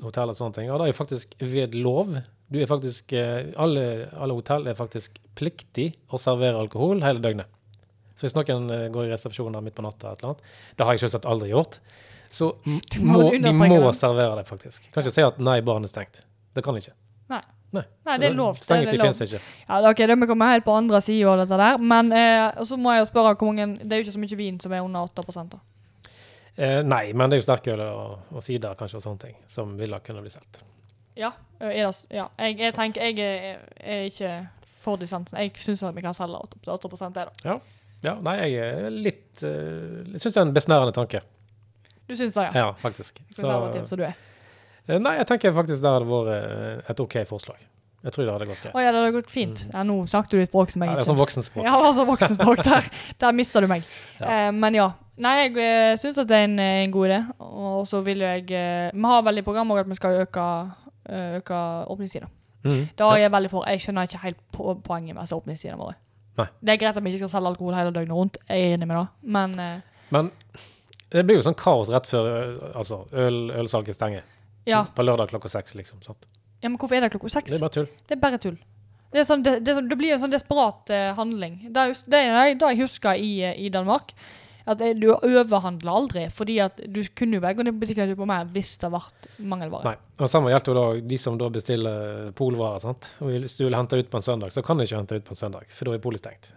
hotell 0.04 0.34
og 0.34 0.38
sånne 0.38 0.60
ting. 0.60 0.70
Og 0.70 0.78
det 0.78 0.90
er 0.90 0.92
jo 0.92 1.00
faktisk 1.00 1.38
ved 1.40 1.78
lov. 1.78 2.20
Du 2.52 2.60
er 2.62 2.70
faktisk, 2.70 3.12
eh, 3.14 3.52
alle, 3.60 4.08
alle 4.16 4.36
hotell 4.38 4.68
er 4.72 4.78
faktisk 4.78 5.20
pliktig 5.38 5.92
å 6.14 6.20
servere 6.22 6.60
alkohol 6.62 7.04
hele 7.04 7.20
døgnet. 7.24 7.50
Så 8.18 8.26
hvis 8.26 8.38
noen 8.38 8.70
eh, 8.74 8.86
går 8.94 9.10
i 9.10 9.12
resepsjonen 9.14 9.64
midt 9.66 9.76
på 9.78 9.86
natta, 9.86 10.14
et 10.14 10.24
eller 10.24 10.34
annet, 10.34 10.54
det 10.78 10.88
har 10.88 10.96
jeg 10.96 11.06
selvsagt 11.06 11.28
aldri 11.30 11.52
gjort, 11.52 11.80
så 12.34 12.54
må 13.04 13.28
de 13.32 13.52
må 13.54 13.92
servere 13.96 14.40
det, 14.40 14.48
faktisk. 14.48 14.88
Kan 14.94 15.04
ikke 15.04 15.16
si 15.16 15.26
at 15.28 15.38
nei, 15.44 15.60
baren 15.66 15.86
er 15.88 15.92
stengt. 15.92 16.24
Det 16.56 16.64
kan 16.66 16.80
ikke. 16.80 16.96
Nei. 17.32 17.44
Nei, 17.76 17.84
Nei, 18.08 18.14
det 18.22 18.30
er 18.30 18.36
lov. 18.36 18.56
Det 18.56 18.64
Stengetid 18.64 19.02
lov. 19.04 19.22
ikke. 19.26 19.42
Ja, 19.68 19.80
det 19.84 19.90
er 19.90 19.92
ok, 19.92 20.02
det 20.08 20.16
må 20.18 20.28
komme 20.30 20.48
helt 20.48 20.64
på 20.64 20.76
andre 20.76 21.02
sida 21.04 21.34
av 21.34 21.42
dette 21.44 21.60
der. 21.60 21.82
Men 21.84 22.14
eh, 22.16 22.64
så 22.68 22.78
må 22.80 22.96
jeg 22.96 23.04
jo 23.04 23.10
spørre 23.10 23.34
hvor 23.36 23.52
mange 23.52 23.82
Det 23.84 23.92
er 23.92 24.00
jo 24.00 24.08
ikke 24.08 24.16
så 24.16 24.24
mye 24.24 24.40
vin 24.40 24.62
som 24.64 24.76
er 24.76 24.86
under 24.86 25.12
8 25.12 25.44
da. 25.52 25.60
Eh, 26.56 26.80
nei, 26.88 27.04
men 27.14 27.30
det 27.30 27.38
er 27.38 27.44
jo 27.44 27.48
sterkøl 27.50 27.84
og, 27.86 28.32
og 28.34 28.44
sider 28.46 28.80
kanskje 28.80 29.02
og 29.02 29.04
sånne 29.04 29.24
ting 29.28 29.36
som 29.52 29.76
ville 29.78 30.00
kunne 30.06 30.24
bli 30.24 30.32
solgt. 30.34 30.64
Ja. 31.18 31.32
Er 31.60 31.74
det, 31.74 32.06
ja. 32.14 32.28
Jeg, 32.38 32.60
jeg 32.62 32.74
tenker 32.78 33.02
Jeg 33.02 33.20
er, 33.26 33.64
er 33.82 34.04
ikke 34.06 34.34
for 34.84 35.00
dissensen. 35.02 35.40
Jeg 35.42 35.56
syns 35.58 35.82
vi 35.96 36.04
kan 36.06 36.14
selge 36.16 36.38
8, 36.38 36.62
8 36.70 37.10
er 37.10 37.32
da. 37.32 37.58
Ja, 38.06 38.14
nei, 38.22 38.36
jeg 38.46 38.60
er 38.62 38.92
litt 38.94 39.42
uh, 39.42 40.04
Jeg 40.14 40.22
syns 40.22 40.36
det 40.36 40.42
er 40.42 40.46
en 40.46 40.54
besnærende 40.54 40.94
tanke. 40.94 41.24
Du 42.08 42.14
syns 42.16 42.36
det, 42.38 42.46
ja? 42.46 42.68
Ja, 42.68 42.68
faktisk. 42.80 43.18
Så, 43.34 43.42
Konservativ 43.42 43.88
som 43.90 44.00
du 44.00 44.06
er. 44.08 44.14
eh, 44.88 45.00
nei, 45.02 45.18
jeg 45.18 45.28
tenker 45.28 45.56
faktisk 45.58 45.82
det 45.84 45.92
hadde 45.92 46.08
vært 46.08 46.30
eh, 46.38 46.92
et 46.94 47.02
OK 47.04 47.18
forslag. 47.28 47.66
Jeg 48.06 48.14
tror 48.14 48.24
det 48.24 48.36
hadde 48.36 48.48
gått 48.48 48.62
greit. 48.64 48.78
Å 48.78 48.84
ja, 48.86 48.94
det 48.94 49.02
hadde 49.02 49.16
gått 49.18 49.34
fint. 49.34 49.66
Ja, 49.74 49.82
nå 49.84 49.98
snakket 50.08 50.38
du 50.38 50.44
et 50.46 50.52
språk 50.54 50.72
som 50.72 50.86
Ja, 50.86 50.94
jeg 50.94 50.94
det 50.94 51.02
er 51.02 51.04
ikke 51.04 51.10
sånn 51.10 51.20
voksenspråk. 51.20 51.66
Ja, 51.66 52.06
voksenspråk 52.08 52.64
der. 52.70 52.88
Der 53.26 53.36
mista 53.36 53.64
du 53.64 53.68
meg. 53.68 53.84
Ja. 54.22 54.30
Eh, 54.30 54.52
men 54.56 54.78
ja. 54.78 54.88
Nei, 55.18 55.34
jeg 55.50 55.98
syns 55.98 56.20
at 56.22 56.30
det 56.30 56.38
er 56.38 56.46
en, 56.46 56.60
eh, 56.62 56.84
en 56.86 56.94
god 56.94 57.10
idé. 57.10 57.20
Og 57.42 57.88
så 57.90 58.04
vil 58.06 58.22
jeg 58.22 58.46
eh, 58.54 58.92
Vi 58.94 59.12
har 59.12 59.24
vel 59.26 59.42
i 59.42 59.46
programmet 59.46 59.74
også 59.76 59.88
at 59.88 59.92
vi 59.92 59.98
skal 60.00 60.20
øke, 60.22 60.46
eh, 60.46 60.87
øke 61.10 61.60
åpningstida. 61.88 62.28
Mm, 62.64 62.88
Da 62.98 63.10
er 63.14 63.18
jeg 63.18 63.32
veldig 63.32 63.50
for. 63.50 63.66
Jeg 63.70 63.82
skjønner 63.82 64.08
ikke 64.08 64.24
helt 64.24 64.40
po 64.52 64.74
poenget 64.84 65.16
med 65.16 65.24
disse 65.24 65.36
åpningstidene 65.36 65.78
våre. 65.80 65.96
Nei. 66.38 66.48
Det 66.62 66.74
er 66.74 66.78
greit 66.82 66.98
at 66.98 67.04
vi 67.04 67.10
ikke 67.10 67.24
skal 67.26 67.30
selge 67.36 67.52
alkohol 67.54 67.74
hele 67.78 67.92
døgnet 67.96 68.14
rundt, 68.14 68.38
jeg 68.50 68.58
er 68.62 68.74
enig 68.76 68.88
med 68.88 68.98
det, 68.98 69.08
men 69.24 69.60
uh, 69.60 69.80
Men 70.12 70.32
det 71.12 71.24
blir 71.26 71.40
jo 71.40 71.46
sånn 71.46 71.56
kaos 71.58 71.90
rett 71.90 72.08
før 72.08 72.28
altså, 72.76 73.06
øl, 73.14 73.52
ølsalget 73.62 73.96
stenger. 73.96 74.24
ja. 74.68 74.86
På 74.96 75.02
lørdag 75.04 75.30
klokka 75.32 75.50
seks, 75.50 75.76
liksom. 75.76 76.02
Sant? 76.02 76.26
ja. 76.62 76.70
Men 76.70 76.78
hvorfor 76.78 76.96
er 76.96 77.02
det 77.02 77.12
klokka 77.12 77.30
seks? 77.30 77.52
Det 77.52 77.58
er 77.58 77.64
bare 77.64 77.76
tull. 77.78 77.88
Det 78.08 78.18
er 78.18 78.22
bare 78.22 78.38
tull. 78.38 78.58
Det, 79.14 79.24
sånn, 79.26 79.44
det, 79.44 79.60
det, 79.64 79.74
sånn, 79.78 79.88
det 79.88 79.98
blir 79.98 80.14
en 80.14 80.20
sånn 80.20 80.34
desperat 80.34 80.90
uh, 80.92 81.14
handling. 81.16 81.62
Det 81.72 81.80
er, 81.80 81.94
det 82.60 82.72
jeg 82.74 82.80
husker 82.82 83.16
i, 83.16 83.30
eh, 83.48 83.56
i 83.56 83.70
Danmark. 83.72 84.12
At 84.68 84.82
du 85.00 85.08
overhandler 85.16 85.94
aldri, 85.94 86.26
fordi 86.34 86.58
at 86.60 86.82
du 86.92 87.00
kunne 87.16 87.40
jo 87.40 87.44
bare 87.44 87.56
gått 87.56 87.70
på 87.72 87.80
butikken 87.86 88.04
og 88.04 88.14
kjøpe 88.14 88.28
mer 88.28 88.50
hvis 88.52 88.74
det 88.82 88.90
ble 88.92 89.02
mangelvare. 89.48 89.94
Nei. 89.94 89.96
Og 90.20 90.32
Samme 90.32 90.52
gjelder 90.52 90.74
jo 90.74 90.78
da 90.78 90.86
de 91.14 91.20
som 91.22 91.38
da 91.40 91.48
bestiller 91.54 92.32
polvarer. 92.36 92.84
sant? 92.84 93.12
Og 93.24 93.32
Hvis 93.32 93.56
du 93.60 93.66
vil 93.68 93.78
hente 93.78 94.00
ut 94.00 94.10
på 94.12 94.20
en 94.20 94.28
søndag, 94.28 94.52
så 94.52 94.64
kan 94.66 94.78
du 94.78 94.84
ikke 94.84 95.00
hente 95.00 95.20
ut 95.22 95.28
på 95.28 95.36
en 95.38 95.44
søndag, 95.44 95.70
for 95.72 95.88
da 95.88 95.96
er 95.96 96.04
polet 96.04 96.24
stengt. 96.24 96.52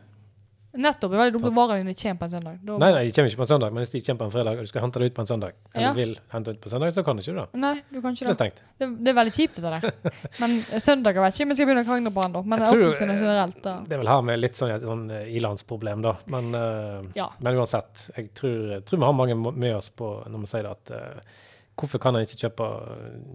Nettopp. 0.72 1.10
Det 1.10 1.16
er 1.18 1.20
veldig 1.24 1.34
dumt 1.34 1.46
at 1.50 1.54
varene 1.56 1.82
dine 1.82 1.94
kommer 1.98 2.18
på 2.20 2.26
en 2.28 2.30
søndag. 2.30 2.58
Da, 2.62 2.74
Nei, 2.78 2.90
nei, 2.94 3.00
de 3.08 3.12
kommer 3.16 3.30
ikke 3.32 3.40
på 3.40 3.42
en 3.42 3.50
søndag, 3.50 3.72
men 3.74 3.82
hvis 3.82 3.90
de 3.90 4.00
kommer 4.06 4.20
på 4.20 4.26
en 4.28 4.34
fredag 4.36 4.58
og 4.60 4.60
du 4.62 4.70
skal 4.70 4.82
hente 4.84 5.00
det 5.02 5.08
ut 5.10 5.14
på 5.16 5.22
en 5.24 5.26
søndag, 5.30 5.52
eller 5.74 5.86
Ja. 5.88 5.92
vil 5.96 6.12
hente 6.30 6.50
ut 6.54 6.60
på 6.62 6.70
søndag, 6.70 6.92
så 6.94 7.02
kan 7.04 7.16
du 7.18 7.22
ikke 7.24 7.34
det. 7.40 7.46
Nei, 7.58 7.72
du 7.90 8.00
kan 8.00 8.14
ikke 8.14 8.20
det 8.20 8.22
er 8.22 8.30
det. 8.30 8.36
stengt. 8.38 8.62
Det, 8.78 8.88
det 9.04 9.10
er 9.10 9.16
veldig 9.18 9.34
kjipt, 9.34 9.58
dette 9.58 9.72
der. 9.74 10.14
Men 10.40 10.54
søndager 10.78 11.20
vet 11.26 11.34
ikke 11.34 11.42
om 11.48 11.50
jeg 11.50 11.58
skal 11.58 11.66
begynne 11.70 11.82
å 11.82 11.88
krangle 11.90 12.12
på 12.14 12.26
da. 12.36 12.42
Men 12.54 12.58
tror- 12.62 12.84
åpningstidene 12.86 13.18
generelt, 13.18 13.60
da. 13.66 13.74
Det 13.90 13.98
vel 13.98 14.12
her 14.14 14.22
med 14.30 14.40
litt 14.44 14.54
sånn 14.62 14.74
sånn 14.86 15.04
eh, 15.10 15.26
ilandsproblem, 15.40 16.02
da. 16.06 16.14
Men, 16.30 16.54
uh, 16.54 17.02
Ja. 17.18 17.28
men 17.40 17.54
uansett, 17.58 18.06
jeg 18.16 18.30
tror, 18.38 18.80
tror 18.86 18.98
vi 19.02 19.04
har 19.10 19.12
mange 19.12 19.34
med 19.56 19.74
oss 19.74 19.88
på 19.90 20.22
når 20.30 20.38
vi 20.46 20.46
sier 20.54 20.62
det 20.62 20.70
at 20.70 20.94
uh, 20.94 21.20
hvorfor 21.76 21.98
kan 21.98 22.14
en 22.14 22.22
ikke 22.22 22.46
kjøpe, 22.46 22.70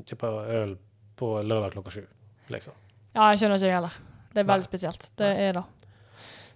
kjøpe 0.07 0.33
øl 0.55 0.77
på 1.19 1.35
lørdag 1.43 1.75
klokka 1.75 1.91
sju, 1.99 2.05
liksom. 2.49 2.73
Ja, 3.15 3.31
jeg 3.31 3.39
skjønner 3.43 3.59
ikke 3.59 3.67
jeg 3.67 3.75
heller. 3.81 3.95
Det 4.35 4.41
er 4.41 4.43
Nei. 4.43 4.51
veldig 4.57 4.67
spesielt. 4.67 5.05
Det 5.15 5.27
er 5.39 5.53
det. 5.55 5.61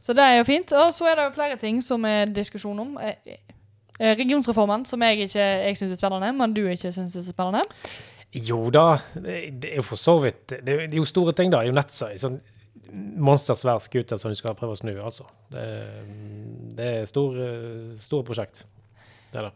Så 0.02 0.14
det 0.16 0.24
er 0.24 0.38
jo 0.40 0.44
fint. 0.48 0.72
Og 0.72 0.94
så 0.96 1.10
er 1.10 1.16
det 1.20 1.26
jo 1.28 1.36
flere 1.36 1.58
ting 1.62 1.82
som 1.84 2.06
er 2.08 2.32
diskusjon 2.36 2.80
om. 2.80 2.94
Eh, 3.04 3.16
eh, 4.00 4.16
Regionsreformen, 4.18 4.86
som 4.86 5.02
jeg 5.04 5.26
ikke 5.28 5.40
jeg 5.40 5.78
syns 5.78 5.92
er 5.92 6.00
spennende, 6.00 6.32
men 6.38 6.54
du 6.56 6.64
ikke 6.68 6.92
syns 6.96 7.16
er 7.20 7.26
spennende. 7.28 7.62
Jo 8.34 8.70
da, 8.70 9.00
det, 9.16 9.72
er 9.72 9.80
jo 9.80 9.84
for 9.88 9.98
så 9.98 10.20
vidt 10.22 10.52
Det, 10.62 10.70
er- 10.70 10.96
jo 10.96 11.06
store 11.06 11.34
ting, 11.34 11.52
da. 11.52 11.58
Det 11.64 11.70
er 11.70 11.74
jo 11.74 11.80
nettsøy. 11.80 12.18
Sånn 12.22 12.40
monstersvær 13.20 13.82
skute 13.82 14.18
som 14.18 14.32
du 14.32 14.38
skal 14.38 14.56
prøve 14.58 14.74
å 14.74 14.80
snu, 14.80 14.94
altså. 14.98 15.26
Det, 15.52 15.66
det 16.78 16.86
er 17.02 17.10
stor, 17.10 17.36
stor 18.02 18.24
prosjekt. 18.26 18.64
Det 19.34 19.42
er 19.42 19.50
det. 19.50 19.56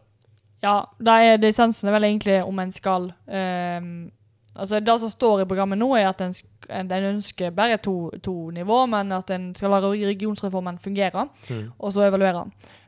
Ja, 0.64 0.74
det 0.98 1.14
er 1.28 1.40
det 1.42 1.50
essensen 1.52 1.88
er 1.90 1.96
vel 1.98 2.06
egentlig 2.08 2.38
om 2.46 2.60
en 2.62 2.70
skal 2.72 3.10
ehm, 3.28 4.10
Altså, 4.56 4.78
det 4.80 4.94
som 5.00 5.10
står 5.10 5.42
i 5.42 5.48
programmet 5.50 5.78
nå, 5.80 5.88
er 5.98 6.06
at 6.12 6.20
en, 6.22 6.34
en 6.70 6.92
ønsker 7.10 7.50
bare 7.50 7.78
to, 7.82 8.10
to 8.22 8.50
nivå, 8.54 8.84
men 8.86 9.10
at 9.12 9.30
en 9.34 9.48
skal 9.54 9.70
la 9.74 9.80
regionsreformen 9.82 10.78
fungere, 10.78 11.28
Mm. 11.50 11.72
og 11.78 11.92
så 11.92 12.06
evaluere. 12.06 12.44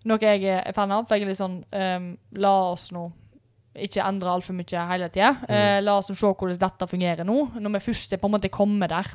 Noe 0.06 0.18
jeg 0.22 0.44
er 0.44 0.72
fan 0.72 0.92
av. 0.92 1.06
For 1.08 1.16
jeg 1.16 1.26
er 1.26 1.32
litt 1.32 1.40
sånn 1.40 1.64
um, 1.72 2.12
La 2.38 2.52
oss 2.72 2.92
nå 2.94 3.08
ikke 3.76 4.00
endre 4.08 4.30
altfor 4.32 4.54
mye 4.56 4.84
hele 4.88 5.08
tida. 5.12 5.34
Eh, 5.52 5.80
la 5.84 5.98
oss 5.98 6.08
nå 6.08 6.14
se 6.16 6.24
hvordan 6.32 6.56
dette 6.62 6.86
fungerer 6.88 7.26
nå, 7.28 7.34
når 7.60 7.74
vi 7.74 7.80
først 7.90 8.14
er 8.16 8.20
på 8.22 8.30
en 8.30 8.32
måte 8.32 8.48
kommet 8.48 8.88
der. 8.88 9.10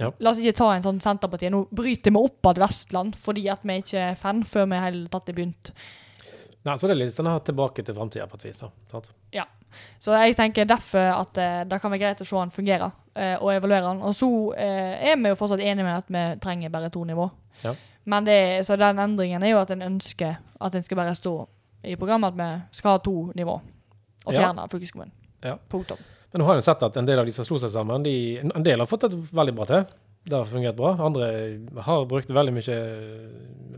Ja. 0.00 0.08
La 0.24 0.30
oss 0.30 0.38
ikke 0.40 0.56
ta 0.56 0.70
en 0.72 0.86
sånn 0.86 1.00
Senterpartiet. 1.04 1.52
Nå 1.52 1.66
bryter 1.68 2.14
vi 2.14 2.22
opp 2.22 2.46
av 2.48 2.56
Vestland 2.62 3.18
fordi 3.20 3.48
at 3.52 3.60
vi 3.68 3.76
ikke 3.82 4.06
er 4.12 4.14
fan 4.16 4.40
før 4.48 4.64
vi 4.70 4.78
i 4.78 4.84
hele 4.86 5.08
tatt 5.12 5.28
har 5.28 5.36
begynt. 5.36 5.72
Nei, 6.66 6.74
så 6.78 6.88
det 6.88 6.94
er 6.96 7.00
litt 7.04 7.14
sånn 7.14 7.28
tilbake 7.46 7.84
til 7.86 7.94
framtida 7.96 8.26
på 8.28 8.36
et 8.40 8.44
vis. 8.48 8.58
Sant? 8.90 9.10
Ja. 9.32 9.44
Så 10.00 10.12
jeg 10.16 10.34
tenker 10.36 10.66
derfor 10.68 11.12
at 11.14 11.38
eh, 11.38 11.60
det 11.68 11.78
kan 11.80 11.92
være 11.92 12.00
greit 12.02 12.22
å 12.24 12.26
se 12.26 12.36
han 12.36 12.50
fungere, 12.52 12.90
eh, 13.14 13.36
og 13.38 13.52
evaluere 13.54 13.84
den. 13.90 14.00
Og 14.02 14.14
så 14.16 14.28
eh, 14.56 15.12
er 15.12 15.16
vi 15.20 15.30
jo 15.32 15.38
fortsatt 15.38 15.60
enige 15.62 15.84
med 15.86 15.98
at 16.02 16.10
vi 16.12 16.24
trenger 16.42 16.72
bare 16.74 16.90
to 16.90 17.04
nivå. 17.08 17.28
Ja. 17.62 17.74
Men 18.08 18.24
det, 18.24 18.38
så 18.66 18.76
den 18.80 18.98
endringen 19.02 19.44
er 19.44 19.52
jo 19.52 19.60
at 19.60 19.70
en 19.74 19.84
ønsker 19.84 20.38
at 20.60 20.74
en 20.74 20.84
skal 20.86 20.96
bare 21.02 21.14
stå 21.18 21.34
i 21.84 21.94
programmet 22.00 22.32
at 22.32 22.38
vi 22.40 22.78
skal 22.80 22.96
ha 22.96 23.02
to 23.04 23.16
nivå, 23.38 23.58
og 24.26 24.32
Ja. 24.34 24.40
fjerne 24.40 24.64
fylkeskommunen. 24.72 25.12
Ja. 25.44 25.56
Punktum. 25.70 26.00
Men 26.32 26.42
nå 26.42 26.48
har 26.48 26.58
jeg 26.58 26.64
sett 26.66 26.82
at 26.82 26.96
en 26.96 27.06
del 27.08 27.20
av 27.20 27.26
de 27.28 27.32
som 27.32 27.44
slo 27.46 27.58
seg 27.62 27.70
sammen, 27.72 28.02
de, 28.04 28.16
en 28.42 28.64
del 28.66 28.80
har 28.82 28.88
fått 28.90 29.06
det 29.06 29.16
veldig 29.32 29.54
bra 29.56 29.64
til. 29.68 29.84
Det 30.28 30.36
har 30.36 30.48
fungert 30.50 30.76
bra. 30.76 30.90
Andre 31.06 31.28
har 31.86 32.04
brukt 32.10 32.28
veldig 32.34 32.52
mye 32.52 32.78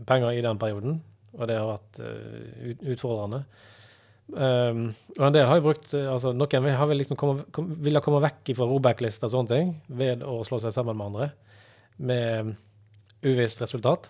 penger 0.09 0.31
i 0.35 0.41
den 0.43 0.57
perioden, 0.59 0.97
og 1.37 1.47
det 1.47 1.57
har 1.59 1.67
vært 1.69 1.99
uh, 2.03 2.71
utfordrende. 2.93 3.43
Um, 4.31 4.83
og 5.17 5.25
en 5.27 5.35
del 5.35 5.47
har 5.49 5.57
jo 5.59 5.63
brukt 5.65 5.91
eh, 5.97 6.05
altså 6.07 6.29
Noen 6.31 6.67
har 6.79 6.87
vel 6.87 7.01
liksom 7.01 7.17
komme, 7.19 7.43
kom, 7.51 7.65
ville 7.83 7.99
komme 7.99 8.21
vekk 8.23 8.53
fra 8.55 8.67
Robek-lista 8.69 9.27
og 9.27 9.33
sånne 9.33 9.51
ting 9.51 9.73
ved 9.99 10.21
å 10.23 10.37
slå 10.47 10.61
seg 10.63 10.71
sammen 10.71 10.95
med 10.95 11.09
andre, 11.09 11.27
med 11.99 12.53
uvisst 13.27 13.59
resultat. 13.61 14.07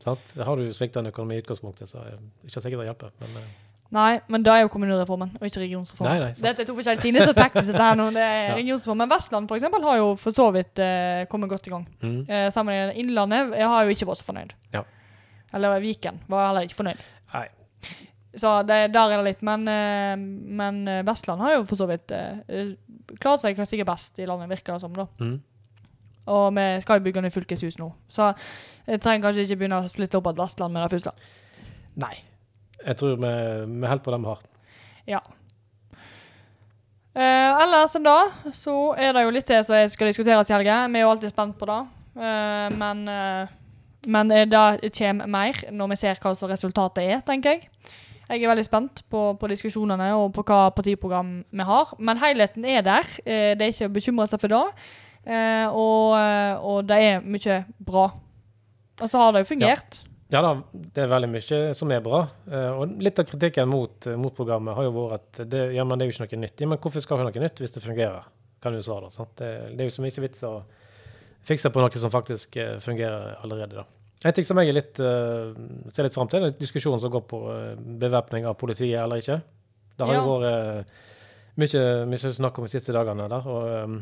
Sant? 0.00 0.32
Har 0.40 0.56
du 0.56 0.70
sviktende 0.72 1.12
økonomi 1.12 1.36
i 1.36 1.42
utgangspunktet, 1.42 1.90
så 1.90 2.00
er 2.00 2.16
det 2.16 2.48
ikke 2.48 2.62
sikkert 2.64 2.84
det 2.84 2.92
hjelper. 2.92 3.16
Men 3.24 3.40
Uh, 3.88 3.94
Nei, 3.96 4.18
men 4.28 4.42
det 4.44 4.52
er 4.52 4.58
jo 4.66 4.68
kommunereformen, 4.68 5.30
og 5.40 5.44
ikke 5.48 5.62
regionsreformen. 5.62 6.18
Nei, 6.20 6.26
nei. 6.28 6.42
Dette 6.44 6.60
er 6.60 6.66
to 6.68 6.74
forskjellige 6.76 7.00
ting. 7.06 7.14
Det 7.16 7.22
er 7.22 7.30
så 7.30 7.36
teknisk 7.38 7.70
dette 7.70 7.84
her 7.86 7.94
nå. 7.96 8.10
Det 8.12 8.20
er 8.20 8.42
Ja. 8.50 8.56
regionsreformen. 8.58 9.00
Men 9.06 9.12
Vestland 9.14 9.48
for 9.48 9.56
eksempel, 9.56 9.86
har 9.88 9.96
jo 9.96 10.10
for 10.20 10.36
så 10.36 10.44
vidt 10.52 10.82
eh, 10.84 11.22
kommet 11.32 11.48
godt 11.48 11.70
i 11.70 11.72
gang. 11.72 11.86
mm, 12.02 12.18
Eh, 12.28 12.50
sammen 12.52 12.74
med 12.76 12.98
Innlandet 13.00 13.54
jeg 13.56 13.70
har 13.72 13.84
jo 13.88 13.94
ikke 13.96 14.08
vært 14.10 14.20
så 14.20 14.26
fornøyd. 14.28 14.52
Ja. 14.76 14.82
Eller 15.54 15.80
Viken 15.82 16.20
var 16.28 16.50
heller 16.50 16.68
ikke 16.68 16.80
fornøyd. 16.82 17.06
nei. 17.34 17.46
Så 18.38 18.50
det, 18.62 18.92
der 18.92 19.10
er 19.10 19.16
det 19.16 19.24
litt. 19.32 19.42
Men, 19.42 19.64
eh, 19.72 20.14
men 20.60 20.82
eh, 20.88 21.04
Vestland 21.06 21.40
har 21.42 21.56
jo 21.56 21.64
for 21.66 21.80
så 21.80 21.88
vidt 21.90 22.12
eh, 22.14 22.74
klart 23.18 23.42
seg 23.42 23.58
sikkert 23.64 23.88
best 23.88 24.20
i 24.20 24.26
landet, 24.28 24.50
virker 24.52 24.76
det 24.76 24.84
som. 24.84 24.94
da. 24.94 25.08
Mm. 25.18 25.38
Og 26.28 26.52
vi 26.54 26.66
skal 26.84 27.00
jo 27.00 27.06
bygge 27.06 27.24
nytt 27.24 27.34
fylkeshus 27.34 27.78
nå. 27.80 27.88
Så 28.12 28.28
jeg 28.86 29.00
trenger 29.00 29.26
kanskje 29.26 29.46
ikke 29.46 29.62
begynne 29.62 29.80
å 29.80 29.88
splitte 29.90 30.20
opp 30.20 30.28
et 30.30 30.38
Vestland 30.38 30.76
med 30.76 30.84
det 30.84 30.92
første. 30.92 31.32
Nei. 31.98 32.14
Jeg 32.84 33.00
tror 33.00 33.16
vi, 33.16 33.32
vi 33.80 33.90
holder 33.90 34.04
på 34.04 34.14
det 34.14 34.20
vi 34.22 34.30
har. 34.30 34.46
Ja. 35.08 35.22
Eh, 37.18 37.62
ellers 37.64 37.96
enn 37.98 38.04
da, 38.06 38.18
så 38.54 38.74
er 38.94 39.16
det 39.16 39.24
jo 39.24 39.32
litt 39.34 39.48
det 39.48 39.62
som 39.66 39.74
jeg 39.74 39.90
skal 39.90 40.12
diskuteres 40.12 40.50
i 40.50 40.54
helga. 40.54 40.82
Vi 40.86 41.00
er 41.00 41.06
jo 41.06 41.14
alltid 41.14 41.32
spent 41.32 41.56
på 41.58 41.66
det. 41.66 41.80
Eh, 42.18 42.66
men 42.78 43.02
eh, 43.10 43.56
men 44.06 44.30
eh, 44.30 44.46
det 44.46 44.92
kommer 44.98 45.26
mer 45.30 45.64
når 45.74 45.94
vi 45.94 45.98
ser 46.04 46.20
hva 46.22 46.34
som 46.38 46.50
resultatet 46.50 47.02
er, 47.04 47.24
tenker 47.26 47.56
jeg. 47.56 47.68
Jeg 48.28 48.44
er 48.44 48.50
veldig 48.50 48.66
spent 48.66 49.02
på, 49.08 49.22
på 49.40 49.48
diskusjonene 49.48 50.10
og 50.18 50.34
på 50.36 50.44
hva 50.44 50.68
partiprogram 50.76 51.38
vi 51.48 51.64
har. 51.64 51.94
Men 51.98 52.20
helheten 52.20 52.66
er 52.68 52.82
der. 52.84 53.08
Eh, 53.24 53.54
det 53.56 53.64
er 53.64 53.72
ikke 53.72 53.88
å 53.88 53.94
bekymre 53.94 54.26
seg 54.28 54.42
for 54.42 54.52
det. 54.52 54.64
Eh, 55.24 55.64
og, 55.72 56.12
eh, 56.18 56.52
og 56.60 56.82
det 56.90 56.98
er 57.06 57.24
mye 57.24 57.62
bra. 57.88 58.10
Og 58.98 59.08
så 59.08 59.22
har 59.22 59.32
det 59.32 59.46
jo 59.46 59.50
fungert. 59.54 60.02
Ja 60.28 60.42
da, 60.44 60.50
det 60.74 61.06
er 61.06 61.08
veldig 61.08 61.28
mye 61.32 61.60
som 61.76 61.92
er 61.94 62.02
bra. 62.04 62.26
Eh, 62.52 62.68
og 62.76 62.98
litt 63.00 63.20
av 63.20 63.28
kritikken 63.30 63.70
mot, 63.70 63.96
eh, 64.04 64.18
mot 64.20 64.34
programmet 64.36 64.76
har 64.76 64.84
jo 64.84 64.92
vært 64.98 65.16
at 65.40 65.48
det, 65.48 65.62
ja, 65.78 65.86
men 65.88 65.96
det 65.96 66.04
er 66.04 66.12
jo 66.12 66.18
ikke 66.18 66.36
noe 66.36 66.44
nytt. 66.44 66.60
Ja, 66.60 66.68
men 66.68 66.80
hvorfor 66.84 67.04
skal 67.04 67.16
vi 67.16 67.24
ha 67.24 67.30
noe 67.30 67.44
nytt 67.46 67.62
hvis 67.64 67.72
det 67.72 67.84
fungerer? 67.84 68.28
Kan 68.60 68.76
du 68.76 68.82
svare 68.84 69.08
da, 69.08 69.14
sant? 69.14 69.32
Det, 69.40 69.54
det 69.72 69.84
er 69.86 69.88
jo 69.88 69.96
så 69.96 70.04
mye 70.04 70.24
vits 70.26 70.44
å 70.44 70.58
fikse 71.48 71.70
på 71.72 71.80
noe 71.82 72.00
som 72.02 72.12
faktisk 72.12 72.56
eh, 72.60 72.76
fungerer 72.84 73.38
allerede. 73.42 73.80
da. 73.80 73.86
En 74.26 74.34
ting 74.34 74.44
som 74.46 74.58
jeg 74.58 74.74
litt, 74.74 74.98
eh, 75.00 75.52
ser 75.94 76.06
litt 76.08 76.14
fram 76.16 76.28
til, 76.30 76.44
er 76.48 76.56
diskusjonen 76.58 77.00
som 77.02 77.12
går 77.14 77.24
på 77.30 77.38
uh, 77.46 77.74
bevæpning 78.02 78.46
av 78.50 78.56
politiet 78.58 78.98
eller 79.00 79.22
ikke. 79.22 79.40
Det 79.98 80.06
har 80.06 80.14
Ja. 80.14 80.22
jo 80.24 80.32
vært 80.38 80.48
eh, 80.52 80.96
mye, 81.58 81.84
mye 82.10 82.32
snakk 82.38 82.58
om 82.58 82.66
de 82.66 82.72
siste 82.72 82.94
dagene 82.94 83.28
der. 83.30 83.46
og 83.46 83.68
eh, 83.68 83.94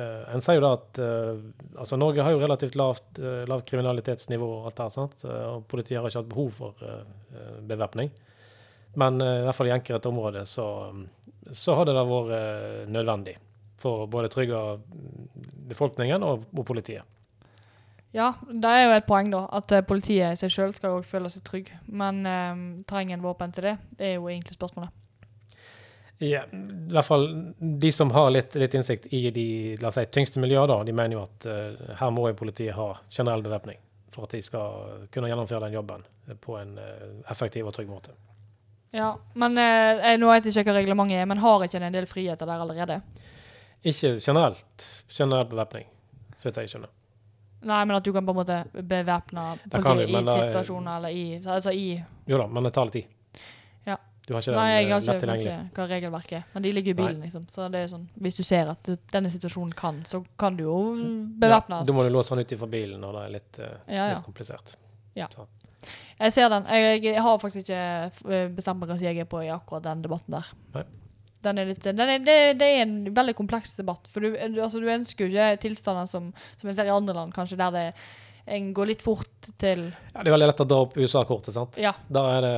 eh, 0.00 0.24
En 0.34 0.40
sier 0.44 0.58
jo 0.58 0.64
da 0.64 0.72
at 0.78 0.98
uh, 1.00 1.36
altså 1.80 1.96
Norge 2.00 2.24
har 2.24 2.32
jo 2.34 2.40
relativt 2.42 2.74
lavt, 2.80 3.06
uh, 3.20 3.44
lavt 3.48 3.68
kriminalitetsnivå, 3.68 4.48
og 4.60 4.66
alt 4.70 4.76
det 4.80 4.86
her, 4.88 4.96
sant? 4.96 5.24
Eh, 5.24 5.44
og 5.54 5.68
politiet 5.68 6.00
har 6.00 6.08
ikke 6.08 6.22
hatt 6.24 6.32
behov 6.32 6.50
for 6.56 6.74
uh, 6.82 7.60
bevæpning. 7.68 8.10
Men 8.96 9.20
eh, 9.20 9.40
i 9.40 9.44
hvert 9.46 9.54
fall 9.60 9.68
i 9.70 9.76
enkelte 9.76 10.08
områder 10.10 10.48
så, 10.50 10.64
så 11.52 11.76
har 11.78 11.86
det 11.86 11.94
vært 11.94 12.32
eh, 12.34 12.88
nødvendig 12.90 13.36
for 13.80 14.04
å 14.04 14.10
både 14.12 14.28
trygge 14.32 14.60
befolkningen 15.70 16.22
og, 16.26 16.44
og 16.56 16.66
politiet. 16.68 17.06
Ja, 18.12 18.32
det 18.50 18.66
er 18.74 18.80
jo 18.88 18.94
et 18.96 19.06
poeng, 19.06 19.28
da. 19.30 19.44
At 19.54 19.70
eh, 19.72 19.84
politiet 19.86 20.34
i 20.34 20.38
seg 20.40 20.50
sjøl 20.50 20.72
skal 20.74 20.96
også 20.96 21.12
føle 21.12 21.30
seg 21.30 21.44
trygg. 21.46 21.68
Men 21.86 22.24
eh, 22.26 22.62
trenger 22.90 23.16
en 23.18 23.22
våpen 23.26 23.52
til 23.54 23.68
det? 23.70 23.76
Det 24.00 24.08
er 24.08 24.16
jo 24.18 24.26
egentlig 24.32 24.56
spørsmålet. 24.58 24.96
Ja, 26.20 26.42
I 26.52 26.92
hvert 26.92 27.06
fall 27.06 27.22
de 27.80 27.90
som 27.96 28.10
har 28.12 28.26
litt, 28.34 28.52
litt 28.60 28.74
innsikt 28.76 29.06
i 29.16 29.22
de 29.32 29.44
la 29.80 29.88
oss 29.88 29.96
si, 29.96 30.02
tyngste 30.12 30.42
miljøene, 30.42 30.68
da, 30.68 30.82
de 30.84 30.92
mener 30.92 31.16
jo 31.16 31.22
at 31.22 31.46
eh, 31.48 31.94
her 32.02 32.10
må 32.12 32.26
jo 32.28 32.36
politiet 32.42 32.74
ha 32.76 32.90
generell 33.08 33.40
bevæpning 33.46 33.78
for 34.12 34.26
at 34.26 34.34
de 34.34 34.42
skal 34.42 35.06
kunne 35.14 35.30
gjennomføre 35.30 35.68
den 35.68 35.78
jobben 35.78 36.02
på 36.44 36.58
en 36.60 36.74
eh, 36.82 37.06
effektiv 37.32 37.70
og 37.70 37.76
trygg 37.78 37.88
måte. 37.88 38.12
Ja, 38.92 39.12
men 39.38 39.56
eh, 39.62 40.02
jeg- 40.02 40.18
Nå 40.20 40.28
vet 40.34 40.44
jeg 40.50 40.58
ikke 40.58 40.72
hva 40.74 40.80
reglementet 40.82 41.22
er, 41.22 41.30
men 41.30 41.40
har 41.40 41.62
ikke 41.64 41.78
en 41.80 41.94
del 41.94 42.10
friheter 42.10 42.50
der 42.50 42.66
allerede? 42.66 43.00
Ikke 43.84 44.18
generelt 44.20 44.86
generell 45.08 45.46
bevæpning, 45.48 45.86
så 46.36 46.48
vidt 46.48 46.56
jeg 46.60 46.72
skjønner. 46.74 46.90
Nei, 47.60 47.84
men 47.84 47.96
at 47.96 48.04
du 48.04 48.12
kan 48.12 48.24
på 48.24 48.32
en 48.32 48.38
måte 48.40 48.56
bevæpne 48.72 49.46
politiet 49.70 50.08
i 50.08 50.14
er- 50.16 50.48
situasjoner 50.48 50.96
eller 50.96 51.08
i 51.08 51.24
Altså 51.44 51.72
i 51.76 52.02
Jo 52.28 52.38
da, 52.38 52.46
men 52.46 52.64
det 52.64 52.72
tar 52.72 52.88
litt 52.88 52.92
tid. 52.92 53.04
Ja. 53.86 53.96
Du 54.26 54.34
har 54.34 54.40
ikke 54.40 54.54
Nei, 54.56 54.68
jeg 54.70 54.88
har 54.90 55.00
eh, 55.00 55.14
ikke 55.16 55.36
ikke 55.36 55.74
hva 55.76 55.86
regelverket 55.90 56.32
er. 56.38 56.44
Men 56.54 56.62
de 56.62 56.72
ligger 56.72 56.90
i 56.90 56.94
bilen, 56.94 57.20
liksom. 57.20 57.44
Så 57.50 57.68
det 57.70 57.82
er 57.84 57.88
sånn 57.92 58.08
Hvis 58.16 58.36
du 58.36 58.42
ser 58.42 58.70
at 58.70 58.90
denne 59.12 59.30
situasjonen 59.30 59.74
kan, 59.76 60.02
så 60.04 60.24
kan 60.38 60.56
du 60.56 60.64
jo 60.64 60.76
bevæpnes. 61.40 61.84
Ja, 61.84 61.84
da 61.84 61.92
må 61.92 62.04
du 62.04 62.10
låse 62.10 62.34
den 62.34 62.44
ut 62.44 62.58
fra 62.58 62.66
bilen 62.66 63.00
når 63.00 63.12
det 63.12 63.24
er 63.24 63.34
litt, 63.36 63.58
uh, 63.58 63.64
Ja, 63.88 64.06
ja. 64.06 64.14
litt 64.14 64.24
komplisert. 64.24 64.76
Jeg 66.20 66.32
ser 66.32 66.48
den. 66.52 66.64
Jeg, 66.68 67.04
jeg 67.04 67.22
har 67.22 67.38
faktisk 67.40 67.64
ikke 67.64 68.32
eh, 68.32 68.48
bestemt 68.52 68.80
meg 68.80 68.90
hva 68.92 68.98
jeg 69.00 69.18
er 69.18 69.28
på 69.28 69.40
i 69.44 69.48
akkurat 69.52 69.82
den 69.82 70.02
debatten 70.04 70.36
der. 70.36 70.48
Nei. 70.74 70.84
Den 71.44 71.60
er 71.60 71.70
litt, 71.70 71.84
den 71.84 72.00
er, 72.04 72.18
det, 72.20 72.38
det 72.60 72.66
er 72.68 72.82
en 72.84 72.96
veldig 73.16 73.34
kompleks 73.38 73.72
debatt. 73.78 74.08
For 74.12 74.24
du, 74.24 74.34
altså, 74.36 74.80
du 74.82 74.90
ønsker 74.92 75.26
jo 75.26 75.32
ikke 75.32 75.62
tilstander 75.62 76.10
som, 76.10 76.32
som 76.60 76.68
en 76.68 76.76
ser 76.76 76.90
i 76.90 76.92
andre 76.92 77.16
land, 77.16 77.32
kanskje, 77.36 77.58
der 77.60 77.76
det 77.76 77.86
en 78.50 78.72
går 78.74 78.88
litt 78.90 79.02
fort 79.04 79.50
til 79.60 79.82
Ja, 79.90 80.22
det 80.22 80.30
er 80.30 80.34
veldig 80.34 80.48
lett 80.48 80.62
å 80.64 80.66
dra 80.66 80.78
opp 80.84 80.96
USA-kortet, 80.98 81.54
sant. 81.54 81.76
Ja. 81.80 81.92
Da 82.10 82.24
er 82.34 82.44
det, 82.44 82.54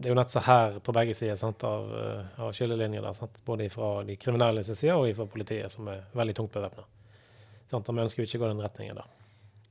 det 0.00 0.08
er 0.08 0.14
jo 0.14 0.18
nett 0.18 0.32
så 0.32 0.42
her 0.46 0.78
på 0.84 0.94
begge 0.96 1.16
sider 1.18 1.36
sant, 1.40 1.64
av, 1.66 1.90
eh, 1.98 2.38
av 2.40 2.54
skillelinjer 2.56 3.04
der. 3.04 3.18
Sant? 3.18 3.42
Både 3.46 3.68
fra 3.72 3.98
de 4.06 4.16
kriminelle 4.20 4.64
sin 4.64 4.78
side 4.78 4.96
og 4.96 5.10
fra 5.18 5.28
politiet, 5.30 5.72
som 5.72 5.90
er 5.92 6.06
veldig 6.16 6.38
tungt 6.38 6.54
bevæpna. 6.56 6.86
Vi 7.74 8.00
ønsker 8.06 8.22
jo 8.22 8.28
ikke 8.28 8.40
å 8.40 8.44
gå 8.44 8.50
den 8.52 8.64
retningen 8.64 9.00
der. 9.00 9.12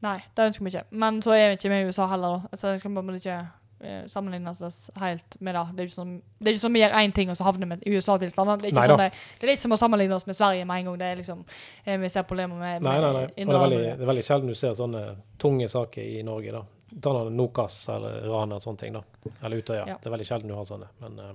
Nei, 0.04 0.18
det 0.36 0.48
ønsker 0.50 0.66
vi 0.66 0.74
ikke. 0.74 0.86
Men 1.00 1.22
så 1.24 1.36
er 1.38 1.50
vi 1.50 1.58
ikke 1.58 1.72
med 1.72 1.86
i 1.86 1.92
USA 1.92 2.10
heller, 2.12 2.44
da. 2.44 2.60
Så 2.60 2.74
jeg 2.74 2.84
skal 2.84 2.96
bare 2.98 3.20
ikke 3.22 3.40
eh, 3.84 4.04
sammenligne 4.12 4.52
oss 4.52 4.90
helt 5.02 5.38
med 5.40 5.56
det. 5.56 5.64
Det 5.74 5.84
er 5.84 5.90
ikke 5.90 6.00
sånn, 6.00 6.16
det 6.40 6.50
er 6.50 6.58
ikke 6.58 6.64
sånn 6.66 6.78
vi 6.78 6.84
gjør 6.84 6.98
én 7.02 7.16
ting, 7.16 7.32
og 7.34 7.40
så 7.40 7.48
havner 7.48 7.72
vi 7.74 7.80
i 7.92 7.96
USA-tilstander. 7.98 8.62
Det, 8.62 8.70
er 8.70 8.76
ikke 8.76 8.88
sånn 8.94 9.04
det, 9.04 9.10
det 9.40 9.48
er 9.48 9.54
litt 9.54 9.64
som 9.64 9.76
å 9.76 9.80
sammenligne 9.80 10.18
oss 10.18 10.28
med 10.30 10.40
Sverige 10.40 10.68
med 10.70 10.82
en 10.82 10.92
gang. 10.92 11.00
Det 11.02 11.10
er 11.10 11.22
liksom, 11.22 11.46
eh, 11.86 12.00
vi 12.02 12.12
ser 12.14 12.28
problemer 12.30 12.60
med, 12.60 12.82
med 12.82 12.90
Nei, 12.90 13.00
nei, 13.04 13.14
nei. 13.20 13.26
Det 13.36 13.48
er, 13.48 13.64
veldig, 13.66 13.82
det 13.86 14.08
er 14.08 14.14
veldig 14.14 14.28
sjelden 14.30 14.54
du 14.54 14.60
ser 14.60 14.78
sånne 14.80 15.04
tunge 15.42 15.70
saker 15.72 16.04
i 16.04 16.24
Norge. 16.28 16.56
da. 16.56 16.64
Ta 17.04 17.16
noen 17.16 17.38
Nokas 17.38 17.80
eller 17.90 18.28
Rana 18.30 18.60
og 18.60 18.66
sånne 18.66 18.84
ting. 18.84 19.00
da. 19.00 19.34
Eller 19.42 19.64
Utøya. 19.64 19.88
Ja. 19.90 19.98
Det 19.98 20.10
er 20.10 20.16
veldig 20.18 20.30
sjelden 20.30 20.54
du 20.54 20.58
har 20.58 20.70
sånne. 20.70 20.92
Men 21.04 21.20
Uh, 21.24 21.34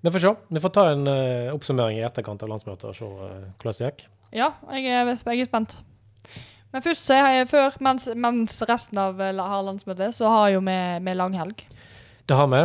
vi 0.00 0.10
får 0.10 0.18
se. 0.18 0.34
Vi 0.48 0.60
får 0.60 0.68
ta 0.68 0.90
en 0.90 1.06
uh, 1.08 1.54
oppsummering 1.54 1.98
i 1.98 2.04
etterkant 2.06 2.42
av 2.44 2.50
landsmøtet 2.52 2.90
og 2.90 2.94
se 2.94 3.06
eh, 3.06 3.46
hvordan 3.58 3.78
det 3.78 3.88
gikk. 3.88 4.04
Ja, 4.36 4.52
jeg 4.76 4.90
er, 4.92 5.08
jeg 5.08 5.40
er 5.40 5.48
spent. 5.48 5.78
Men 6.76 6.84
først, 6.84 7.08
før, 7.48 7.76
mens, 7.80 8.04
mens 8.20 8.58
resten 8.68 8.98
av 9.00 9.20
eh, 9.24 9.32
har 9.32 9.62
landsmøte, 9.64 10.10
så 10.12 10.28
har 10.28 10.50
jo 10.52 10.58
vi, 10.66 10.74
vi 11.06 11.14
langhelg. 11.16 11.62
Det 12.28 12.36
har 12.36 12.50
vi. 12.52 12.58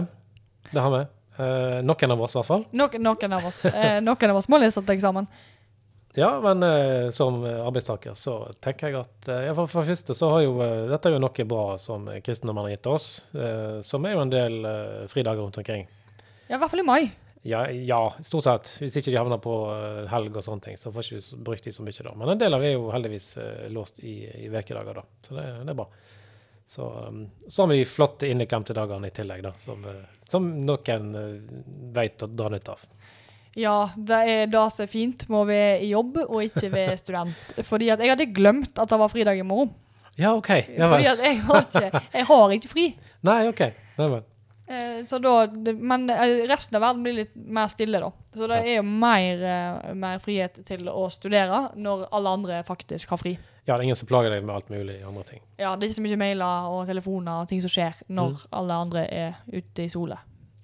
Det 0.67 0.83
har 0.83 0.91
vi. 0.91 0.99
Eh, 1.39 1.77
noen 1.87 2.11
av 2.11 2.23
oss, 2.25 2.35
i 2.35 2.39
hvert 2.41 2.49
fall. 2.49 2.65
Noen, 2.75 3.05
noen 3.07 3.37
av 3.37 3.47
oss 3.47 3.61
eh, 3.69 4.01
Noen 4.03 4.33
av 4.33 4.41
oss 4.41 4.49
må 4.51 4.59
lese 4.59 4.83
til 4.83 4.97
eksamen. 4.97 5.29
Ja, 6.19 6.33
men 6.43 6.59
eh, 6.67 7.07
som 7.15 7.39
arbeidstaker 7.47 8.19
så 8.19 8.35
tenker 8.59 8.89
jeg 8.91 8.99
at 8.99 9.31
eh, 9.31 9.47
for, 9.55 9.71
for 9.71 9.87
det 9.87 9.93
første 9.95 10.17
så 10.19 10.33
har 10.33 10.43
jo 10.43 10.57
eh, 10.59 10.89
Dette 10.91 11.07
er 11.07 11.15
jo 11.15 11.23
noe 11.23 11.47
bra 11.47 11.65
som 11.79 12.11
kristendommen 12.19 12.67
har 12.67 12.75
gitt 12.75 12.91
oss, 12.91 13.07
eh, 13.31 13.79
som 13.79 14.03
er 14.03 14.17
jo 14.17 14.25
en 14.25 14.33
del 14.35 14.59
fridager 15.07 15.39
rundt 15.39 15.63
omkring. 15.63 15.87
Ja, 16.49 16.57
i 16.57 16.59
hvert 16.59 16.73
fall 16.75 16.83
i 16.83 16.89
mai. 16.91 17.05
Ja, 17.43 17.63
ja, 17.71 18.13
stort 18.21 18.45
sett. 18.45 18.71
Hvis 18.83 18.95
ikke 18.99 19.09
de 19.09 19.17
havner 19.17 19.39
på 19.41 19.55
eh, 19.73 20.03
helg 20.11 20.35
og 20.35 20.43
sånne 20.45 20.61
ting, 20.67 20.77
så 20.77 20.91
får 20.93 21.07
ikke 21.07 21.21
du 21.25 21.43
brukt 21.47 21.65
de 21.65 21.73
så 21.73 21.85
mye 21.85 22.05
da. 22.05 22.13
Men 22.13 22.33
en 22.35 22.41
del 22.41 22.53
av 22.53 22.61
det 22.61 22.69
er 22.69 22.75
jo 22.75 22.91
heldigvis 22.93 23.29
eh, 23.41 23.67
låst 23.73 24.01
i, 24.05 24.15
i 24.45 24.49
vekedager 24.53 25.01
da. 25.01 25.05
Så 25.25 25.37
det, 25.37 25.45
det 25.65 25.73
er 25.73 25.79
bra. 25.79 25.87
Så, 26.69 26.87
um, 27.07 27.23
så 27.47 27.63
har 27.63 27.71
vi 27.71 27.79
de 27.81 27.89
flotte 27.89 28.29
inneklemte 28.29 28.75
dagene 28.77 29.09
i 29.09 29.15
tillegg, 29.15 29.41
da, 29.43 29.55
som, 29.59 29.81
eh, 29.89 30.03
som 30.29 30.45
noen 30.67 31.09
vet 31.95 32.23
å 32.23 32.29
dra 32.29 32.51
nytte 32.53 32.77
av. 32.77 32.85
Ja, 33.57 33.75
det 33.97 34.19
er 34.31 34.45
det 34.47 34.63
som 34.71 34.85
er 34.85 34.91
fint 34.91 35.25
med 35.27 35.41
å 35.41 35.47
være 35.49 35.79
i 35.83 35.89
jobb 35.91 36.21
og 36.21 36.37
ikke 36.45 36.69
være 36.71 36.95
student. 37.01 37.55
Fordi 37.67 37.89
at 37.91 37.99
jeg 37.99 38.13
hadde 38.13 38.29
glemt 38.31 38.77
at 38.79 38.93
det 38.93 38.99
var 39.01 39.11
fridag 39.11 39.41
i 39.41 39.47
morgen. 39.47 39.73
Ja, 40.15 40.35
OK. 40.37 40.53
Ja 40.77 40.87
Fordi 40.93 41.09
at 41.09 41.23
jeg 41.25 41.41
har 41.47 41.65
ikke, 41.65 42.01
jeg 42.13 42.27
har 42.29 42.53
ikke 42.55 42.71
fri. 42.71 42.85
Nei, 43.27 43.41
OK. 43.49 43.65
Nei, 43.97 44.07
men. 44.13 44.27
Eh, 44.67 45.05
så 45.09 45.17
da, 45.19 45.45
det, 45.51 45.73
men 45.75 46.09
eh, 46.09 46.45
resten 46.47 46.77
av 46.77 46.81
verden 46.85 47.03
blir 47.03 47.13
litt 47.17 47.33
mer 47.35 47.67
stille, 47.73 47.99
da. 47.99 48.11
Så 48.37 48.47
det 48.47 48.59
er 48.61 48.75
jo 48.77 48.83
mer, 48.87 49.41
eh, 49.43 49.93
mer 49.97 50.19
frihet 50.23 50.61
til 50.67 50.87
å 50.87 51.07
studere 51.11 51.71
når 51.75 52.05
alle 52.13 52.29
andre 52.37 52.59
faktisk 52.67 53.09
har 53.11 53.17
fri. 53.19 53.33
Ja, 53.67 53.75
det 53.75 53.81
er 53.81 53.87
ingen 53.89 53.99
som 53.99 54.07
plager 54.09 54.31
deg 54.33 54.43
med 54.45 54.55
alt 54.55 54.69
mulig 54.73 54.99
andre 55.05 55.23
ting. 55.27 55.41
Ja, 55.59 55.75
Det 55.75 55.85
er 55.85 55.89
ikke 55.91 55.99
så 55.99 56.05
mye 56.07 56.17
mailer 56.17 56.69
og 56.71 56.87
telefoner 56.89 57.41
og 57.43 57.49
ting 57.51 57.61
som 57.61 57.69
skjer 57.69 57.99
når 58.09 58.31
Mm. 58.31 58.47
alle 58.61 58.73
andre 58.73 59.03
er 59.11 59.35
ute 59.53 59.83
i 59.83 59.89
sola. 59.89 60.17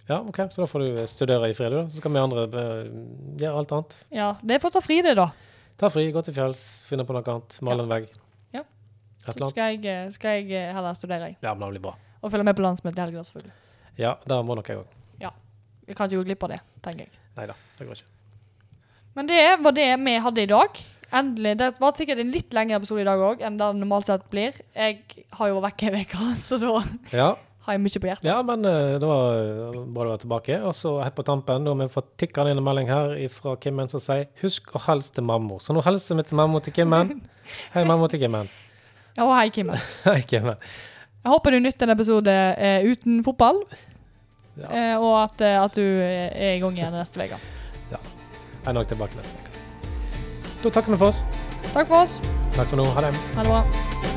Ja, 0.09 0.21
OK, 0.21 0.37
så 0.49 0.63
da 0.63 0.67
får 0.71 0.79
du 0.79 1.07
studere 1.07 1.49
i 1.49 1.53
fred, 1.53 1.71
da. 1.71 1.83
Så 1.91 2.01
kan 2.01 2.13
vi 2.13 2.19
andre 2.19 2.43
eh, 2.47 2.87
gjøre 3.43 3.57
alt 3.59 3.71
annet. 3.75 3.95
Ja, 4.09 4.31
det 4.41 4.55
er 4.55 4.59
for 4.63 4.69
å 4.69 4.73
ta 4.73 4.79
fri, 4.81 5.01
det, 5.03 5.15
da. 5.19 5.27
Ta 5.77 5.89
fri, 5.89 6.07
gå 6.11 6.23
til 6.23 6.33
fjells, 6.33 6.63
finne 6.87 7.03
på 7.05 7.13
noe 7.13 7.27
annet, 7.27 7.59
male 7.61 7.83
en 7.83 7.89
vegg. 7.91 8.07
Ja. 8.53 8.63
Så 9.27 9.51
skal 9.51 9.75
jeg, 9.77 10.11
skal 10.13 10.39
jeg 10.47 10.73
heller 10.73 10.93
studere, 10.97 11.27
jeg. 11.33 11.37
Ja, 11.43 11.53
men 11.53 11.67
det 11.67 11.75
blir 11.81 11.89
bra. 11.91 11.95
Og 12.23 12.31
følge 12.31 12.45
med 12.47 12.55
på 12.55 12.63
landsmøtet 12.65 12.97
i 12.97 13.01
helga, 13.03 13.23
selvfølgelig. 13.27 13.51
Ja, 13.97 14.15
det 14.27 14.37
må 14.45 14.55
nok 14.57 14.69
jeg 14.69 14.83
òg. 14.83 14.93
Vi 15.87 15.95
kan 15.95 16.09
ikke 16.09 16.19
gå 16.19 16.25
glipp 16.27 16.41
av 16.43 16.49
det, 16.51 16.57
tenker 16.83 17.05
jeg. 17.05 17.11
Nei 17.37 17.45
da, 17.47 17.53
det 17.79 17.85
går 17.87 17.95
ikke. 17.95 18.09
Men 19.15 19.27
det 19.29 19.37
var 19.63 19.71
det 19.77 19.85
vi 20.03 20.15
hadde 20.25 20.41
i 20.43 20.49
dag. 20.51 20.79
Endelig. 21.15 21.53
Det 21.61 21.69
var 21.79 21.93
sikkert 21.95 22.19
en 22.19 22.33
litt 22.33 22.51
lengre 22.57 22.75
episode 22.81 23.05
i 23.05 23.07
dag 23.07 23.21
òg 23.23 23.43
enn 23.47 23.55
det 23.55 23.69
normalt 23.79 24.09
sett 24.09 24.25
blir. 24.33 24.57
Jeg 24.75 24.97
har 25.39 25.47
jo 25.53 25.61
vært 25.63 25.85
vekk 25.95 25.95
ei 25.95 26.03
uke, 26.09 26.25
så 26.49 26.59
da 26.59 26.73
Ja, 27.15 27.29
har 27.69 27.77
jeg 27.77 27.83
mye 27.85 28.01
på 28.03 28.09
hjertet. 28.09 28.27
ja 28.27 28.35
men 28.49 28.67
eh, 28.67 28.97
det 28.99 29.07
var 29.07 29.39
eh, 29.39 29.79
bra 29.95 30.09
du 30.09 30.11
var 30.11 30.19
tilbake. 30.25 30.59
Og 30.67 30.75
så 30.75 30.91
helt 31.05 31.15
på 31.15 31.23
tampen, 31.31 31.63
da 31.63 31.77
vi 31.79 31.87
fått 31.95 32.11
tikka 32.19 32.43
inn 32.51 32.59
en 32.59 32.67
melding 32.67 32.91
her 32.91 33.15
fra 33.31 33.55
Kimmen 33.63 33.87
som 33.87 34.03
sier 34.03 34.27
'husk 34.43 34.75
å 34.75 34.83
hilse 34.89 35.15
til 35.15 35.23
mammo'. 35.23 35.61
Så 35.63 35.71
nå 35.71 35.85
hilser 35.87 36.19
vi 36.19 36.27
til 36.27 36.35
mammo 36.43 36.59
til 36.59 36.75
Kimmen. 36.75 37.21
Hei, 37.73 37.87
mammo 37.87 38.11
til 38.11 38.19
Kimmen. 38.27 38.51
Ja, 39.15 39.23
og 39.23 39.37
hei, 39.39 39.47
Kimmen. 39.55 39.79
Hei, 40.03 40.19
Kimmen. 40.27 40.59
Jeg 41.23 41.31
håper 41.33 41.51
du 41.51 41.59
nytter 41.59 41.87
en 41.89 41.91
episode 41.95 42.33
eh, 42.55 42.83
uten 42.87 43.23
fotball, 43.25 43.57
Ja, 44.57 44.69
eh, 44.71 44.95
og 44.97 45.23
at, 45.23 45.41
eh, 45.41 45.57
at 45.61 45.75
du 45.77 45.83
er 45.83 46.55
i 46.55 46.59
gang 46.63 46.77
igjen 46.79 46.95
neste 46.97 47.21
uke. 47.21 47.37
jeg 47.91 47.99
er 48.65 48.73
nok 48.73 48.87
tilbake 48.87 49.19
neste 49.19 49.37
uke. 49.37 49.51
Da 50.63 50.69
takker 50.69 50.91
vi 50.91 50.97
for 50.97 51.13
oss. 51.13 51.23
Takk 51.73 51.87
for 51.87 52.01
oss. 52.01 52.19
Takk 52.55 52.67
for 52.67 52.81
nå. 52.81 52.87
Ha 52.97 53.05
det. 53.05 53.13
Ha 53.37 53.43
det 53.45 53.51
bra. 53.53 54.16